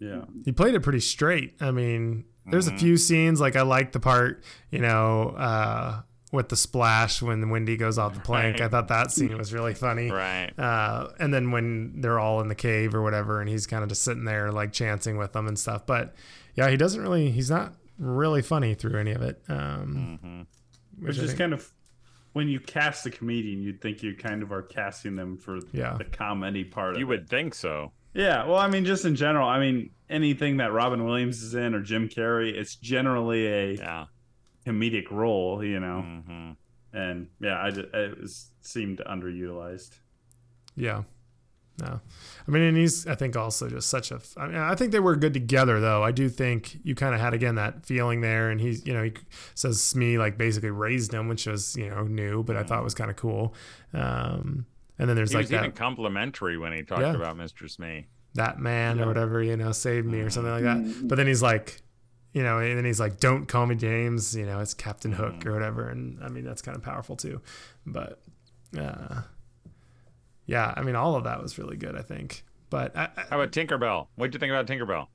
yeah. 0.00 0.22
He 0.44 0.52
played 0.52 0.74
it 0.74 0.80
pretty 0.80 1.00
straight. 1.00 1.54
I 1.60 1.70
mean, 1.70 2.24
there's 2.46 2.66
a 2.66 2.76
few 2.76 2.96
scenes 2.96 3.40
like 3.40 3.54
I 3.54 3.62
like 3.62 3.92
the 3.92 4.00
part, 4.00 4.42
you 4.70 4.80
know, 4.80 5.30
uh, 5.38 6.00
with 6.32 6.48
the 6.48 6.56
splash 6.56 7.20
when 7.20 7.50
Wendy 7.50 7.76
goes 7.76 7.98
off 7.98 8.14
the 8.14 8.20
plank. 8.20 8.54
Right. 8.60 8.66
I 8.66 8.68
thought 8.68 8.88
that 8.88 9.10
scene 9.10 9.36
was 9.38 9.52
really 9.52 9.74
funny. 9.74 10.10
Right. 10.10 10.50
Uh, 10.58 11.08
and 11.18 11.34
then 11.34 11.50
when 11.50 12.00
they're 12.00 12.20
all 12.20 12.40
in 12.40 12.48
the 12.48 12.54
cave 12.54 12.94
or 12.94 13.02
whatever, 13.02 13.40
and 13.40 13.48
he's 13.48 13.66
kind 13.66 13.82
of 13.82 13.88
just 13.88 14.02
sitting 14.02 14.24
there 14.24 14.52
like 14.52 14.72
chancing 14.72 15.16
with 15.18 15.32
them 15.32 15.46
and 15.48 15.58
stuff. 15.58 15.86
But 15.86 16.14
yeah, 16.54 16.68
he 16.70 16.76
doesn't 16.76 17.00
really. 17.02 17.30
He's 17.30 17.50
not 17.50 17.74
really 17.98 18.42
funny 18.42 18.74
through 18.74 18.98
any 18.98 19.10
of 19.12 19.22
it. 19.22 19.42
Um, 19.48 20.18
Mhm. 20.24 20.46
Which 21.04 21.18
I 21.18 21.22
is 21.22 21.26
think- 21.30 21.38
kind 21.38 21.52
of 21.52 21.70
when 22.32 22.46
you 22.48 22.60
cast 22.60 23.04
a 23.06 23.10
comedian, 23.10 23.60
you'd 23.62 23.80
think 23.80 24.02
you 24.04 24.14
kind 24.14 24.42
of 24.44 24.52
are 24.52 24.62
casting 24.62 25.16
them 25.16 25.36
for 25.36 25.58
Yeah. 25.72 25.96
the 25.98 26.04
comedy 26.04 26.62
part 26.62 26.96
You 26.96 27.02
of 27.02 27.08
would 27.08 27.20
it. 27.22 27.28
think 27.28 27.54
so. 27.54 27.90
Yeah, 28.14 28.44
well, 28.46 28.56
I 28.58 28.68
mean, 28.68 28.84
just 28.84 29.04
in 29.04 29.16
general, 29.16 29.48
I 29.48 29.58
mean, 29.58 29.90
anything 30.08 30.58
that 30.58 30.72
Robin 30.72 31.04
Williams 31.04 31.42
is 31.42 31.54
in 31.54 31.74
or 31.74 31.80
Jim 31.80 32.08
Carrey, 32.08 32.52
it's 32.54 32.76
generally 32.76 33.46
a 33.46 33.72
Yeah. 33.74 34.04
Comedic 34.66 35.10
role, 35.10 35.64
you 35.64 35.80
know. 35.80 36.02
hmm 36.02 36.50
And 36.92 37.28
yeah, 37.40 37.62
I 37.62 37.70
just, 37.70 37.88
it 37.94 38.20
was 38.20 38.50
seemed 38.60 39.00
underutilized. 39.06 39.98
Yeah. 40.76 41.02
No. 41.80 42.00
I 42.46 42.50
mean, 42.50 42.62
and 42.62 42.76
he's, 42.76 43.06
I 43.06 43.14
think, 43.14 43.36
also 43.36 43.68
just 43.70 43.88
such 43.88 44.10
a. 44.10 44.20
I 44.36 44.46
mean, 44.48 44.56
I 44.56 44.74
think 44.74 44.92
they 44.92 45.00
were 45.00 45.16
good 45.16 45.32
together, 45.32 45.80
though. 45.80 46.02
I 46.02 46.10
do 46.10 46.28
think 46.28 46.76
you 46.82 46.94
kind 46.94 47.14
of 47.14 47.20
had, 47.22 47.32
again, 47.32 47.54
that 47.54 47.86
feeling 47.86 48.20
there. 48.20 48.50
And 48.50 48.60
he's, 48.60 48.84
you 48.86 48.92
know, 48.92 49.02
he 49.04 49.12
says 49.54 49.82
Smee, 49.82 50.18
like, 50.18 50.36
basically 50.36 50.70
raised 50.70 51.12
him, 51.14 51.26
which 51.28 51.46
was, 51.46 51.76
you 51.76 51.88
know, 51.88 52.02
new, 52.02 52.42
but 52.42 52.56
I 52.56 52.64
thought 52.64 52.84
was 52.84 52.94
kind 52.94 53.08
of 53.10 53.16
cool. 53.16 53.54
Um, 53.94 54.66
and 54.98 55.08
then 55.08 55.16
there's 55.16 55.30
He 55.30 55.36
like 55.36 55.44
was 55.44 55.50
that, 55.50 55.58
even 55.64 55.72
complimentary 55.72 56.58
when 56.58 56.72
he 56.74 56.82
talked 56.82 57.00
Yeah. 57.00 57.14
about 57.14 57.36
Mr. 57.38 57.70
Smee. 57.70 58.08
that 58.34 58.58
man 58.60 58.98
Yeah. 58.98 59.04
or 59.04 59.06
whatever, 59.08 59.42
you 59.42 59.56
know, 59.56 59.72
saved 59.72 60.06
me 60.06 60.20
or 60.20 60.28
something 60.30 60.52
like 60.52 60.62
that. 60.62 60.76
Mhm. 60.76 61.08
But 61.08 61.16
then 61.16 61.26
he's 61.26 61.42
like, 61.42 61.80
you 62.32 62.42
know, 62.42 62.58
and 62.58 62.76
then 62.76 62.84
he's 62.84 63.00
like, 63.00 63.18
don't 63.18 63.46
call 63.46 63.66
me 63.66 63.74
James, 63.74 64.36
you 64.36 64.46
know, 64.46 64.60
it's 64.60 64.74
Captain 64.74 65.12
Hook 65.12 65.44
or 65.46 65.52
whatever. 65.52 65.88
And 65.88 66.22
I 66.22 66.28
mean, 66.28 66.44
that's 66.44 66.62
kind 66.62 66.76
of 66.76 66.82
powerful 66.82 67.16
too. 67.16 67.40
But, 67.84 68.20
uh, 68.78 69.22
yeah, 70.46 70.72
I 70.76 70.82
mean, 70.82 70.96
all 70.96 71.16
of 71.16 71.24
that 71.24 71.42
was 71.42 71.58
really 71.58 71.76
good, 71.76 71.96
I 71.96 72.02
think. 72.02 72.44
But 72.70 72.96
I, 72.96 73.08
I, 73.16 73.22
How 73.30 73.40
about 73.40 73.50
Tinkerbell? 73.52 74.06
What'd 74.14 74.32
you 74.34 74.38
think 74.38 74.52
about 74.52 74.66
Tinkerbell? 74.66 75.08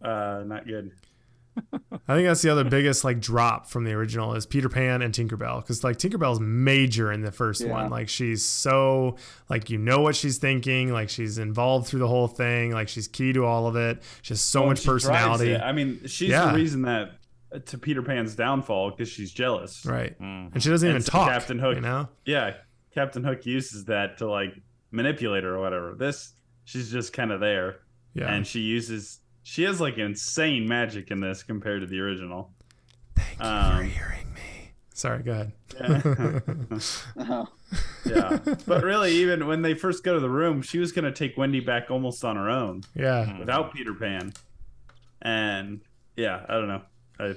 Uh, 0.00 0.44
not 0.46 0.66
good. 0.66 0.92
I 2.08 2.14
think 2.16 2.26
that's 2.28 2.42
the 2.42 2.50
other 2.50 2.64
biggest 2.64 3.04
like 3.04 3.20
drop 3.20 3.66
from 3.68 3.84
the 3.84 3.92
original 3.92 4.34
is 4.34 4.44
Peter 4.46 4.68
Pan 4.68 5.02
and 5.02 5.14
Tinkerbell 5.14 5.62
because 5.62 5.84
like 5.84 5.96
Tinkerbell's 5.96 6.40
major 6.40 7.12
in 7.12 7.20
the 7.22 7.30
first 7.32 7.60
Yeah. 7.62 7.70
one. 7.72 7.90
Like 7.90 8.08
she's 8.08 8.44
so 8.44 9.16
like 9.48 9.70
you 9.70 9.78
know 9.78 10.00
what 10.00 10.16
she's 10.16 10.38
thinking. 10.38 10.92
Like 10.92 11.08
she's 11.08 11.38
involved 11.38 11.86
through 11.86 12.00
the 12.00 12.08
whole 12.08 12.28
thing. 12.28 12.72
Like 12.72 12.88
she's 12.88 13.06
key 13.08 13.32
to 13.32 13.44
all 13.44 13.66
of 13.66 13.76
it. 13.76 14.02
She 14.22 14.32
has 14.34 14.40
so 14.40 14.60
Well, 14.60 14.70
much 14.70 14.84
personality. 14.84 15.56
I 15.56 15.72
mean, 15.72 16.00
she's 16.06 16.30
Yeah. 16.30 16.50
the 16.50 16.56
reason 16.56 16.82
that 16.82 17.12
uh, 17.54 17.60
to 17.66 17.78
Peter 17.78 18.02
Pan's 18.02 18.34
downfall 18.34 18.90
because 18.90 19.08
she's 19.08 19.30
jealous. 19.30 19.86
Right. 19.86 20.18
Mhm. 20.20 20.52
And 20.54 20.62
she 20.62 20.68
doesn't 20.70 20.88
And 20.88 20.94
even 20.96 21.02
so 21.02 21.12
talk. 21.12 21.28
Captain 21.30 21.58
Hook- 21.60 21.76
You 21.76 21.80
know. 21.82 22.08
Yeah, 22.26 22.54
Captain 22.92 23.22
Hook 23.22 23.46
uses 23.46 23.84
that 23.86 24.18
to 24.18 24.28
like 24.28 24.54
manipulate 24.90 25.44
her 25.44 25.54
or 25.54 25.60
whatever. 25.60 25.94
This, 25.94 26.32
she's 26.64 26.90
just 26.90 27.12
kind 27.12 27.30
of 27.32 27.40
there, 27.40 27.76
Yeah. 28.14 28.32
and 28.34 28.46
she 28.46 28.60
uses. 28.60 29.20
She 29.44 29.62
has 29.64 29.80
like 29.80 29.98
insane 29.98 30.66
magic 30.66 31.10
in 31.10 31.20
this 31.20 31.42
compared 31.42 31.82
to 31.82 31.86
the 31.86 32.00
original. 32.00 32.50
Thank 33.14 33.38
you 33.38 33.44
um, 33.44 33.76
for 33.76 33.82
hearing 33.82 34.34
me. 34.34 34.72
Sorry. 34.94 35.22
Go 35.22 35.32
ahead. 35.32 35.52
Yeah. 35.78 36.40
Oh, 37.18 37.46
yeah, 38.06 38.38
but 38.66 38.82
really, 38.82 39.12
even 39.12 39.46
when 39.46 39.60
they 39.60 39.74
first 39.74 40.02
go 40.02 40.14
to 40.14 40.20
the 40.20 40.30
room, 40.30 40.62
she 40.62 40.78
was 40.78 40.92
gonna 40.92 41.12
take 41.12 41.36
Wendy 41.36 41.60
back 41.60 41.90
almost 41.90 42.24
on 42.24 42.36
her 42.36 42.48
own 42.48 42.82
yeah. 42.94 43.38
without 43.38 43.74
Peter 43.74 43.92
Pan, 43.92 44.32
and 45.20 45.82
yeah, 46.16 46.46
I 46.48 46.54
don't 46.54 46.68
know. 46.68 46.82
I, 47.20 47.34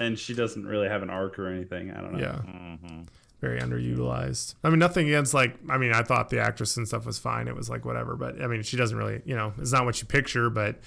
and 0.00 0.18
she 0.18 0.34
doesn't 0.34 0.66
really 0.66 0.88
have 0.88 1.02
an 1.02 1.10
arc 1.10 1.38
or 1.38 1.48
anything. 1.48 1.92
I 1.92 2.00
don't 2.00 2.14
know. 2.14 2.18
Yeah. 2.18 2.40
Mhm. 2.44 3.06
Very 3.44 3.60
underutilized. 3.60 4.54
I 4.64 4.70
mean, 4.70 4.78
nothing 4.78 5.06
against 5.06 5.34
like. 5.34 5.54
I 5.68 5.76
mean, 5.76 5.92
I 5.92 6.02
thought 6.02 6.30
the 6.30 6.40
actress 6.40 6.76
and 6.78 6.88
stuff 6.88 7.04
was 7.04 7.18
fine. 7.18 7.46
It 7.46 7.54
was 7.54 7.68
like 7.68 7.84
whatever. 7.84 8.16
But 8.16 8.40
I 8.40 8.46
mean, 8.46 8.62
she 8.62 8.76
doesn't 8.78 8.96
really. 8.96 9.20
You 9.26 9.36
know, 9.36 9.52
it's 9.58 9.72
not 9.72 9.84
what 9.84 10.00
you 10.00 10.06
picture. 10.08 10.48
But, 10.48 10.80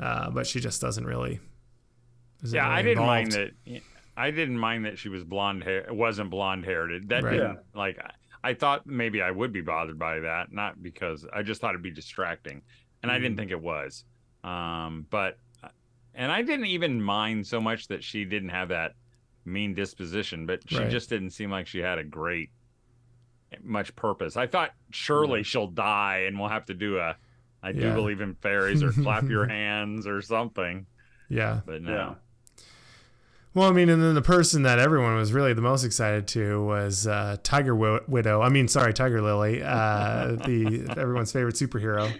uh, 0.00 0.30
but 0.30 0.46
she 0.46 0.58
just 0.58 0.80
doesn't 0.80 1.04
really. 1.06 1.38
isn't 2.42 2.56
Yeah, 2.56 2.64
really 2.68 2.78
I 2.78 2.82
didn't 2.82 3.06
mind 3.06 3.32
that. 3.32 3.50
I 4.16 4.30
didn't 4.32 4.58
mind 4.58 4.86
that 4.86 4.98
she 4.98 5.08
was 5.08 5.22
blonde 5.22 5.62
hair. 5.62 5.86
Wasn't 5.90 6.30
blonde 6.30 6.64
haired. 6.64 7.08
That 7.10 7.22
Right. 7.22 7.32
didn't 7.32 7.58
like. 7.74 7.98
I- 7.98 8.10
I 8.42 8.54
thought 8.54 8.86
maybe 8.86 9.20
I 9.20 9.30
would 9.30 9.52
be 9.52 9.60
bothered 9.60 9.98
by 9.98 10.20
that, 10.20 10.50
not 10.50 10.82
because 10.82 11.26
I 11.30 11.42
just 11.42 11.60
thought 11.60 11.70
it'd 11.74 11.82
be 11.82 11.90
distracting, 11.90 12.62
and 13.02 13.12
I 13.12 13.16
didn't 13.18 13.32
Mm-hmm. 13.32 13.38
think 13.38 13.50
it 13.50 13.60
was. 13.60 14.04
Um, 14.42 15.06
but 15.10 15.36
and 16.14 16.32
I 16.32 16.40
didn't 16.42 16.64
even 16.66 17.02
mind 17.02 17.46
so 17.46 17.60
much 17.60 17.86
that 17.88 18.02
she 18.02 18.24
didn't 18.24 18.48
have 18.48 18.70
that 18.70 18.94
mean 19.44 19.74
disposition, 19.74 20.46
but 20.46 20.60
she 20.68 20.78
Right. 20.78 20.90
just 20.90 21.08
didn't 21.08 21.30
seem 21.30 21.50
like 21.50 21.66
she 21.66 21.78
had 21.78 21.98
a 21.98 22.04
great 22.04 22.50
much 23.62 23.94
purpose. 23.96 24.36
I 24.36 24.46
thought 24.46 24.70
surely 24.90 25.42
she'll 25.42 25.66
die 25.66 26.24
and 26.26 26.38
we'll 26.38 26.48
have 26.50 26.66
to 26.66 26.74
do 26.74 26.98
a 26.98 27.16
I 27.62 27.72
do 27.72 27.80
Mm-hmm. 27.80 27.94
Believe 27.94 28.20
in 28.22 28.34
fairies 28.36 28.82
or 28.82 28.90
clap 28.92 29.24
your 29.24 29.46
hands 29.48 30.06
or 30.06 30.22
something. 30.22 30.86
Yeah. 31.28 31.60
But 31.66 31.82
no. 31.82 31.92
Yeah. 31.92 32.14
Well, 33.52 33.68
I 33.68 33.72
mean, 33.72 33.88
and 33.88 34.00
then 34.00 34.14
the 34.14 34.22
person 34.22 34.62
that 34.62 34.78
everyone 34.78 35.16
was 35.16 35.32
really 35.32 35.52
the 35.54 35.60
most 35.60 35.82
excited 35.84 36.28
to 36.28 36.64
was 36.64 37.06
uh, 37.08 37.36
Tiger 37.42 37.72
Wi- 37.74 38.00
Widow. 38.06 38.40
I 38.40 38.48
mean, 38.48 38.68
sorry, 38.68 38.94
Tiger 38.94 39.20
Lily, 39.20 39.60
uh, 39.60 40.36
the 40.46 40.86
everyone's 40.96 41.32
favorite 41.32 41.56
superhero. 41.56 42.16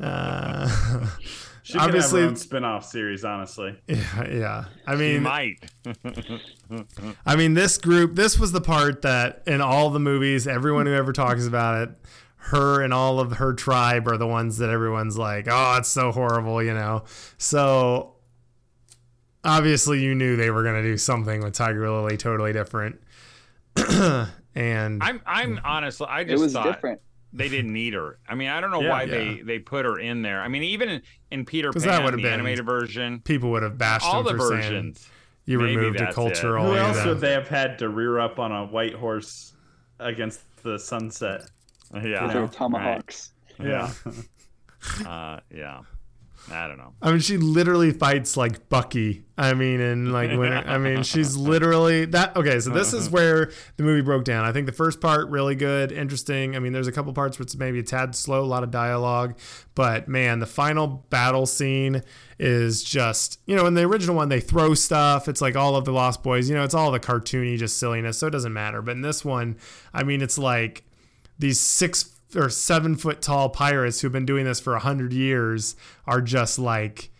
Uh, 0.00 0.68
She 1.64 1.74
could 1.74 1.82
Obviously- 1.82 2.20
have 2.20 2.26
her 2.26 2.30
own 2.30 2.36
spin-off 2.36 2.84
series, 2.84 3.24
honestly. 3.24 3.78
yeah, 3.86 4.28
yeah. 4.28 4.64
I 4.86 4.92
She 4.94 4.98
mean, 4.98 5.22
might. 5.22 5.70
I 7.26 7.36
mean, 7.36 7.54
this 7.54 7.78
group, 7.78 8.16
this 8.16 8.38
was 8.38 8.50
the 8.52 8.60
part 8.60 9.02
that 9.02 9.42
in 9.46 9.60
all 9.60 9.90
the 9.90 10.00
movies, 10.00 10.48
everyone 10.48 10.86
who 10.86 10.92
ever 10.94 11.12
talks 11.12 11.46
about 11.46 11.82
it, 11.88 11.94
her 12.46 12.82
and 12.82 12.92
all 12.92 13.20
of 13.20 13.34
her 13.34 13.52
tribe 13.52 14.08
are 14.08 14.16
the 14.16 14.26
ones 14.26 14.58
that 14.58 14.70
everyone's 14.70 15.16
like, 15.16 15.46
oh, 15.48 15.76
it's 15.78 15.88
so 15.88 16.10
horrible, 16.10 16.60
you 16.60 16.74
know? 16.74 17.04
So 17.38 18.16
obviously, 19.44 20.02
you 20.02 20.14
knew 20.16 20.34
they 20.36 20.50
were 20.50 20.64
going 20.64 20.82
to 20.82 20.88
do 20.88 20.96
something 20.96 21.42
with 21.42 21.52
Tiger 21.52 21.88
Lily 21.88 22.16
totally 22.16 22.52
different. 22.52 23.00
and 23.76 25.02
I'm 25.02 25.22
I'm 25.24 25.60
honestly 25.64 26.06
I 26.10 26.24
just 26.24 26.28
it 26.28 26.32
just 26.32 26.42
was 26.42 26.52
thought 26.54 26.64
different. 26.66 27.00
They 27.32 27.48
didn't 27.48 27.72
need 27.72 27.94
her. 27.94 28.18
I 28.28 28.34
mean, 28.34 28.48
I 28.50 28.60
don't 28.60 28.70
know 28.70 28.82
Yeah. 28.82 28.90
why 28.90 29.02
Yeah. 29.04 29.06
they 29.14 29.40
they 29.42 29.58
put 29.58 29.84
her 29.84 29.98
in 29.98 30.22
there. 30.22 30.40
I 30.42 30.48
mean, 30.48 30.62
even 30.64 30.88
in, 30.88 31.02
in 31.30 31.44
Peter 31.44 31.72
'Cause 31.72 31.84
Pan, 31.84 31.92
that 31.92 32.04
would've 32.04 32.18
the 32.18 32.22
been- 32.24 32.32
animated 32.34 32.66
version, 32.66 33.20
people 33.20 33.50
would 33.52 33.62
have 33.62 33.78
bashed 33.78 34.04
all 34.04 34.20
him 34.20 34.24
the 34.36 34.42
for 34.42 34.48
saying 34.50 34.62
versions. 34.62 35.08
you 35.46 35.58
Maybe 35.58 35.76
removed 35.76 35.96
a 35.96 36.04
that's 36.04 36.12
it. 36.12 36.14
cultural. 36.14 36.66
Who 36.66 36.76
else 36.76 37.04
would 37.04 37.20
they 37.20 37.32
have 37.32 37.48
had 37.48 37.78
to 37.78 37.88
rear 37.88 38.18
up 38.18 38.38
on 38.38 38.52
a 38.52 38.64
white 38.66 38.94
horse 38.94 39.54
against 39.98 40.40
the 40.62 40.78
sunset? 40.78 41.42
Yeah, 41.94 42.24
With 42.24 42.32
their 42.32 42.42
right. 42.42 42.52
tomahawks. 42.52 43.32
Yeah, 43.62 43.90
uh, 45.06 45.40
yeah. 45.54 45.80
I 46.50 46.66
don't 46.66 46.78
know. 46.78 46.92
I 47.00 47.10
mean, 47.10 47.20
she 47.20 47.36
literally 47.36 47.92
fights 47.92 48.36
like 48.36 48.68
Bucky. 48.68 49.24
I 49.38 49.54
mean, 49.54 49.80
and 49.80 50.12
like 50.12 50.36
when 50.36 50.52
I 50.68 50.76
mean, 50.78 51.02
she's 51.02 51.36
literally 51.36 52.04
that. 52.06 52.36
Okay, 52.36 52.58
so 52.60 52.70
this 52.70 52.92
is 52.92 53.08
where 53.10 53.52
the 53.76 53.84
movie 53.84 54.02
broke 54.02 54.24
down. 54.24 54.44
I 54.44 54.52
think 54.52 54.66
the 54.66 54.72
first 54.72 55.00
part 55.00 55.28
really 55.28 55.54
good, 55.54 55.92
interesting. 55.92 56.56
I 56.56 56.58
mean, 56.58 56.72
there's 56.72 56.88
a 56.88 56.92
couple 56.92 57.12
parts 57.12 57.38
where 57.38 57.44
it's 57.44 57.56
maybe 57.56 57.78
a 57.78 57.82
tad 57.82 58.14
slow, 58.14 58.42
a 58.42 58.46
lot 58.46 58.64
of 58.64 58.70
dialogue, 58.70 59.38
but 59.74 60.08
man, 60.08 60.40
the 60.40 60.46
final 60.46 60.86
battle 61.10 61.46
scene 61.46 62.02
is 62.38 62.82
just 62.82 63.38
you 63.46 63.54
know 63.54 63.66
in 63.66 63.74
the 63.74 63.82
original 63.82 64.16
one 64.16 64.28
they 64.28 64.40
throw 64.40 64.74
stuff. 64.74 65.28
It's 65.28 65.40
like 65.40 65.54
all 65.54 65.76
of 65.76 65.84
the 65.84 65.92
Lost 65.92 66.22
Boys. 66.22 66.48
You 66.48 66.56
know, 66.56 66.64
it's 66.64 66.74
all 66.74 66.90
the 66.90 67.00
cartoony 67.00 67.56
just 67.56 67.78
silliness, 67.78 68.18
so 68.18 68.26
it 68.26 68.30
doesn't 68.30 68.52
matter. 68.52 68.82
But 68.82 68.92
in 68.92 69.02
this 69.02 69.24
one, 69.24 69.56
I 69.94 70.02
mean, 70.02 70.20
it's 70.20 70.38
like 70.38 70.84
these 71.38 71.60
six 71.60 72.11
or 72.34 72.48
seven 72.48 72.96
foot 72.96 73.22
tall 73.22 73.48
pirates 73.48 74.00
who've 74.00 74.12
been 74.12 74.26
doing 74.26 74.44
this 74.44 74.60
for 74.60 74.74
a 74.74 74.80
hundred 74.80 75.12
years 75.12 75.76
are 76.06 76.20
just 76.20 76.58
like 76.58 77.10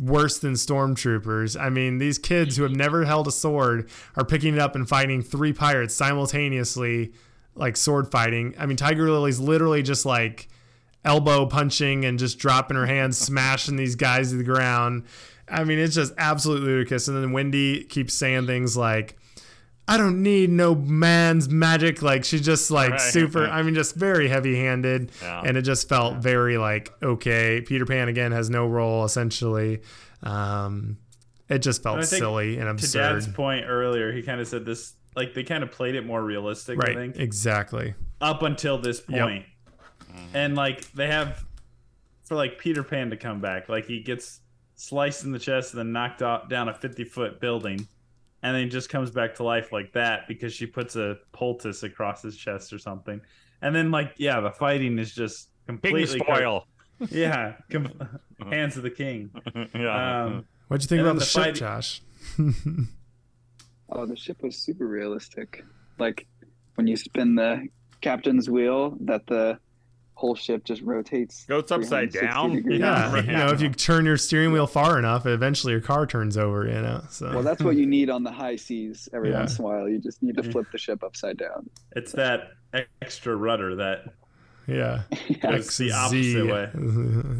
worse 0.00 0.38
than 0.38 0.54
stormtroopers. 0.54 1.60
I 1.60 1.68
mean, 1.68 1.98
these 1.98 2.18
kids 2.18 2.56
who 2.56 2.62
have 2.62 2.74
never 2.74 3.04
held 3.04 3.28
a 3.28 3.32
sword 3.32 3.90
are 4.16 4.24
picking 4.24 4.54
it 4.54 4.60
up 4.60 4.74
and 4.74 4.88
fighting 4.88 5.22
three 5.22 5.52
pirates 5.52 5.94
simultaneously, 5.94 7.12
like 7.54 7.76
sword 7.76 8.10
fighting. 8.10 8.54
I 8.58 8.66
mean, 8.66 8.76
Tiger 8.76 9.10
Lily's 9.10 9.40
literally 9.40 9.82
just 9.82 10.06
like 10.06 10.48
elbow 11.04 11.46
punching 11.46 12.04
and 12.04 12.18
just 12.18 12.38
dropping 12.38 12.76
her 12.76 12.86
hands, 12.86 13.18
smashing 13.18 13.76
these 13.76 13.96
guys 13.96 14.30
to 14.30 14.36
the 14.36 14.44
ground. 14.44 15.04
I 15.48 15.64
mean, 15.64 15.78
it's 15.78 15.94
just 15.94 16.14
absolutely 16.16 16.68
ludicrous. 16.68 17.08
And 17.08 17.16
then 17.16 17.32
Wendy 17.32 17.84
keeps 17.84 18.14
saying 18.14 18.46
things 18.46 18.76
like, 18.76 19.18
I 19.88 19.96
don't 19.96 20.22
need 20.22 20.48
no 20.50 20.74
man's 20.74 21.48
magic. 21.48 22.02
Like 22.02 22.24
she's 22.24 22.40
just 22.42 22.70
like 22.70 22.92
Right. 22.92 23.00
super. 23.00 23.44
I 23.50 23.62
mean, 23.62 23.74
just 23.74 23.94
very 23.96 24.28
heavy-handed, 24.28 25.10
Yeah. 25.20 25.42
and 25.44 25.56
it 25.56 25.62
just 25.62 25.88
felt 25.88 26.16
very 26.18 26.56
like 26.58 26.92
okay. 27.02 27.60
Peter 27.60 27.84
Pan 27.84 28.08
again 28.08 28.32
has 28.32 28.48
no 28.48 28.66
role 28.66 29.04
essentially. 29.04 29.80
Um, 30.22 30.98
it 31.48 31.58
just 31.58 31.82
felt 31.82 31.96
And 31.96 32.04
I 32.04 32.06
think 32.06 32.20
silly 32.20 32.58
and 32.58 32.68
absurd. 32.68 32.92
to. 32.92 32.98
Dad's 32.98 33.28
point 33.28 33.64
earlier, 33.68 34.12
he 34.12 34.22
kind 34.22 34.40
of 34.40 34.46
said 34.48 34.64
this 34.64 34.94
like 35.16 35.34
they 35.34 35.42
kind 35.42 35.62
of 35.62 35.70
played 35.70 35.94
it 35.94 36.06
more 36.06 36.22
realistic. 36.22 36.78
I 36.78 36.86
right? 36.86 36.96
think 36.96 37.16
Exactly. 37.18 37.94
up 38.20 38.42
until 38.42 38.78
this 38.78 39.02
Yep. 39.08 39.44
and 40.32 40.54
like 40.54 40.90
they 40.92 41.08
have 41.08 41.44
for 42.24 42.36
like 42.36 42.58
Peter 42.58 42.82
Pan 42.82 43.10
to 43.10 43.16
come 43.16 43.40
back, 43.40 43.68
like 43.68 43.86
he 43.86 44.00
gets 44.00 44.40
sliced 44.76 45.24
in 45.24 45.32
the 45.32 45.38
chest 45.38 45.72
and 45.74 45.78
then 45.80 45.92
knocked 45.92 46.22
out, 46.22 46.48
down 46.48 46.68
a 46.68 46.74
50 46.74 47.04
foot 47.04 47.40
building 47.40 47.86
and 48.42 48.54
then 48.54 48.64
he 48.64 48.68
just 48.68 48.88
comes 48.88 49.10
back 49.10 49.34
to 49.36 49.42
life 49.42 49.72
like 49.72 49.92
that 49.92 50.26
because 50.28 50.52
she 50.52 50.66
puts 50.66 50.96
a 50.96 51.16
poultice 51.32 51.82
across 51.82 52.22
his 52.22 52.36
chest 52.36 52.72
or 52.72 52.78
something 52.78 53.20
and 53.62 53.74
then 53.74 53.90
like 53.90 54.14
yeah 54.18 54.40
the 54.40 54.50
fighting 54.50 54.98
is 54.98 55.14
just 55.14 55.48
King 55.66 55.76
completely 55.78 56.18
spoil. 56.20 56.66
yeah 57.10 57.54
com- 57.70 58.18
hands 58.50 58.76
of 58.76 58.82
the 58.82 58.90
king 58.90 59.30
yeah. 59.74 60.24
um 60.24 60.44
What'd 60.68 60.84
you 60.84 60.88
think 60.88 61.00
about 61.02 61.08
then 61.10 61.14
the, 61.16 61.20
the 61.20 61.26
ship, 61.26 61.42
fight- 61.42 61.54
Josh? 61.54 62.02
Oh, 63.90 64.06
the 64.06 64.16
ship 64.16 64.42
was 64.42 64.56
super 64.56 64.86
realistic. 64.86 65.64
Like 65.98 66.26
when 66.76 66.86
you 66.86 66.96
spin 66.96 67.34
the 67.34 67.68
captain's 68.00 68.48
wheel, 68.48 68.96
that 69.02 69.26
the 69.26 69.58
whole 70.14 70.34
ship 70.34 70.64
just 70.64 70.82
rotates. 70.82 71.44
Goes 71.46 71.70
upside 71.72 72.12
down. 72.12 72.54
degrees. 72.54 72.80
Yeah, 72.80 73.12
Right. 73.12 73.24
you 73.24 73.32
know, 73.32 73.48
if 73.48 73.60
you 73.60 73.68
turn 73.70 74.04
your 74.04 74.16
steering 74.16 74.52
wheel 74.52 74.66
far 74.66 74.98
enough, 74.98 75.26
eventually 75.26 75.72
your 75.72 75.80
car 75.80 76.06
turns 76.06 76.36
over. 76.36 76.66
You 76.66 76.80
know, 76.80 77.02
so 77.10 77.30
Well, 77.30 77.42
that's 77.42 77.62
what 77.62 77.76
you 77.76 77.86
need 77.86 78.08
on 78.10 78.22
the 78.22 78.30
high 78.30 78.56
seas 78.56 79.08
every 79.12 79.30
Yeah. 79.30 79.38
once 79.40 79.58
in 79.58 79.64
a 79.64 79.68
while. 79.68 79.88
You 79.88 79.98
just 79.98 80.22
need 80.22 80.36
to 80.36 80.42
flip 80.44 80.66
the 80.70 80.78
ship 80.78 81.02
upside 81.02 81.38
down. 81.38 81.68
it's 81.96 82.12
that 82.12 82.52
extra 83.02 83.34
rudder 83.36 83.74
that 83.76 84.04
yeah, 84.66 85.02
Yeah. 85.28 85.58
The 85.58 85.92
opposite 85.92 86.46
way. 86.46 86.70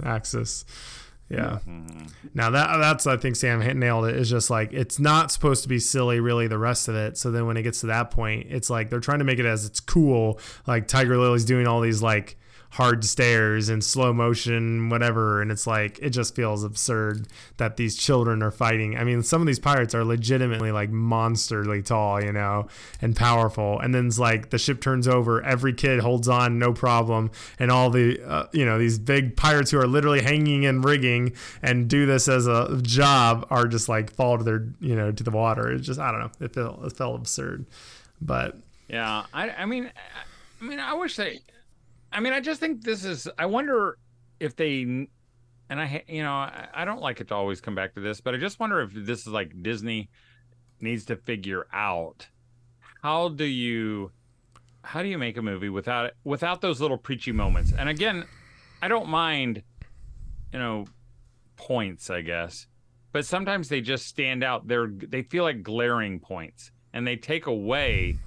axis. 0.04 0.64
Yeah. 1.28 1.60
Mhm. 1.66 2.10
Now 2.34 2.50
that 2.50 2.76
that's 2.78 3.06
I 3.06 3.16
think 3.16 3.36
Sam 3.36 3.60
hit- 3.62 3.76
nailed 3.76 4.04
it. 4.06 4.16
It's 4.16 4.28
just 4.28 4.50
like 4.50 4.72
it's 4.72 4.98
not 4.98 5.30
supposed 5.30 5.62
to 5.62 5.68
be 5.68 5.78
silly, 5.78 6.20
really. 6.20 6.46
The 6.46 6.58
rest 6.58 6.88
of 6.88 6.94
it. 6.94 7.16
So 7.16 7.30
then 7.30 7.46
when 7.46 7.56
it 7.56 7.62
gets 7.62 7.80
to 7.80 7.86
that 7.86 8.10
point, 8.10 8.48
it's 8.50 8.68
like 8.68 8.90
they're 8.90 9.00
trying 9.00 9.20
to 9.20 9.24
make 9.24 9.38
it 9.38 9.46
as 9.46 9.64
it's 9.64 9.80
cool. 9.80 10.38
Like 10.66 10.88
Tiger 10.88 11.16
Lily's 11.16 11.44
doing 11.46 11.66
all 11.66 11.80
these 11.80 12.02
like 12.02 12.36
hard 12.76 13.04
stairs 13.04 13.68
and 13.68 13.84
slow 13.84 14.14
motion, 14.14 14.88
whatever, 14.88 15.42
and 15.42 15.50
it's 15.52 15.66
like 15.66 15.98
it 16.00 16.08
just 16.08 16.34
feels 16.34 16.64
absurd 16.64 17.28
that 17.58 17.76
these 17.76 17.96
children 17.96 18.42
are 18.42 18.50
fighting. 18.50 18.96
I 18.96 19.04
mean, 19.04 19.22
some 19.22 19.42
of 19.42 19.46
these 19.46 19.58
pirates 19.58 19.94
are 19.94 20.04
legitimately 20.04 20.72
like 20.72 20.90
monsterly 20.90 21.84
tall, 21.84 22.22
you 22.24 22.32
know, 22.32 22.68
and 23.02 23.14
powerful. 23.14 23.78
And 23.78 23.94
then 23.94 24.06
it's 24.06 24.18
like 24.18 24.48
the 24.48 24.56
ship 24.58 24.80
turns 24.80 25.06
over, 25.06 25.42
every 25.44 25.74
kid 25.74 26.00
holds 26.00 26.28
on, 26.28 26.58
no 26.58 26.72
problem, 26.72 27.30
and 27.58 27.70
all 27.70 27.90
the 27.90 28.18
uh, 28.26 28.46
you 28.52 28.64
know 28.64 28.78
these 28.78 28.98
big 28.98 29.36
pirates 29.36 29.70
who 29.70 29.78
are 29.78 29.86
literally 29.86 30.22
hanging 30.22 30.64
and 30.64 30.82
rigging 30.82 31.34
and 31.62 31.88
do 31.88 32.06
this 32.06 32.26
as 32.26 32.46
a 32.46 32.80
job 32.82 33.46
are 33.50 33.66
just 33.66 33.88
like 33.90 34.10
fall 34.14 34.38
to 34.38 34.44
their 34.44 34.66
you 34.80 34.96
know 34.96 35.12
to 35.12 35.22
the 35.22 35.30
water. 35.30 35.70
It's 35.70 35.86
just 35.86 36.00
I 36.00 36.10
don't 36.10 36.20
know. 36.20 36.30
It 36.40 36.54
felt 36.54 36.84
it 36.86 36.92
felt 36.94 37.16
absurd, 37.20 37.66
but 38.20 38.56
Yeah, 38.88 39.24
I, 39.34 39.50
I 39.50 39.66
mean, 39.66 39.86
I- 39.86 39.90
I 40.62 40.64
mean, 40.64 40.78
I 40.78 40.94
wish 40.94 41.16
they. 41.16 41.40
I 42.12 42.20
mean, 42.20 42.32
I 42.32 42.40
just 42.40 42.60
think 42.60 42.82
this 42.82 43.04
is. 43.04 43.28
I 43.38 43.46
wonder 43.46 43.98
if 44.38 44.54
they, 44.56 44.82
and 44.82 45.08
I, 45.70 46.04
you 46.06 46.22
know, 46.22 46.32
I, 46.32 46.68
I 46.74 46.84
don't 46.84 47.00
like 47.00 47.20
it 47.20 47.28
to 47.28 47.34
always 47.34 47.60
come 47.60 47.74
back 47.74 47.94
to 47.94 48.00
this, 48.00 48.20
but 48.20 48.34
I 48.34 48.38
just 48.38 48.60
wonder 48.60 48.80
if 48.80 48.92
this 48.92 49.20
is 49.20 49.28
like 49.28 49.62
Disney 49.62 50.10
needs 50.80 51.04
to 51.06 51.16
figure 51.16 51.66
out 51.72 52.26
how 53.02 53.28
do 53.28 53.44
you, 53.44 54.10
how 54.84 55.02
do 55.02 55.08
you 55.08 55.18
make 55.18 55.36
a 55.36 55.42
movie 55.42 55.68
without 55.68 56.06
it, 56.06 56.16
without 56.24 56.60
those 56.60 56.80
little 56.80 56.98
preachy 56.98 57.32
moments? 57.32 57.72
And 57.76 57.88
again, 57.88 58.24
I 58.82 58.88
don't 58.88 59.08
mind, 59.08 59.62
you 60.52 60.58
know, 60.58 60.86
points, 61.56 62.10
I 62.10 62.20
guess, 62.20 62.66
but 63.12 63.24
sometimes 63.24 63.68
they 63.68 63.80
just 63.80 64.06
stand 64.06 64.42
out. 64.42 64.66
They're 64.66 64.88
they 64.88 65.22
feel 65.22 65.44
like 65.44 65.62
glaring 65.62 66.18
points, 66.18 66.72
and 66.92 67.06
they 67.06 67.16
take 67.16 67.46
away 67.46 68.18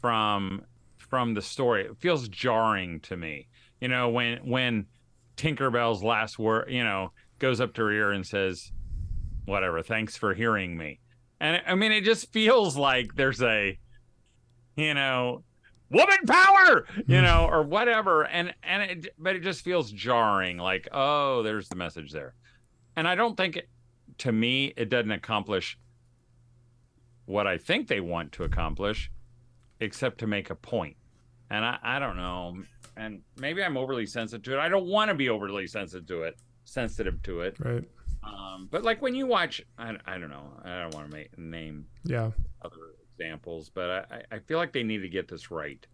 from 0.00 0.62
from 1.10 1.34
the 1.34 1.42
story. 1.42 1.84
It 1.84 1.98
feels 1.98 2.28
jarring 2.28 3.00
to 3.00 3.16
me. 3.16 3.48
You 3.80 3.88
know, 3.88 4.08
when 4.08 4.38
when 4.38 4.86
Tinkerbell's 5.36 6.02
last 6.02 6.38
word, 6.38 6.70
you 6.70 6.84
know, 6.84 7.12
goes 7.38 7.60
up 7.60 7.74
to 7.74 7.82
her 7.82 7.92
ear 7.92 8.12
and 8.12 8.26
says, 8.26 8.72
"Whatever, 9.44 9.82
thanks 9.82 10.16
for 10.16 10.32
hearing 10.32 10.78
me." 10.78 11.00
And 11.40 11.60
I 11.66 11.74
mean, 11.74 11.92
it 11.92 12.04
just 12.04 12.32
feels 12.32 12.76
like 12.76 13.16
there's 13.16 13.42
a, 13.42 13.78
you 14.76 14.94
know, 14.94 15.42
woman 15.90 16.18
power, 16.26 16.86
you 16.96 17.18
mm. 17.18 17.22
know, 17.22 17.48
or 17.50 17.62
whatever. 17.62 18.24
And 18.26 18.54
and 18.62 18.82
it, 18.82 19.14
but 19.18 19.36
it 19.36 19.40
just 19.42 19.62
feels 19.62 19.90
jarring. 19.90 20.58
Like, 20.58 20.88
oh, 20.92 21.42
there's 21.42 21.68
the 21.68 21.76
message 21.76 22.12
there. 22.12 22.34
And 22.96 23.08
I 23.08 23.14
don't 23.14 23.36
think, 23.36 23.56
it, 23.56 23.68
to 24.18 24.32
me, 24.32 24.74
it 24.76 24.90
doesn't 24.90 25.10
accomplish 25.10 25.78
what 27.24 27.46
I 27.46 27.56
think 27.56 27.88
they 27.88 28.00
want 28.00 28.32
to 28.32 28.44
accomplish, 28.44 29.10
except 29.78 30.18
to 30.18 30.26
make 30.26 30.50
a 30.50 30.54
point. 30.54 30.96
And 31.50 31.64
I, 31.64 31.78
I 31.82 31.98
don't 31.98 32.16
know. 32.16 32.62
And 32.96 33.22
maybe 33.36 33.62
I'm 33.62 33.76
overly 33.76 34.06
sensitive 34.06 34.42
to 34.44 34.58
it. 34.58 34.60
I 34.60 34.68
don't 34.68 34.86
want 34.86 35.08
to 35.10 35.14
be 35.14 35.28
overly 35.28 35.66
sensitive 35.66 36.06
to 36.08 36.22
it, 36.22 36.36
sensitive 36.64 37.22
to 37.24 37.40
it. 37.40 37.56
right, 37.60 37.84
Um, 38.22 38.68
but 38.70 38.82
like 38.84 39.00
when 39.02 39.14
you 39.14 39.26
watch, 39.26 39.62
I, 39.78 39.96
I 40.06 40.18
don't 40.18 40.30
know. 40.30 40.50
I 40.64 40.80
don't 40.82 40.94
want 40.94 41.10
to 41.10 41.16
make, 41.16 41.36
name 41.38 41.86
yeah. 42.04 42.30
other 42.62 42.76
examples, 43.12 43.68
but 43.68 43.90
I, 43.90 44.16
I- 44.16 44.36
I 44.36 44.38
feel 44.40 44.58
like 44.58 44.72
they 44.72 44.82
need 44.82 44.98
to 45.02 45.08
get 45.08 45.28
this 45.28 45.50
right. 45.50 45.84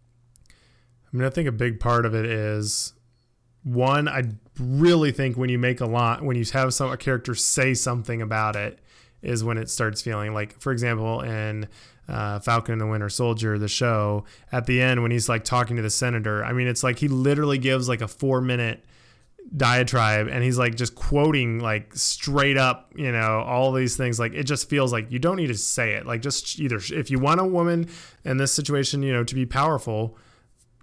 I 0.47 1.15
mean, 1.17 1.25
I 1.25 1.29
think 1.29 1.47
a 1.47 1.51
big 1.53 1.79
part 1.79 2.05
of 2.05 2.13
it 2.13 2.25
is 2.25 2.93
one. 3.63 4.07
I 4.09 4.23
really 4.59 5.11
think 5.11 5.37
when 5.37 5.49
you 5.49 5.57
make 5.57 5.79
a 5.81 5.85
lot, 5.85 6.21
when 6.21 6.35
you 6.35 6.43
have 6.53 6.73
some 6.73 6.91
a 6.91 6.97
character 6.97 7.33
say 7.33 7.73
something 7.73 8.21
about 8.21 8.55
it, 8.57 8.79
is 9.21 9.43
when 9.43 9.57
it 9.57 9.69
starts 9.69 10.01
feeling 10.01 10.33
like, 10.33 10.59
for 10.59 10.71
example, 10.71 11.21
in 11.21 11.67
uh, 12.07 12.39
Falcon 12.39 12.73
and 12.73 12.81
the 12.81 12.87
Winter 12.87 13.09
Soldier, 13.09 13.57
the 13.57 13.67
show, 13.67 14.25
at 14.51 14.65
the 14.65 14.81
end 14.81 15.01
when 15.01 15.11
he's 15.11 15.27
like 15.27 15.43
talking 15.43 15.75
to 15.75 15.81
the 15.81 15.89
senator. 15.89 16.43
I 16.43 16.53
mean, 16.53 16.67
it's 16.67 16.83
like 16.83 16.99
he 16.99 17.07
literally 17.07 17.57
gives 17.57 17.89
like 17.89 18.01
a 18.01 18.07
four 18.07 18.41
minute 18.41 18.83
diatribe 19.55 20.27
and 20.27 20.43
he's 20.43 20.57
like 20.57 20.75
just 20.75 20.93
quoting 20.93 21.59
like 21.59 21.95
straight 21.95 22.57
up 22.57 22.91
you 22.97 23.11
know 23.11 23.41
all 23.45 23.71
these 23.71 23.95
things. 23.95 24.19
Like 24.19 24.33
it 24.33 24.43
just 24.43 24.69
feels 24.69 24.91
like 24.91 25.11
you 25.11 25.19
don't 25.19 25.37
need 25.37 25.47
to 25.47 25.57
say 25.57 25.93
it. 25.93 26.05
Like 26.05 26.21
just 26.21 26.59
either 26.59 26.77
if 26.77 27.09
you 27.09 27.19
want 27.19 27.39
a 27.39 27.45
woman 27.45 27.87
in 28.25 28.37
this 28.37 28.51
situation 28.51 29.03
you 29.03 29.13
know 29.13 29.23
to 29.23 29.35
be 29.35 29.45
powerful 29.45 30.17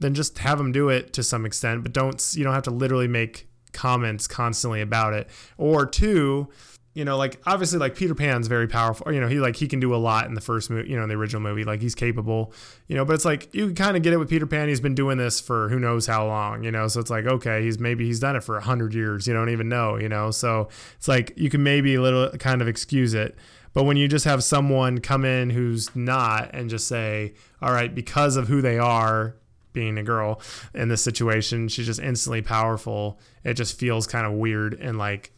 then 0.00 0.12
just 0.12 0.38
have 0.38 0.58
them 0.58 0.72
do 0.72 0.88
it 0.88 1.12
to 1.12 1.22
some 1.22 1.46
extent 1.46 1.82
but 1.82 1.92
don't 1.92 2.34
you 2.34 2.42
don't 2.42 2.54
have 2.54 2.64
to 2.64 2.70
literally 2.70 3.06
make 3.06 3.46
comments 3.74 4.26
constantly 4.26 4.80
about 4.80 5.12
it. 5.12 5.28
Or 5.58 5.84
two 5.84 6.48
you 6.94 7.04
know 7.04 7.16
like 7.16 7.40
obviously 7.44 7.78
like 7.78 7.94
peter 7.94 8.14
pan's 8.14 8.46
very 8.46 8.66
powerful 8.66 9.12
you 9.12 9.20
know 9.20 9.28
he 9.28 9.38
like 9.38 9.56
he 9.56 9.68
can 9.68 9.80
do 9.80 9.94
a 9.94 9.96
lot 9.96 10.26
in 10.26 10.34
the 10.34 10.40
first 10.40 10.70
movie 10.70 10.88
you 10.88 10.96
know 10.96 11.02
in 11.02 11.08
the 11.08 11.14
original 11.14 11.42
movie 11.42 11.64
like 11.64 11.80
he's 11.80 11.94
capable 11.94 12.52
you 12.86 12.96
know 12.96 13.04
but 13.04 13.14
it's 13.14 13.24
like 13.24 13.52
you 13.54 13.74
kind 13.74 13.96
of 13.96 14.02
get 14.02 14.12
it 14.12 14.16
with 14.16 14.30
peter 14.30 14.46
pan 14.46 14.68
he's 14.68 14.80
been 14.80 14.94
doing 14.94 15.18
this 15.18 15.40
for 15.40 15.68
who 15.68 15.78
knows 15.78 16.06
how 16.06 16.26
long 16.26 16.62
you 16.62 16.70
know 16.70 16.88
so 16.88 17.00
it's 17.00 17.10
like 17.10 17.26
okay 17.26 17.62
he's 17.62 17.78
maybe 17.78 18.06
he's 18.06 18.20
done 18.20 18.36
it 18.36 18.42
for 18.42 18.56
a 18.56 18.62
hundred 18.62 18.94
years 18.94 19.26
you 19.26 19.34
don't 19.34 19.50
even 19.50 19.68
know 19.68 19.96
you 19.96 20.08
know 20.08 20.30
so 20.30 20.68
it's 20.96 21.08
like 21.08 21.32
you 21.36 21.50
can 21.50 21.62
maybe 21.62 21.96
a 21.96 22.00
little 22.00 22.30
kind 22.38 22.62
of 22.62 22.68
excuse 22.68 23.12
it 23.12 23.36
but 23.72 23.84
when 23.84 23.96
you 23.96 24.06
just 24.06 24.24
have 24.24 24.42
someone 24.44 24.98
come 25.00 25.24
in 25.24 25.50
who's 25.50 25.94
not 25.96 26.50
and 26.54 26.70
just 26.70 26.86
say 26.86 27.34
all 27.60 27.72
right 27.72 27.94
because 27.94 28.36
of 28.36 28.48
who 28.48 28.62
they 28.62 28.78
are 28.78 29.34
being 29.72 29.98
a 29.98 30.02
girl 30.04 30.40
in 30.72 30.88
this 30.88 31.02
situation 31.02 31.66
she's 31.66 31.86
just 31.86 31.98
instantly 31.98 32.40
powerful 32.40 33.18
it 33.42 33.54
just 33.54 33.78
feels 33.78 34.06
kind 34.06 34.24
of 34.24 34.32
weird 34.32 34.74
and 34.74 34.96
like 34.96 35.32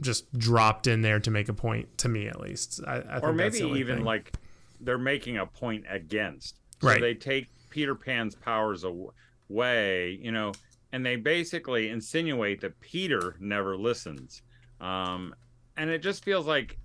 just 0.00 0.32
dropped 0.38 0.86
in 0.86 1.02
there 1.02 1.20
to 1.20 1.30
make 1.30 1.48
a 1.48 1.52
point 1.54 1.98
to 1.98 2.08
me 2.08 2.26
at 2.26 2.40
least 2.40 2.80
I, 2.86 2.96
I 3.00 3.18
or 3.18 3.32
maybe 3.32 3.58
even 3.58 3.96
thing. 3.96 4.04
like 4.04 4.32
they're 4.80 4.98
making 4.98 5.36
a 5.38 5.46
point 5.46 5.84
against. 5.88 6.56
So 6.80 6.88
Right. 6.88 7.00
they 7.00 7.14
take 7.14 7.48
Peter 7.68 7.94
Pan's 7.94 8.34
powers 8.34 8.84
away, 8.84 10.18
you 10.22 10.32
know, 10.32 10.52
and 10.92 11.04
they 11.04 11.16
basically 11.16 11.90
insinuate 11.90 12.60
that 12.62 12.80
Peter 12.80 13.36
never 13.38 13.76
listens. 13.76 14.40
Um, 14.80 15.34
and 15.76 15.90
it 15.90 15.98
just 16.02 16.24
feels 16.24 16.46
like, 16.46 16.78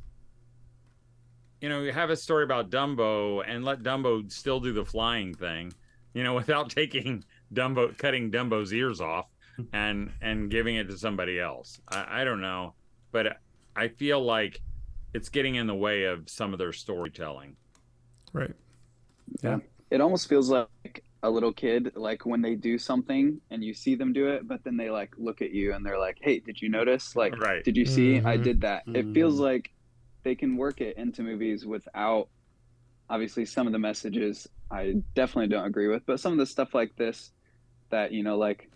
you 1.62 1.70
know, 1.70 1.82
you 1.82 1.92
have 1.92 2.10
a 2.10 2.16
story 2.18 2.44
about 2.44 2.70
Dumbo 2.70 3.44
and 3.48 3.64
let 3.64 3.82
Dumbo 3.84 4.30
still 4.32 4.60
do 4.60 4.74
the 4.74 4.86
flying 4.86 5.34
thing, 5.34 5.74
you 6.14 6.24
know, 6.24 6.34
without 6.42 6.70
taking 6.70 7.24
Dumbo, 7.54 7.98
cutting 7.98 8.32
Dumbo's 8.32 8.74
ears 8.74 9.00
off 9.02 9.28
and 9.72 10.12
and 10.22 10.52
giving 10.52 10.76
it 10.76 10.90
to 10.90 10.98
somebody 10.98 11.40
else. 11.40 11.80
I, 11.88 12.22
I 12.22 12.24
don't 12.26 12.42
know, 12.42 12.74
but 13.16 13.38
I 13.78 13.88
feel 13.88 14.22
like 14.22 14.62
it's 15.14 15.30
getting 15.30 15.56
in 15.56 15.68
the 15.68 15.76
way 15.76 16.04
of 16.04 16.30
some 16.30 16.52
of 16.52 16.60
their 16.60 16.74
storytelling. 16.74 17.56
right 18.34 18.56
Yeah. 19.44 19.60
It 19.92 20.02
almost 20.02 20.28
feels 20.28 20.50
like 20.50 20.70
a 21.24 21.30
little 21.30 21.54
kid, 21.54 21.92
like 21.96 22.26
when 22.26 22.42
they 22.42 22.56
do 22.56 22.78
something 22.78 23.42
and 23.50 23.64
you 23.64 23.74
see 23.74 23.96
them 23.96 24.14
do 24.14 24.28
it, 24.30 24.48
but 24.48 24.64
then 24.64 24.78
they 24.78 24.90
like 24.90 25.14
look 25.18 25.42
at 25.42 25.52
you 25.52 25.74
and 25.74 25.86
they're 25.86 26.00
like, 26.00 26.18
"Hey, 26.22 26.40
did 26.40 26.62
you 26.62 26.70
notice? 26.70 27.16
Like, 27.16 27.40
Right. 27.40 27.64
did 27.64 27.78
you 27.78 27.86
see? 27.86 28.22
I 28.24 28.38
Mhm. 28.38 28.44
did 28.44 28.62
that." 28.62 28.86
It 28.94 29.10
feels 29.14 29.40
Mhm. 29.40 29.40
like 29.40 29.70
they 30.24 30.36
can 30.36 30.58
work 30.58 30.82
it 30.82 30.98
into 30.98 31.24
movies 31.24 31.66
without 31.66 32.30
obviously 33.10 33.46
some 33.46 33.68
of 33.68 33.74
the 33.74 33.80
messages 33.80 34.48
I 34.72 34.96
definitely 35.16 35.50
don't 35.50 35.68
agree 35.68 35.88
with, 35.88 36.06
but 36.08 36.20
some 36.20 36.34
of 36.34 36.40
the 36.40 36.46
stuff 36.48 36.74
like 36.76 36.96
this 36.98 37.32
that, 37.92 38.12
you 38.14 38.24
know, 38.24 38.38
like 38.38 38.70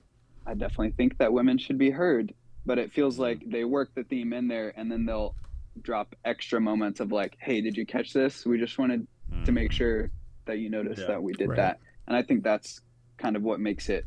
I 0.45 0.53
definitely 0.55 0.93
think 0.97 1.17
that 1.19 1.33
women 1.33 1.57
should 1.57 1.77
be 1.79 1.91
heard, 1.91 2.33
but 2.69 2.77
it 2.77 2.93
feels 2.93 3.15
mm-hmm. 3.15 3.23
like 3.23 3.49
they 3.49 3.63
work 3.63 3.89
the 3.95 4.03
theme 4.03 4.31
in 4.31 4.47
there 4.47 4.71
and 4.77 4.91
then 4.91 5.03
they'll 5.03 5.33
drop 5.81 6.15
extra 6.23 6.61
moments 6.61 6.99
of 6.99 7.11
like, 7.11 7.35
"Hey, 7.39 7.61
did 7.61 7.75
you 7.75 7.83
catch 7.83 8.13
this? 8.13 8.45
We 8.45 8.59
just 8.59 8.77
wanted 8.77 9.07
to 9.43 9.51
make 9.51 9.71
mm-hmm. 9.71 9.75
sure 9.75 10.11
that 10.45 10.59
you 10.59 10.69
noticed 10.69 11.01
Yeah. 11.01 11.07
that 11.07 11.23
we 11.23 11.33
did 11.33 11.49
Right. 11.49 11.55
that." 11.55 11.79
And 12.05 12.15
I 12.15 12.21
think 12.21 12.43
that's 12.43 12.81
kind 13.17 13.35
of 13.35 13.41
what 13.41 13.59
makes 13.59 13.89
it 13.89 14.05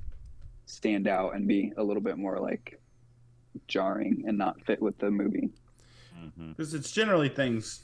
stand 0.67 1.09
out 1.09 1.35
and 1.35 1.49
be 1.49 1.73
a 1.77 1.83
little 1.83 2.05
bit 2.05 2.19
more 2.19 2.39
like 2.39 2.81
jarring 3.67 4.23
and 4.29 4.39
not 4.39 4.65
fit 4.65 4.81
with 4.81 4.97
the 4.99 5.11
movie. 5.11 5.51
Mm-hmm. 6.17 6.51
Because 6.51 6.73
it's 6.73 6.93
generally 6.93 7.31
things 7.31 7.83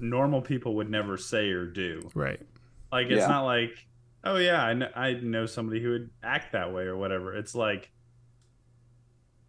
normal 0.00 0.42
people 0.42 0.74
would 0.74 0.90
never 0.90 1.16
say 1.16 1.50
or 1.50 1.64
do. 1.64 2.10
Right. 2.12 2.40
Like 2.90 3.06
it's 3.06 3.20
Yeah. 3.20 3.28
not 3.28 3.44
like, 3.44 3.86
oh 4.24 4.34
yeah, 4.34 4.64
I 4.64 4.72
know, 4.72 4.90
I 4.96 5.12
know 5.12 5.46
somebody 5.46 5.80
who 5.80 5.90
would 5.90 6.10
act 6.24 6.50
that 6.54 6.72
way 6.72 6.86
or 6.86 6.96
whatever. 6.96 7.36
It's 7.36 7.54
like 7.54 7.92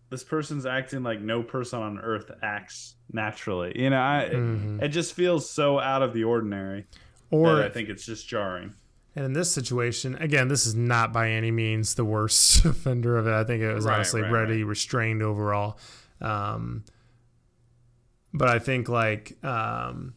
this 0.10 0.24
person's 0.24 0.66
acting 0.66 1.03
like 1.03 1.22
no 1.22 1.43
person 1.43 1.80
on 1.80 1.99
earth 1.99 2.32
acts 2.41 2.95
naturally. 3.12 3.74
You 3.76 3.89
know, 3.91 3.99
I 4.01 4.30
Mhm. 4.34 4.82
it, 4.82 4.86
it 4.86 4.88
just 4.89 5.14
feels 5.14 5.49
so 5.49 5.80
out 5.80 6.01
of 6.01 6.14
the 6.14 6.24
ordinary 6.24 6.86
Or 7.32 7.62
I 7.64 7.70
think 7.70 7.89
it's 7.89 8.05
just 8.05 8.28
jarring. 8.28 8.74
And 9.16 9.26
in 9.26 9.34
this 9.34 9.51
situation, 9.51 10.16
again, 10.16 10.47
this 10.47 10.66
is 10.66 10.74
not 10.76 11.12
by 11.14 11.30
any 11.30 11.51
means 11.51 11.95
the 11.95 12.05
worst 12.05 12.64
offender 12.66 13.18
of 13.18 13.28
it. 13.28 13.34
I 13.34 13.43
think 13.43 13.62
it 13.62 13.74
was 13.74 13.86
Right, 13.86 13.95
honestly 13.95 14.22
right, 14.22 14.32
pretty 14.32 14.64
restrained 14.64 15.22
overall. 15.22 15.78
Um, 16.22 16.84
but 18.34 18.47
I 18.47 18.60
think 18.60 18.88
like 18.89 19.43
um, 19.43 20.14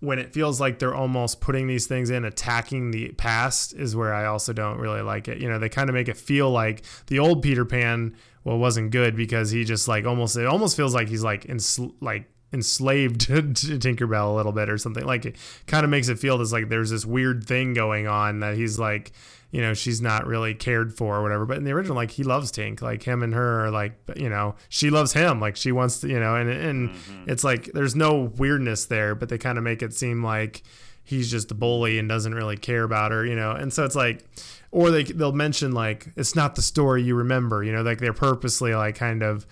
when 0.00 0.18
it 0.18 0.32
feels 0.32 0.60
like 0.60 0.78
they're 0.78 0.94
almost 0.94 1.40
putting 1.40 1.66
these 1.66 1.86
things 1.86 2.10
in, 2.10 2.24
attacking 2.24 2.90
the 2.90 3.12
past, 3.12 3.72
is 3.74 3.96
where 3.96 4.12
I 4.12 4.26
also 4.26 4.52
don't 4.52 4.78
really 4.78 5.00
like 5.00 5.28
it. 5.28 5.38
You 5.38 5.48
know, 5.48 5.58
they 5.58 5.68
kind 5.70 5.88
of 5.88 5.94
make 5.94 6.08
it 6.08 6.16
feel 6.16 6.50
like 6.50 6.82
the 7.06 7.18
old 7.18 7.42
Peter 7.42 7.64
Pan. 7.64 8.14
Well, 8.44 8.58
wasn't 8.58 8.90
good 8.90 9.16
because 9.16 9.50
he 9.50 9.64
just 9.64 9.88
like 9.88 10.04
almost 10.04 10.36
it 10.36 10.46
almost 10.46 10.76
feels 10.76 10.94
like 10.94 11.08
he's 11.08 11.24
like 11.24 11.44
ensl- 11.44 11.94
like 12.00 12.30
enslaved 12.52 13.20
to, 13.26 13.42
to 13.42 13.78
Tinkerbell 13.78 14.32
a 14.32 14.36
little 14.36 14.52
bit 14.52 14.70
or 14.70 14.78
something. 14.78 15.04
Like 15.04 15.26
it 15.26 15.36
kind 15.66 15.84
of 15.84 15.90
makes 15.90 16.08
it 16.08 16.18
feel 16.18 16.40
as 16.40 16.52
like 16.52 16.68
there's 16.68 16.90
this 16.90 17.04
weird 17.04 17.44
thing 17.44 17.74
going 17.74 18.06
on 18.06 18.40
that 18.40 18.56
he's 18.56 18.78
like, 18.78 19.12
you 19.50 19.60
know, 19.60 19.72
she's 19.72 20.00
not 20.00 20.26
really 20.26 20.52
cared 20.52 20.92
for 20.92 21.16
or 21.16 21.22
whatever. 21.22 21.46
But 21.46 21.58
in 21.58 21.64
the 21.64 21.72
original, 21.72 21.96
like 21.96 22.10
he 22.10 22.24
loves 22.24 22.50
Tink, 22.50 22.82
like 22.82 23.02
him 23.02 23.22
and 23.22 23.34
her 23.34 23.66
are 23.66 23.70
like, 23.70 23.92
you 24.16 24.28
know, 24.28 24.56
she 24.68 24.90
loves 24.90 25.12
him, 25.12 25.40
like 25.40 25.56
she 25.56 25.72
wants 25.72 26.00
to, 26.00 26.08
you 26.08 26.18
know, 26.18 26.36
and 26.36 26.50
and 26.50 26.90
mm-hmm. 26.90 27.30
it's 27.30 27.44
like 27.44 27.66
there's 27.72 27.94
no 27.94 28.32
weirdness 28.36 28.86
there, 28.86 29.14
but 29.14 29.28
they 29.28 29.38
kind 29.38 29.56
of 29.56 29.64
make 29.64 29.82
it 29.82 29.94
seem 29.94 30.24
like 30.24 30.62
he's 31.04 31.30
just 31.30 31.50
a 31.50 31.54
bully 31.54 31.98
and 31.98 32.08
doesn't 32.08 32.34
really 32.34 32.56
care 32.56 32.82
about 32.82 33.12
her, 33.12 33.24
you 33.24 33.36
know. 33.36 33.52
And 33.52 33.72
so 33.72 33.84
it's 33.84 33.94
like, 33.94 34.24
or 34.74 34.90
they 34.90 35.04
they'll 35.04 35.32
mention 35.32 35.72
like 35.72 36.08
it's 36.16 36.34
not 36.34 36.56
the 36.56 36.62
story 36.62 37.02
you 37.02 37.14
remember, 37.14 37.62
you 37.62 37.72
know, 37.72 37.82
like 37.82 37.98
they're 37.98 38.12
purposely 38.12 38.74
like 38.74 38.96
kind 38.96 39.22
of 39.22 39.46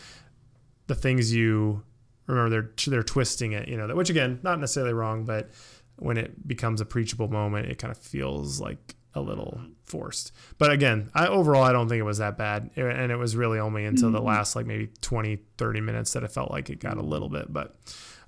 the 0.89 0.95
things 0.95 1.33
you 1.33 1.85
remember 2.27 2.51
they're 2.51 2.71
they're 2.87 3.03
twisting 3.03 3.53
it 3.53 3.69
you 3.69 3.77
know 3.77 3.87
that 3.87 3.97
which 3.97 4.11
again 4.11 4.39
not 4.43 4.61
necessarily 4.61 4.93
wrong 4.93 5.25
but 5.25 5.51
when 5.97 6.17
it 6.17 6.47
becomes 6.47 6.81
a 6.81 6.85
preachable 6.85 7.29
moment 7.29 7.69
it 7.69 7.79
kind 7.79 7.91
of 7.91 7.99
feels 7.99 8.61
like 8.61 8.95
a 9.15 9.21
little 9.21 9.61
forced. 9.85 10.33
But 10.59 10.71
again 10.71 11.11
i 11.15 11.27
overall 11.27 11.63
i 11.63 11.73
don't 11.73 11.89
think 11.89 12.01
it 12.01 12.05
was 12.05 12.19
that 12.19 12.39
bad 12.39 12.71
and 12.77 13.13
it 13.13 13.17
was 13.17 13.37
really 13.37 13.59
only 13.59 13.85
until 13.85 14.11
the 14.11 14.19
mm-hmm. 14.19 14.29
last 14.29 14.57
like 14.57 14.67
maybe 14.67 14.89
20 15.03 15.39
30 15.59 15.81
minutes 15.81 16.13
that 16.15 16.25
i 16.25 16.27
felt 16.27 16.51
like 16.51 16.71
it 16.71 16.81
got 16.81 16.97
a 16.97 17.03
little 17.03 17.29
bit 17.29 17.53
but 17.53 17.77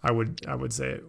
i 0.03 0.13
would 0.13 0.45
i 0.47 0.55
would 0.55 0.73
say 0.73 0.91
it 0.91 1.05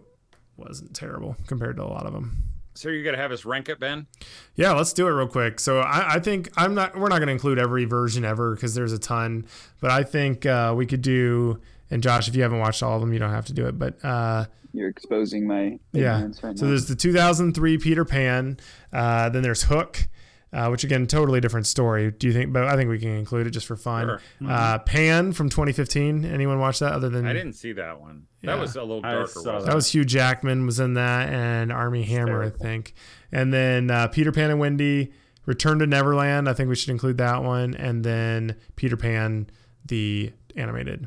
wasn't 0.56 0.94
terrible 0.94 1.36
compared 1.46 1.76
to 1.76 1.82
a 1.82 1.84
lot 1.84 2.06
of 2.06 2.12
them 2.14 2.55
So 2.76 2.88
you're 2.88 3.02
gonna 3.04 3.16
have 3.16 3.32
us 3.32 3.44
rank 3.44 3.68
it, 3.68 3.80
Ben? 3.80 4.06
yeah, 4.54 4.72
let's 4.72 4.92
do 4.92 5.06
it 5.06 5.10
real 5.10 5.26
quick. 5.28 5.58
So 5.60 5.80
I, 5.80 6.14
I 6.14 6.18
think 6.20 6.50
I'm 6.56 6.74
not. 6.74 6.96
We're 6.96 7.08
not 7.08 7.18
going 7.18 7.26
to 7.28 7.32
include 7.32 7.58
every 7.58 7.84
version 7.84 8.24
ever 8.24 8.54
because 8.54 8.74
there's 8.74 8.92
a 8.92 8.98
ton. 8.98 9.46
But 9.80 9.90
I 9.90 10.02
think 10.02 10.46
uh, 10.46 10.74
we 10.76 10.86
could 10.86 11.02
do. 11.02 11.60
And 11.90 12.02
Josh, 12.02 12.26
if 12.28 12.34
you 12.34 12.42
haven't 12.42 12.58
watched 12.58 12.82
all 12.82 12.94
of 12.96 13.00
them, 13.00 13.12
you 13.12 13.18
don't 13.18 13.30
have 13.30 13.46
to 13.46 13.52
do 13.52 13.66
it. 13.66 13.78
But 13.78 14.04
uh, 14.04 14.46
You're 14.72 14.88
exposing 14.88 15.46
my 15.46 15.78
yeah. 15.92 16.22
right 16.22 16.34
So 16.34 16.50
now. 16.50 16.68
there's 16.70 16.86
the 16.86 16.96
2003 16.96 17.78
Peter 17.78 18.04
Pan. 18.04 18.58
Uh, 18.92 19.28
then 19.28 19.42
there's 19.42 19.62
Hook, 19.64 20.08
uh, 20.56 20.68
which 20.70 20.84
again, 20.84 21.06
totally 21.06 21.40
different 21.40 21.66
story. 21.66 22.10
Do 22.10 22.26
you 22.26 22.32
think? 22.32 22.52
But 22.52 22.64
I 22.64 22.76
think 22.76 22.88
we 22.88 22.98
can 22.98 23.10
include 23.10 23.46
it 23.46 23.50
just 23.50 23.66
for 23.66 23.76
fun. 23.76 24.06
Sure. 24.06 24.20
Uh, 24.50 24.78
Pan 24.78 25.32
from 25.32 25.48
2015. 25.50 26.24
Anyone 26.24 26.58
watch 26.58 26.78
that? 26.78 26.92
Other 26.92 27.08
than 27.10 27.26
I 27.26 27.32
didn't 27.32 27.52
see 27.54 27.72
that 27.72 28.00
one. 28.00 28.26
That 28.42 28.54
Yeah. 28.54 28.60
was 28.60 28.74
a 28.76 28.80
little 28.82 29.04
I 29.04 29.12
darker. 29.12 29.28
saw 29.28 29.52
wasn't 29.54 29.66
That 29.66 29.74
was 29.74 29.92
Hugh 29.92 30.04
Jackman 30.04 30.64
was 30.66 30.80
in 30.80 30.94
that, 30.94 31.28
and 31.28 31.70
Armie 31.72 32.04
Hammer, 32.04 32.42
I 32.42 32.50
think. 32.50 32.94
And 33.32 33.52
then 33.52 33.90
uh, 33.90 34.08
Peter 34.08 34.32
Pan 34.32 34.50
and 34.50 34.58
Wendy, 34.60 35.12
Return 35.46 35.78
to 35.80 35.86
Neverland. 35.86 36.48
I 36.48 36.54
think 36.54 36.68
we 36.68 36.74
should 36.74 36.90
include 36.90 37.18
that 37.18 37.42
one. 37.44 37.74
And 37.74 38.02
then 38.04 38.56
Peter 38.76 38.96
Pan, 38.96 39.48
the 39.84 40.32
animated. 40.56 41.06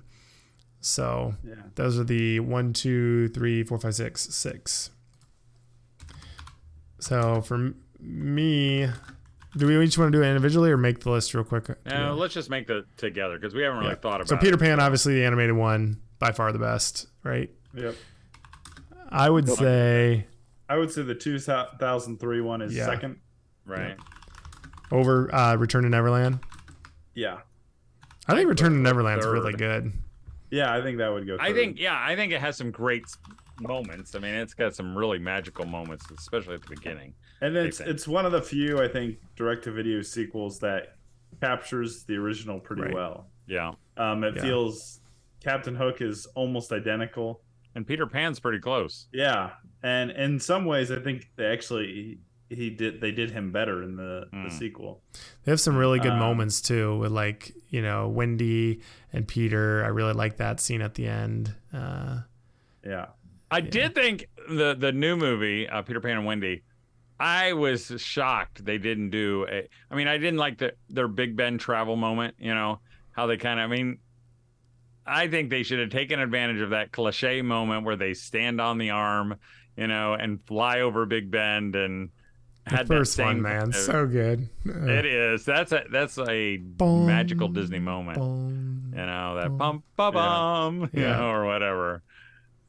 So 0.82 1.36
Yeah. 1.44 1.56
those 1.76 2.00
are 2.00 2.04
the 2.06 2.40
one, 2.40 2.72
two, 2.72 3.28
three, 3.30 3.64
four, 3.64 3.80
five, 3.80 3.96
six, 3.96 4.22
six. 4.34 4.92
So 7.00 7.42
for 7.42 7.56
m- 7.56 7.76
me, 8.00 8.88
do 9.58 9.66
we 9.68 9.84
each 9.84 9.98
want 9.98 10.12
to 10.12 10.18
do 10.18 10.24
it 10.24 10.28
individually 10.28 10.70
or 10.72 10.78
make 10.78 11.00
the 11.00 11.10
list 11.12 11.34
real 11.34 11.44
quick? 11.44 11.68
No, 11.86 12.14
let's 12.14 12.34
just 12.34 12.50
make 12.50 12.68
the 12.68 12.86
together 12.98 13.38
because 13.40 13.54
we 13.54 13.62
haven't 13.64 13.80
really 13.80 13.92
Yeah. 13.92 13.96
thought 13.96 14.16
about 14.22 14.26
it. 14.26 14.30
So 14.30 14.36
it. 14.36 14.42
Peter 14.42 14.58
Pan, 14.58 14.80
obviously 14.80 15.16
the 15.16 15.26
animated 15.26 15.56
one, 15.56 16.00
by 16.20 16.32
far 16.32 16.52
the 16.52 16.60
best, 16.60 17.08
right? 17.24 17.50
Yep. 17.74 17.96
I 19.10 19.30
would 19.30 19.50
say 19.50 20.28
I 20.68 20.78
would 20.78 20.92
say 20.92 21.02
the 21.02 21.16
2003 21.16 22.42
one 22.42 22.62
is 22.62 22.76
Yeah. 22.76 22.86
second. 22.86 23.18
right? 23.66 23.98
over 24.92 25.34
uh, 25.34 25.56
Return 25.56 25.84
to 25.84 25.90
Neverland. 25.90 26.40
Yeah. 27.14 27.38
I 28.28 28.34
think 28.36 28.50
Return 28.50 28.72
to 28.72 28.78
like 28.78 28.84
Neverland's 28.96 29.26
third. 29.26 29.34
really 29.34 29.54
good. 29.54 29.94
Yeah, 30.50 30.74
I 30.74 30.82
think 30.82 30.98
that 30.98 31.12
would 31.12 31.28
go. 31.28 31.38
I 31.40 31.54
think, 31.54 31.80
yeah, 31.80 31.96
I 32.00 32.16
think 32.16 32.32
it 32.34 32.42
has 32.42 32.58
some 32.58 32.72
great 32.72 33.04
s- 33.04 33.18
moments. 33.60 34.16
I 34.16 34.20
mean, 34.20 34.34
it's 34.36 34.54
got 34.54 34.76
some 34.76 34.98
really 34.98 35.20
magical 35.20 35.66
moments, 35.66 36.06
especially 36.12 36.56
at 36.56 36.62
the 36.62 36.70
beginning. 36.76 37.14
and 37.42 37.56
it's 37.56 37.80
it's 37.80 38.08
one 38.08 38.26
of 38.26 38.32
the 38.32 38.42
few 38.42 38.82
I 38.82 38.88
think 38.88 39.18
direct 39.36 39.64
to 39.66 39.72
video 39.72 40.02
sequels 40.02 40.60
that 40.60 40.96
captures 41.42 42.04
the 42.04 42.16
original 42.16 42.60
pretty 42.60 42.84
Right. 42.84 42.94
well. 42.94 43.28
Yeah, 43.48 43.74
Um, 43.98 44.24
it 44.24 44.36
Yeah. 44.36 44.42
feels 44.44 45.02
Captain 45.42 45.76
Hook 45.76 46.02
is 46.02 46.26
almost 46.36 46.72
identical. 46.72 47.42
and 47.76 47.86
Peter 47.86 48.08
Pan's 48.08 48.40
pretty 48.40 48.60
close. 48.60 49.08
Yeah, 49.14 49.52
and 49.84 50.10
in 50.12 50.40
some 50.40 50.66
ways, 50.66 50.92
I 50.92 51.00
think 51.00 51.30
they 51.36 51.46
actually 51.46 52.20
he 52.50 52.72
did 52.72 53.00
they 53.00 53.12
did 53.12 53.30
him 53.30 53.52
better 53.52 53.84
in 53.84 53.96
the, 53.96 54.28
the 54.32 54.38
Mm. 54.50 54.52
sequel. 54.52 55.04
They 55.44 55.52
have 55.52 55.60
some 55.62 55.78
really 55.78 56.00
good 56.00 56.14
Um, 56.14 56.20
moments 56.20 56.62
too, 56.62 56.98
with 56.98 57.12
like 57.12 57.54
you 57.70 57.82
know 57.84 58.08
Wendy 58.10 58.82
and 59.14 59.28
Peter. 59.28 59.84
I 59.86 59.90
really 59.90 60.14
like 60.14 60.38
that 60.38 60.60
scene 60.60 60.82
at 60.82 60.96
the 60.96 61.06
end. 61.08 61.56
Uh, 61.72 62.22
Yeah, 62.84 63.10
I 63.52 63.62
did 63.62 63.96
think 63.96 64.28
the 64.48 64.76
the 64.76 64.92
new 64.92 65.16
movie, 65.16 65.68
uh, 65.68 65.82
Peter 65.82 66.00
Pan 66.02 66.18
and 66.18 66.26
Wendy. 66.26 66.64
I 67.20 67.54
was 67.54 67.92
shocked 67.98 68.64
they 68.64 68.78
didn't 68.78 69.10
do 69.10 69.46
a. 69.50 69.68
I 69.92 69.96
mean, 69.96 70.08
I 70.08 70.18
didn't 70.18 70.38
like 70.38 70.58
the 70.60 70.74
their 70.90 71.08
Big 71.08 71.36
Ben 71.36 71.58
travel 71.58 71.96
moment. 71.96 72.36
You 72.40 72.54
know 72.54 72.80
how 73.12 73.28
they 73.28 73.38
kind 73.38 73.60
of. 73.60 73.70
I 73.72 73.76
mean, 73.76 73.98
I 75.06 75.28
think 75.28 75.50
they 75.50 75.64
should 75.64 75.80
have 75.80 75.90
taken 75.90 76.20
advantage 76.20 76.62
of 76.62 76.70
that 76.70 76.92
cliche 76.92 77.42
moment 77.42 77.86
where 77.86 77.96
they 77.96 78.14
stand 78.14 78.62
on 78.62 78.78
the 78.78 78.92
arm, 78.92 79.36
you 79.76 79.88
know, 79.88 80.14
and 80.14 80.42
fly 80.46 80.82
over 80.82 81.06
Big 81.06 81.30
Ben 81.32 81.74
and 81.76 82.10
the 82.66 82.76
had 82.76 82.88
that 82.88 82.94
first 83.00 83.18
one, 83.20 83.42
man, 83.42 83.74
so 83.74 84.06
good. 84.06 84.48
Uh, 84.68 84.86
it 84.86 85.06
is. 85.06 85.44
That's 85.44 85.72
a 85.72 85.84
that's 85.92 86.18
a 86.20 86.58
Boom, 86.58 87.08
magical 87.08 87.48
Disney 87.50 87.80
moment. 87.80 88.20
boom. 88.20 88.94
You 88.96 89.06
know 89.06 89.36
that 89.36 89.48
Boom. 89.50 89.58
bum 89.58 89.84
ba 89.98 90.12
bum, 90.12 90.82
you 90.94 91.02
Yeah. 91.02 91.18
know, 91.18 91.30
or 91.32 91.46
whatever, 91.46 92.04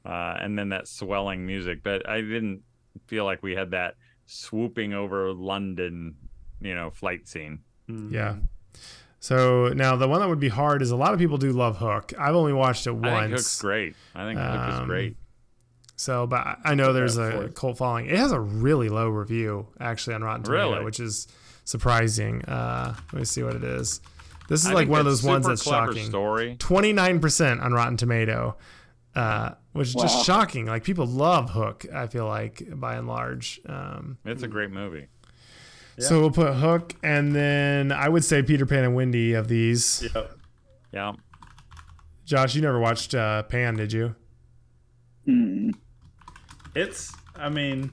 uh, 0.04 0.36
and 0.40 0.58
then 0.58 0.70
that 0.70 0.88
swelling 0.88 1.46
music. 1.46 1.82
But 1.82 2.08
I 2.08 2.20
didn't 2.20 2.62
feel 3.06 3.24
like 3.24 3.42
we 3.42 3.52
had 3.54 3.70
that 3.72 3.94
swooping 4.26 4.92
over 4.94 5.32
London, 5.32 6.14
you 6.60 6.74
know, 6.74 6.90
flight 6.90 7.26
scene. 7.28 7.60
Mhm. 7.88 8.12
Yeah. 8.12 8.36
So 9.18 9.68
now 9.68 9.96
the 9.96 10.08
one 10.08 10.20
that 10.20 10.28
would 10.28 10.40
be 10.40 10.48
hard 10.48 10.80
is 10.82 10.90
a 10.90 10.96
lot 10.96 11.12
of 11.12 11.18
people 11.18 11.36
do 11.36 11.52
love 11.52 11.76
Hook. 11.78 12.12
I've 12.18 12.34
only 12.34 12.52
watched 12.52 12.86
it 12.86 12.92
once. 12.92 13.06
I 13.06 13.20
think 13.22 13.32
Hook's 13.32 13.60
great. 13.60 13.94
I 14.14 14.24
think 14.26 14.38
Hook 14.40 14.68
is 14.70 14.74
Um, 14.80 14.86
great. 14.88 15.16
So, 15.96 16.26
but 16.26 16.36
I- 16.38 16.56
I 16.64 16.74
know 16.74 16.94
there's 16.94 17.18
Yeah, 17.18 17.24
a 17.24 17.32
fourth. 17.32 17.54
cult 17.54 17.78
following. 17.78 18.06
It 18.06 18.16
has 18.16 18.32
a 18.32 18.40
really 18.40 18.88
low 18.88 19.08
review 19.10 19.66
actually 19.78 20.14
on 20.14 20.22
Rotten 20.24 20.44
Tomato, 20.44 20.70
Really? 20.72 20.84
which 20.84 20.98
is 21.00 21.28
surprising. 21.64 22.42
Uh, 22.46 22.94
let 23.12 23.18
me 23.18 23.24
see 23.26 23.42
what 23.42 23.54
it 23.54 23.64
is. 23.64 24.00
This 24.48 24.62
is 24.64 24.68
I 24.70 24.72
like 24.72 24.88
one 24.88 25.00
of 25.00 25.04
those 25.04 25.22
ones 25.22 25.46
that's 25.46 25.62
shocking. 25.62 26.06
Story. 26.06 26.56
29% 26.58 27.60
on 27.62 27.72
Rotten 27.74 27.98
Tomato, 27.98 28.56
uh, 29.14 29.50
which 29.72 29.88
is 29.88 29.94
Wow. 29.96 30.02
just 30.02 30.26
shocking. 30.26 30.66
Like 30.66 30.84
people 30.84 31.06
love 31.06 31.50
Hook, 31.50 31.86
I 31.92 32.06
feel 32.06 32.26
like, 32.26 32.62
by 32.72 32.96
and 32.96 33.06
large. 33.06 33.60
Um, 33.66 34.18
It's 34.24 34.42
a 34.42 34.48
great 34.48 34.70
movie. 34.70 35.06
Yeah. 35.96 36.06
So 36.06 36.20
we'll 36.20 36.30
put 36.30 36.54
Hook, 36.54 36.94
and 37.02 37.34
then 37.34 37.92
I 37.92 38.08
would 38.08 38.24
say 38.24 38.42
Peter 38.42 38.64
Pan 38.66 38.84
and 38.84 38.94
Wendy 38.94 39.34
of 39.34 39.48
these. 39.48 40.08
Yep. 40.14 40.38
Yeah. 40.92 41.12
Josh, 42.24 42.54
you 42.54 42.62
never 42.62 42.78
watched 42.80 43.14
uh, 43.14 43.42
Pan, 43.44 43.74
did 43.76 43.92
you? 43.92 44.14
It's. 46.74 47.12
I 47.36 47.48
mean, 47.48 47.92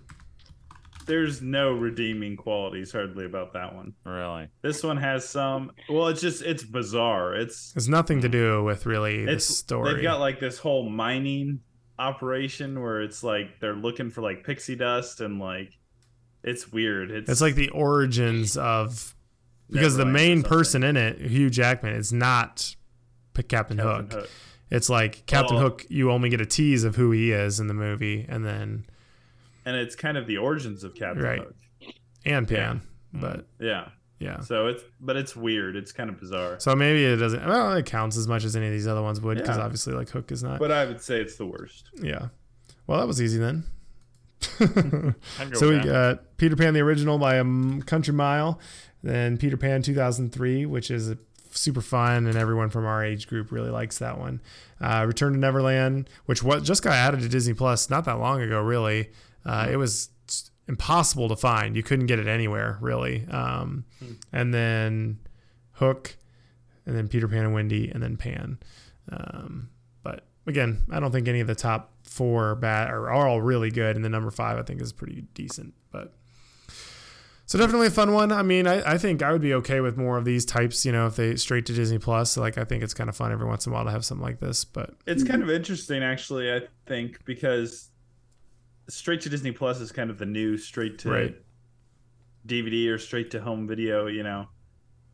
there's 1.06 1.42
no 1.42 1.72
redeeming 1.74 2.36
qualities 2.38 2.92
hardly 2.92 3.26
about 3.26 3.54
that 3.54 3.74
one. 3.76 3.94
Really. 4.06 4.48
This 4.62 4.84
one 4.84 4.98
has 4.98 5.28
some. 5.28 5.72
Well, 5.90 6.08
it's 6.08 6.22
just 6.22 6.42
it's 6.44 6.64
bizarre. 6.64 7.36
It's 7.36 7.74
It's 7.76 7.88
nothing 7.88 8.22
to 8.22 8.30
do 8.30 8.64
with 8.64 8.86
really 8.86 9.26
the 9.26 9.40
story. 9.40 9.94
They've 9.96 10.04
got 10.04 10.20
like 10.20 10.40
this 10.40 10.58
whole 10.60 10.90
mining 10.90 11.62
operation 12.00 12.82
where 12.82 13.02
it's 13.02 13.24
like 13.24 13.60
they're 13.60 13.76
looking 13.76 14.10
for 14.10 14.22
like 14.22 14.44
pixie 14.44 14.76
dust 14.76 15.22
and 15.22 15.40
like 15.40 15.72
it's 16.44 16.72
weird. 16.72 17.12
It's, 17.12 17.30
It's 17.30 17.42
like 17.42 17.56
the 17.56 17.70
origins 17.70 18.56
of 18.58 19.16
because 19.70 19.98
the 19.98 20.06
main 20.06 20.44
person 20.44 20.84
in 20.84 20.96
it, 20.96 21.20
Hugh 21.20 21.50
Jackman, 21.50 21.94
is 21.96 22.14
not 22.14 22.76
Captain, 23.34 23.48
Captain 23.50 23.78
Hook. 23.80 24.14
Hook. 24.14 24.30
it's 24.72 24.90
like 24.90 25.26
Captain 25.26 25.58
Hook. 25.58 25.86
You 25.90 26.12
only 26.12 26.30
get 26.30 26.40
a 26.42 26.46
tease 26.46 26.84
of 26.84 26.96
who 26.96 27.12
he 27.12 27.32
is 27.32 27.60
in 27.60 27.68
the 27.68 27.74
movie, 27.74 28.26
and 28.30 28.46
then 28.46 28.86
and 29.66 29.76
it's 29.76 29.96
kind 29.96 30.18
of 30.18 30.26
the 30.28 30.38
origins 30.38 30.84
of 30.84 30.96
Captain 30.96 31.24
Right. 31.24 31.40
Hook. 31.40 31.56
and 32.26 32.48
Pan. 32.48 32.82
But 33.14 33.48
Yeah. 33.60 33.90
Yeah, 34.20 34.40
So 34.42 34.68
it's 34.68 34.84
but 35.00 35.16
it's 35.16 35.36
weird. 35.36 35.76
It's 35.76 35.92
kind 35.92 36.10
of 36.10 36.20
bizarre. 36.20 36.60
so 36.60 36.76
maybe 36.76 37.04
it 37.06 37.18
doesn't. 37.18 37.46
Well, 37.46 37.74
it 37.74 37.86
counts 37.86 38.18
as 38.18 38.28
much 38.28 38.44
as 38.44 38.56
any 38.56 38.66
of 38.68 38.72
these 38.72 38.88
other 38.88 39.02
ones 39.02 39.22
would 39.22 39.38
because 39.38 39.58
Yeah. 39.58 39.64
obviously, 39.64 39.94
like 39.94 40.10
Hook 40.10 40.32
is 40.32 40.44
not. 40.44 40.60
But 40.60 40.72
I 40.72 40.86
would 40.86 41.02
say 41.02 41.22
it's 41.22 41.36
the 41.36 41.46
worst. 41.46 41.90
yeah. 42.02 42.30
Well, 42.88 43.00
that 43.00 43.08
was 43.08 43.22
easy 43.22 43.38
then. 43.38 43.64
So 45.54 45.70
we 45.70 45.80
got 45.80 46.38
Peter 46.38 46.56
Pan 46.56 46.74
the 46.74 46.82
original 46.82 47.18
by 47.18 47.36
a 47.36 47.40
m- 47.40 47.82
country 47.82 48.14
mile, 48.14 48.60
then 49.04 49.38
Peter 49.38 49.58
Pan 49.58 49.82
2003, 49.82 50.66
which 50.66 50.92
is 50.92 51.14
super 51.52 51.82
fun 51.82 52.28
and 52.28 52.38
everyone 52.38 52.70
from 52.70 52.86
our 52.86 53.04
age 53.04 53.28
group 53.28 53.52
really 53.52 53.70
likes 53.72 53.98
that 53.98 54.20
one. 54.20 54.42
Uh, 54.80 55.04
Return 55.08 55.34
to 55.34 55.40
Neverland, 55.40 56.10
which 56.26 56.44
what 56.44 56.64
just 56.64 56.84
got 56.84 56.94
added 56.94 57.22
to 57.22 57.30
Disney 57.30 57.54
Plus 57.54 57.90
not 57.90 58.06
that 58.06 58.20
long 58.20 58.42
ago, 58.42 58.62
really. 58.62 59.10
Uh, 59.46 59.68
it 59.72 59.78
was 59.78 60.10
impossible 60.68 61.30
to 61.30 61.36
find. 61.36 61.76
You 61.76 61.84
couldn't 61.84 62.08
get 62.08 62.20
it 62.20 62.28
anywhere 62.28 62.78
really. 62.82 63.26
Um, 63.30 63.86
and 64.32 64.54
then 64.54 65.20
Hook, 65.74 66.18
and 66.86 66.96
then 66.96 67.08
Peter 67.08 67.28
Pan 67.28 67.46
and 67.46 67.54
Wendy, 67.54 67.90
and 67.90 68.02
then 68.02 68.18
Pan. 68.18 68.60
Um, 69.12 69.70
but 70.04 70.26
again, 70.46 70.82
I 70.92 71.00
don't 71.00 71.12
think 71.12 71.28
any 71.28 71.40
of 71.40 71.48
the 71.48 71.56
top 71.56 71.94
four 72.04 72.60
are 72.64 73.10
are 73.10 73.28
all 73.28 73.42
really 73.42 73.72
good, 73.72 73.96
and 73.96 74.04
the 74.04 74.10
number 74.10 74.32
five 74.32 74.58
I 74.58 74.64
think 74.64 74.82
is 74.82 74.94
pretty 74.94 75.26
decent. 75.34 75.74
But 75.92 76.14
so 77.46 77.58
definitely 77.58 77.88
a 77.88 77.92
fun 77.92 78.12
one. 78.12 78.34
I 78.34 78.44
mean, 78.44 78.68
I, 78.68 78.94
I 78.94 78.98
think 78.98 79.24
I 79.24 79.32
would 79.32 79.42
be 79.42 79.54
okay 79.54 79.80
with 79.80 79.96
more 79.98 80.18
of 80.18 80.26
these 80.26 80.44
types. 80.44 80.86
You 80.86 80.92
know, 80.92 81.08
if 81.08 81.16
they 81.16 81.36
straight 81.38 81.66
to 81.68 81.74
Disney 81.74 81.98
Plus, 81.98 82.36
like 82.36 82.58
I 82.58 82.66
think 82.66 82.84
it's 82.84 82.94
kind 82.94 83.10
of 83.10 83.16
fun 83.16 83.32
every 83.32 83.48
once 83.48 83.66
in 83.66 83.72
a 83.72 83.76
while 83.76 83.86
to 83.86 83.92
have 83.92 84.04
something 84.04 84.26
like 84.26 84.42
this. 84.42 84.66
But 84.66 84.96
It's 85.06 85.24
kind 85.24 85.42
of 85.42 85.50
interesting, 85.50 86.04
actually. 86.04 86.52
I 86.52 86.62
think 86.86 87.24
because 87.24 87.90
straight 88.90 89.22
to 89.22 89.30
Disney 89.30 89.52
Plus 89.52 89.80
is 89.80 89.92
kind 89.92 90.10
of 90.10 90.18
the 90.18 90.26
new 90.26 90.58
straight 90.58 91.00
to 91.00 91.10
Right. 91.10 91.36
DVD 92.46 92.90
or 92.90 92.98
straight 92.98 93.32
to 93.32 93.42
home 93.42 93.68
video, 93.68 94.08
you 94.08 94.24
know. 94.24 94.48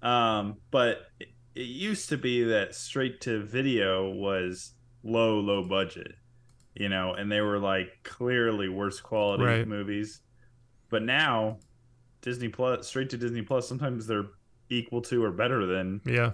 Um, 0.02 0.58
but 0.72 1.04
it, 1.20 1.30
it 1.56 1.68
used 1.68 2.10
to 2.10 2.18
be 2.18 2.44
that 2.46 2.76
straight 2.76 3.22
to 3.22 3.44
video 3.44 4.10
was 4.12 4.74
low, 5.04 5.40
low 5.40 5.68
budget, 5.68 6.12
you 6.76 6.90
know, 6.90 7.14
and 7.14 7.32
they 7.32 7.42
were 7.42 7.60
like 7.60 7.90
clearly 8.04 8.70
worse 8.70 9.00
quality 9.00 9.44
Right. 9.44 9.68
movies. 9.68 10.22
But 10.90 11.04
now, 11.04 11.60
Disney 12.22 12.50
Plus, 12.50 12.88
straight 12.88 13.10
to 13.12 13.18
Disney 13.18 13.42
Plus, 13.42 13.68
sometimes 13.68 14.06
they're 14.06 14.28
equal 14.70 15.02
to 15.04 15.24
or 15.24 15.32
better 15.32 15.66
than 15.66 16.02
yeah, 16.06 16.32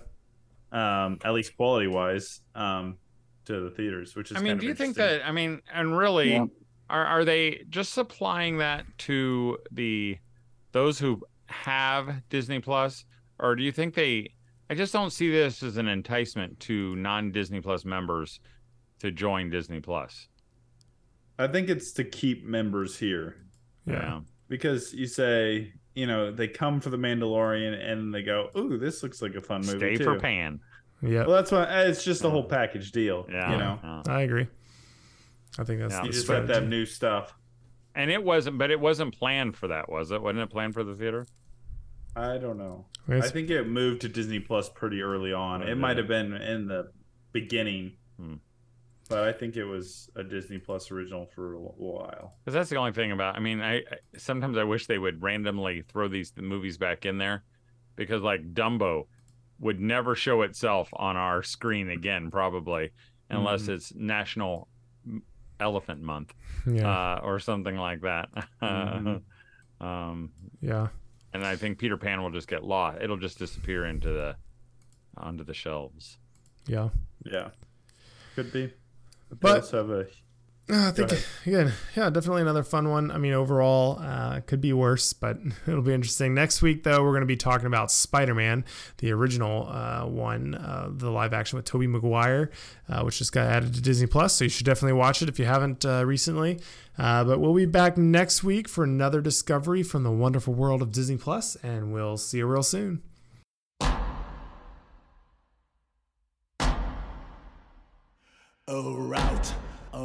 um, 0.71 1.19
at 1.23 1.33
least 1.33 1.55
quality 1.55 1.87
wise, 1.87 2.41
um, 2.55 2.97
to 3.45 3.61
the 3.61 3.69
theaters, 3.71 4.15
which 4.15 4.31
is. 4.31 4.37
I 4.37 4.41
mean, 4.41 4.51
kind 4.51 4.59
of 4.59 4.61
do 4.61 4.67
you 4.67 4.75
think 4.75 4.95
that? 4.97 5.25
I 5.25 5.31
mean, 5.31 5.61
and 5.73 5.97
really, 5.97 6.33
Yeah. 6.33 6.45
Are 6.89 7.05
are 7.05 7.25
they 7.25 7.63
just 7.69 7.93
supplying 7.93 8.57
that 8.57 8.85
to 8.99 9.57
the 9.71 10.17
those 10.71 10.99
who 10.99 11.21
have 11.47 12.21
Disney 12.29 12.59
Plus, 12.59 13.05
or 13.39 13.55
do 13.55 13.63
you 13.63 13.71
think 13.71 13.93
they? 13.95 14.33
I 14.69 14.75
just 14.75 14.93
don't 14.93 15.11
see 15.11 15.31
this 15.31 15.63
as 15.63 15.77
an 15.77 15.87
enticement 15.87 16.59
to 16.61 16.95
non 16.95 17.31
Disney 17.31 17.61
Plus 17.61 17.85
members 17.85 18.39
to 18.99 19.11
join 19.11 19.49
Disney 19.49 19.79
Plus. 19.79 20.27
I 21.37 21.47
think 21.47 21.69
it's 21.69 21.91
to 21.93 22.03
keep 22.03 22.45
members 22.45 22.97
here 22.99 23.37
yeah, 23.85 24.19
because 24.47 24.93
you 24.93 25.07
say, 25.07 25.73
you 25.95 26.05
know, 26.05 26.31
they 26.31 26.47
come 26.47 26.79
for 26.79 26.89
the 26.89 26.97
Mandalorian 26.97 27.73
and 27.81 28.13
they 28.13 28.21
go, 28.23 28.49
"Ooh, 28.57 28.77
this 28.77 29.03
looks 29.03 29.21
like 29.21 29.35
a 29.35 29.41
fun 29.41 29.61
movie 29.61 29.77
Stay 29.77 29.95
too." 29.95 30.03
for 30.03 30.19
Pan. 30.19 30.59
yeah. 31.01 31.25
Well, 31.25 31.35
that's 31.35 31.51
why 31.51 31.63
it's 31.83 32.03
just 32.03 32.23
a 32.23 32.29
whole 32.29 32.43
package 32.43 32.91
deal. 32.91 33.25
Yeah, 33.31 33.51
you 33.51 33.57
know. 33.57 34.03
I 34.07 34.21
agree. 34.21 34.47
I 35.57 35.63
think 35.63 35.79
that's 35.81 35.93
Yeah. 35.93 36.01
the 36.01 36.07
you 36.07 36.13
just 36.13 36.27
have 36.27 36.47
to 36.47 36.53
have 36.55 36.67
new 36.67 36.85
stuff. 36.85 37.35
And 37.95 38.11
it 38.11 38.23
wasn't, 38.23 38.57
but 38.57 38.71
it 38.71 38.79
wasn't 38.79 39.17
planned 39.17 39.57
for 39.57 39.67
that, 39.69 39.89
was 39.89 40.11
it? 40.11 40.21
Wasn't 40.21 40.39
it 40.39 40.49
planned 40.49 40.73
for 40.73 40.83
the 40.83 40.95
theater? 40.95 41.25
I 42.15 42.37
don't 42.37 42.57
know. 42.57 42.85
It's- 43.07 43.27
I 43.27 43.31
think 43.31 43.49
it 43.49 43.67
moved 43.67 44.01
to 44.01 44.09
Disney 44.09 44.39
Plus 44.39 44.69
pretty 44.69 45.01
early 45.01 45.33
on. 45.33 45.63
It 45.63 45.75
might 45.75 45.97
have 45.97 46.07
been 46.07 46.33
in 46.33 46.67
the 46.67 46.91
beginning, 47.31 47.93
Hmm. 48.17 48.35
but 49.09 49.27
I 49.27 49.31
think 49.31 49.57
it 49.57 49.65
was 49.65 50.09
a 50.15 50.23
Disney 50.23 50.59
Plus 50.59 50.91
original 50.91 51.25
for 51.27 51.53
a 51.53 51.59
while. 51.59 52.35
Because 52.45 52.53
that's 52.53 52.69
the 52.69 52.75
only 52.77 52.91
thing 52.91 53.11
about. 53.11 53.35
I 53.35 53.39
mean, 53.39 53.59
I, 53.61 53.77
I 53.77 53.83
sometimes 54.17 54.57
I 54.57 54.63
wish 54.63 54.85
they 54.85 54.99
would 54.99 55.21
randomly 55.21 55.81
throw 55.81 56.07
these 56.07 56.31
movies 56.37 56.77
back 56.77 57.05
in 57.05 57.17
there, 57.17 57.43
because 57.95 58.21
like 58.21 58.53
Dumbo 58.53 59.07
would 59.59 59.79
never 59.79 60.15
show 60.15 60.41
itself 60.43 60.89
on 60.93 61.17
our 61.17 61.43
screen 61.43 61.89
again, 61.89 62.29
probably 62.31 62.91
unless 63.29 63.63
Mhm. 63.63 63.69
it's 63.75 63.93
National 63.95 64.67
Elephant 65.59 66.01
Month 66.01 66.33
yeah, 66.65 66.87
uh, 67.15 67.19
or 67.23 67.39
something 67.39 67.75
like 67.75 68.01
that. 68.01 68.29
Mhm. 68.61 69.21
um, 69.81 70.31
yeah. 70.61 70.87
and 71.33 71.45
I 71.45 71.55
think 71.55 71.77
Peter 71.77 71.97
Pan 71.97 72.21
will 72.21 72.31
just 72.31 72.47
get 72.47 72.63
lost. 72.63 72.99
It'll 73.01 73.17
just 73.17 73.37
disappear 73.39 73.85
into 73.85 74.09
the 74.11 74.35
onto 75.17 75.43
the 75.43 75.53
shelves. 75.53 76.17
Yeah. 76.67 76.89
Yeah, 77.25 77.49
could 78.35 78.51
be. 78.53 78.73
But, 79.29 79.39
But- 79.39 79.51
they 79.53 79.59
also 79.59 79.77
have 79.77 79.89
a 79.89 80.07
I 80.71 80.91
think 80.91 81.11
again, 81.47 81.73
yeah, 81.95 82.11
definitely 82.11 82.43
another 82.43 82.61
fun 82.61 82.89
one. 82.89 83.09
I 83.09 83.17
mean, 83.17 83.33
overall, 83.33 83.97
uh, 83.99 84.41
could 84.41 84.61
be 84.61 84.71
worse, 84.71 85.13
but 85.13 85.39
it'll 85.67 85.81
be 85.81 85.93
interesting. 85.93 86.35
Next 86.35 86.61
week, 86.61 86.83
though, 86.83 87.03
we're 87.03 87.11
going 87.11 87.21
to 87.21 87.27
be 87.27 87.37
talking 87.37 87.65
about 87.65 87.91
Spider-Man, 87.91 88.63
the 88.97 89.11
original 89.11 89.67
uh, 89.67 90.05
one, 90.05 90.53
uh, 90.53 90.89
the 90.91 91.09
live 91.09 91.33
action 91.33 91.57
with 91.57 91.65
Tobey 91.65 91.87
Maguire, 91.87 92.51
uh, 92.87 93.01
which 93.01 93.17
just 93.17 93.31
got 93.31 93.47
added 93.47 93.73
to 93.73 93.81
Disney 93.81 94.05
Plus. 94.05 94.33
So 94.35 94.43
you 94.43 94.49
should 94.49 94.65
definitely 94.65 94.93
watch 94.93 95.23
it 95.23 95.29
if 95.29 95.39
you 95.39 95.45
haven't 95.45 95.85
uh, 95.85 96.05
recently. 96.05 96.59
Uh, 96.99 97.23
but 97.23 97.39
we'll 97.39 97.55
be 97.55 97.65
back 97.65 97.97
next 97.97 98.43
week 98.43 98.67
for 98.67 98.83
another 98.83 99.21
discovery 99.21 99.81
from 99.81 100.03
the 100.03 100.11
wonderful 100.11 100.53
world 100.53 100.83
of 100.83 100.91
Disney 100.91 101.17
Plus, 101.17 101.55
and 101.63 101.91
we'll 101.91 102.17
see 102.17 102.39
you 102.39 102.45
real 102.45 102.61
soon. 102.61 103.01
A 108.67 108.83
route 108.83 109.55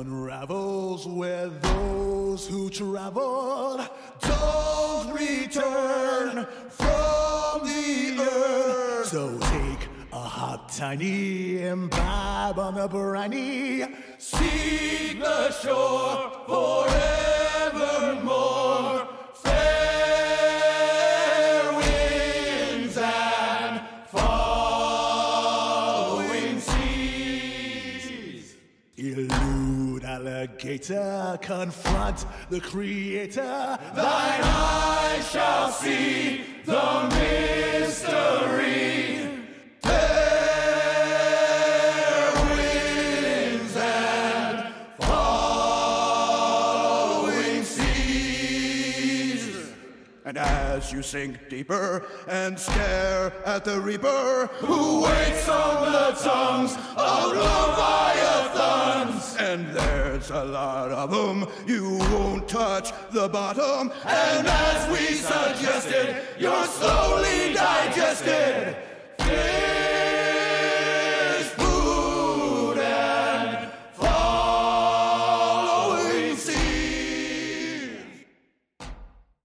unravels 0.00 1.06
where 1.06 1.48
those 1.48 2.48
who 2.48 2.68
traveled 2.68 3.88
don't 4.20 5.12
return 5.12 6.46
from 6.68 7.60
the 7.64 8.16
earth. 8.20 9.06
So 9.06 9.38
take 9.38 9.88
a 10.12 10.18
hot 10.18 10.68
tiny 10.70 11.62
imbibe 11.62 12.58
on 12.58 12.74
the 12.74 12.88
briny, 12.88 13.84
seek 14.18 15.20
the 15.20 15.52
shore 15.52 16.42
forevermore. 16.48 18.14
Alligator, 30.64 31.38
confront 31.42 32.24
the 32.48 32.60
creator. 32.60 33.78
Thine 33.94 34.40
eyes 34.42 35.30
shall 35.30 35.70
see 35.70 36.40
the 36.64 37.08
mystery. 37.80 38.14
And 50.34 50.44
as 50.44 50.92
you 50.92 51.00
sink 51.00 51.48
deeper 51.48 52.04
and 52.26 52.58
stare 52.58 53.32
at 53.46 53.64
the 53.64 53.80
reaper 53.80 54.50
who 54.54 55.04
waits 55.04 55.48
on 55.48 55.92
the 55.92 56.10
tongues 56.20 56.76
of 56.96 57.36
leviathans, 57.36 59.36
and 59.38 59.68
there's 59.68 60.30
a 60.30 60.44
lot 60.44 60.90
of 60.90 61.12
them, 61.12 61.46
you 61.68 61.98
won't 62.10 62.48
touch 62.48 62.90
the 63.12 63.28
bottom. 63.28 63.92
And 64.04 64.48
as 64.48 64.90
we 64.90 65.14
suggested, 65.14 66.16
you're 66.36 66.66
slowly 66.66 67.54
digested. 67.54 68.76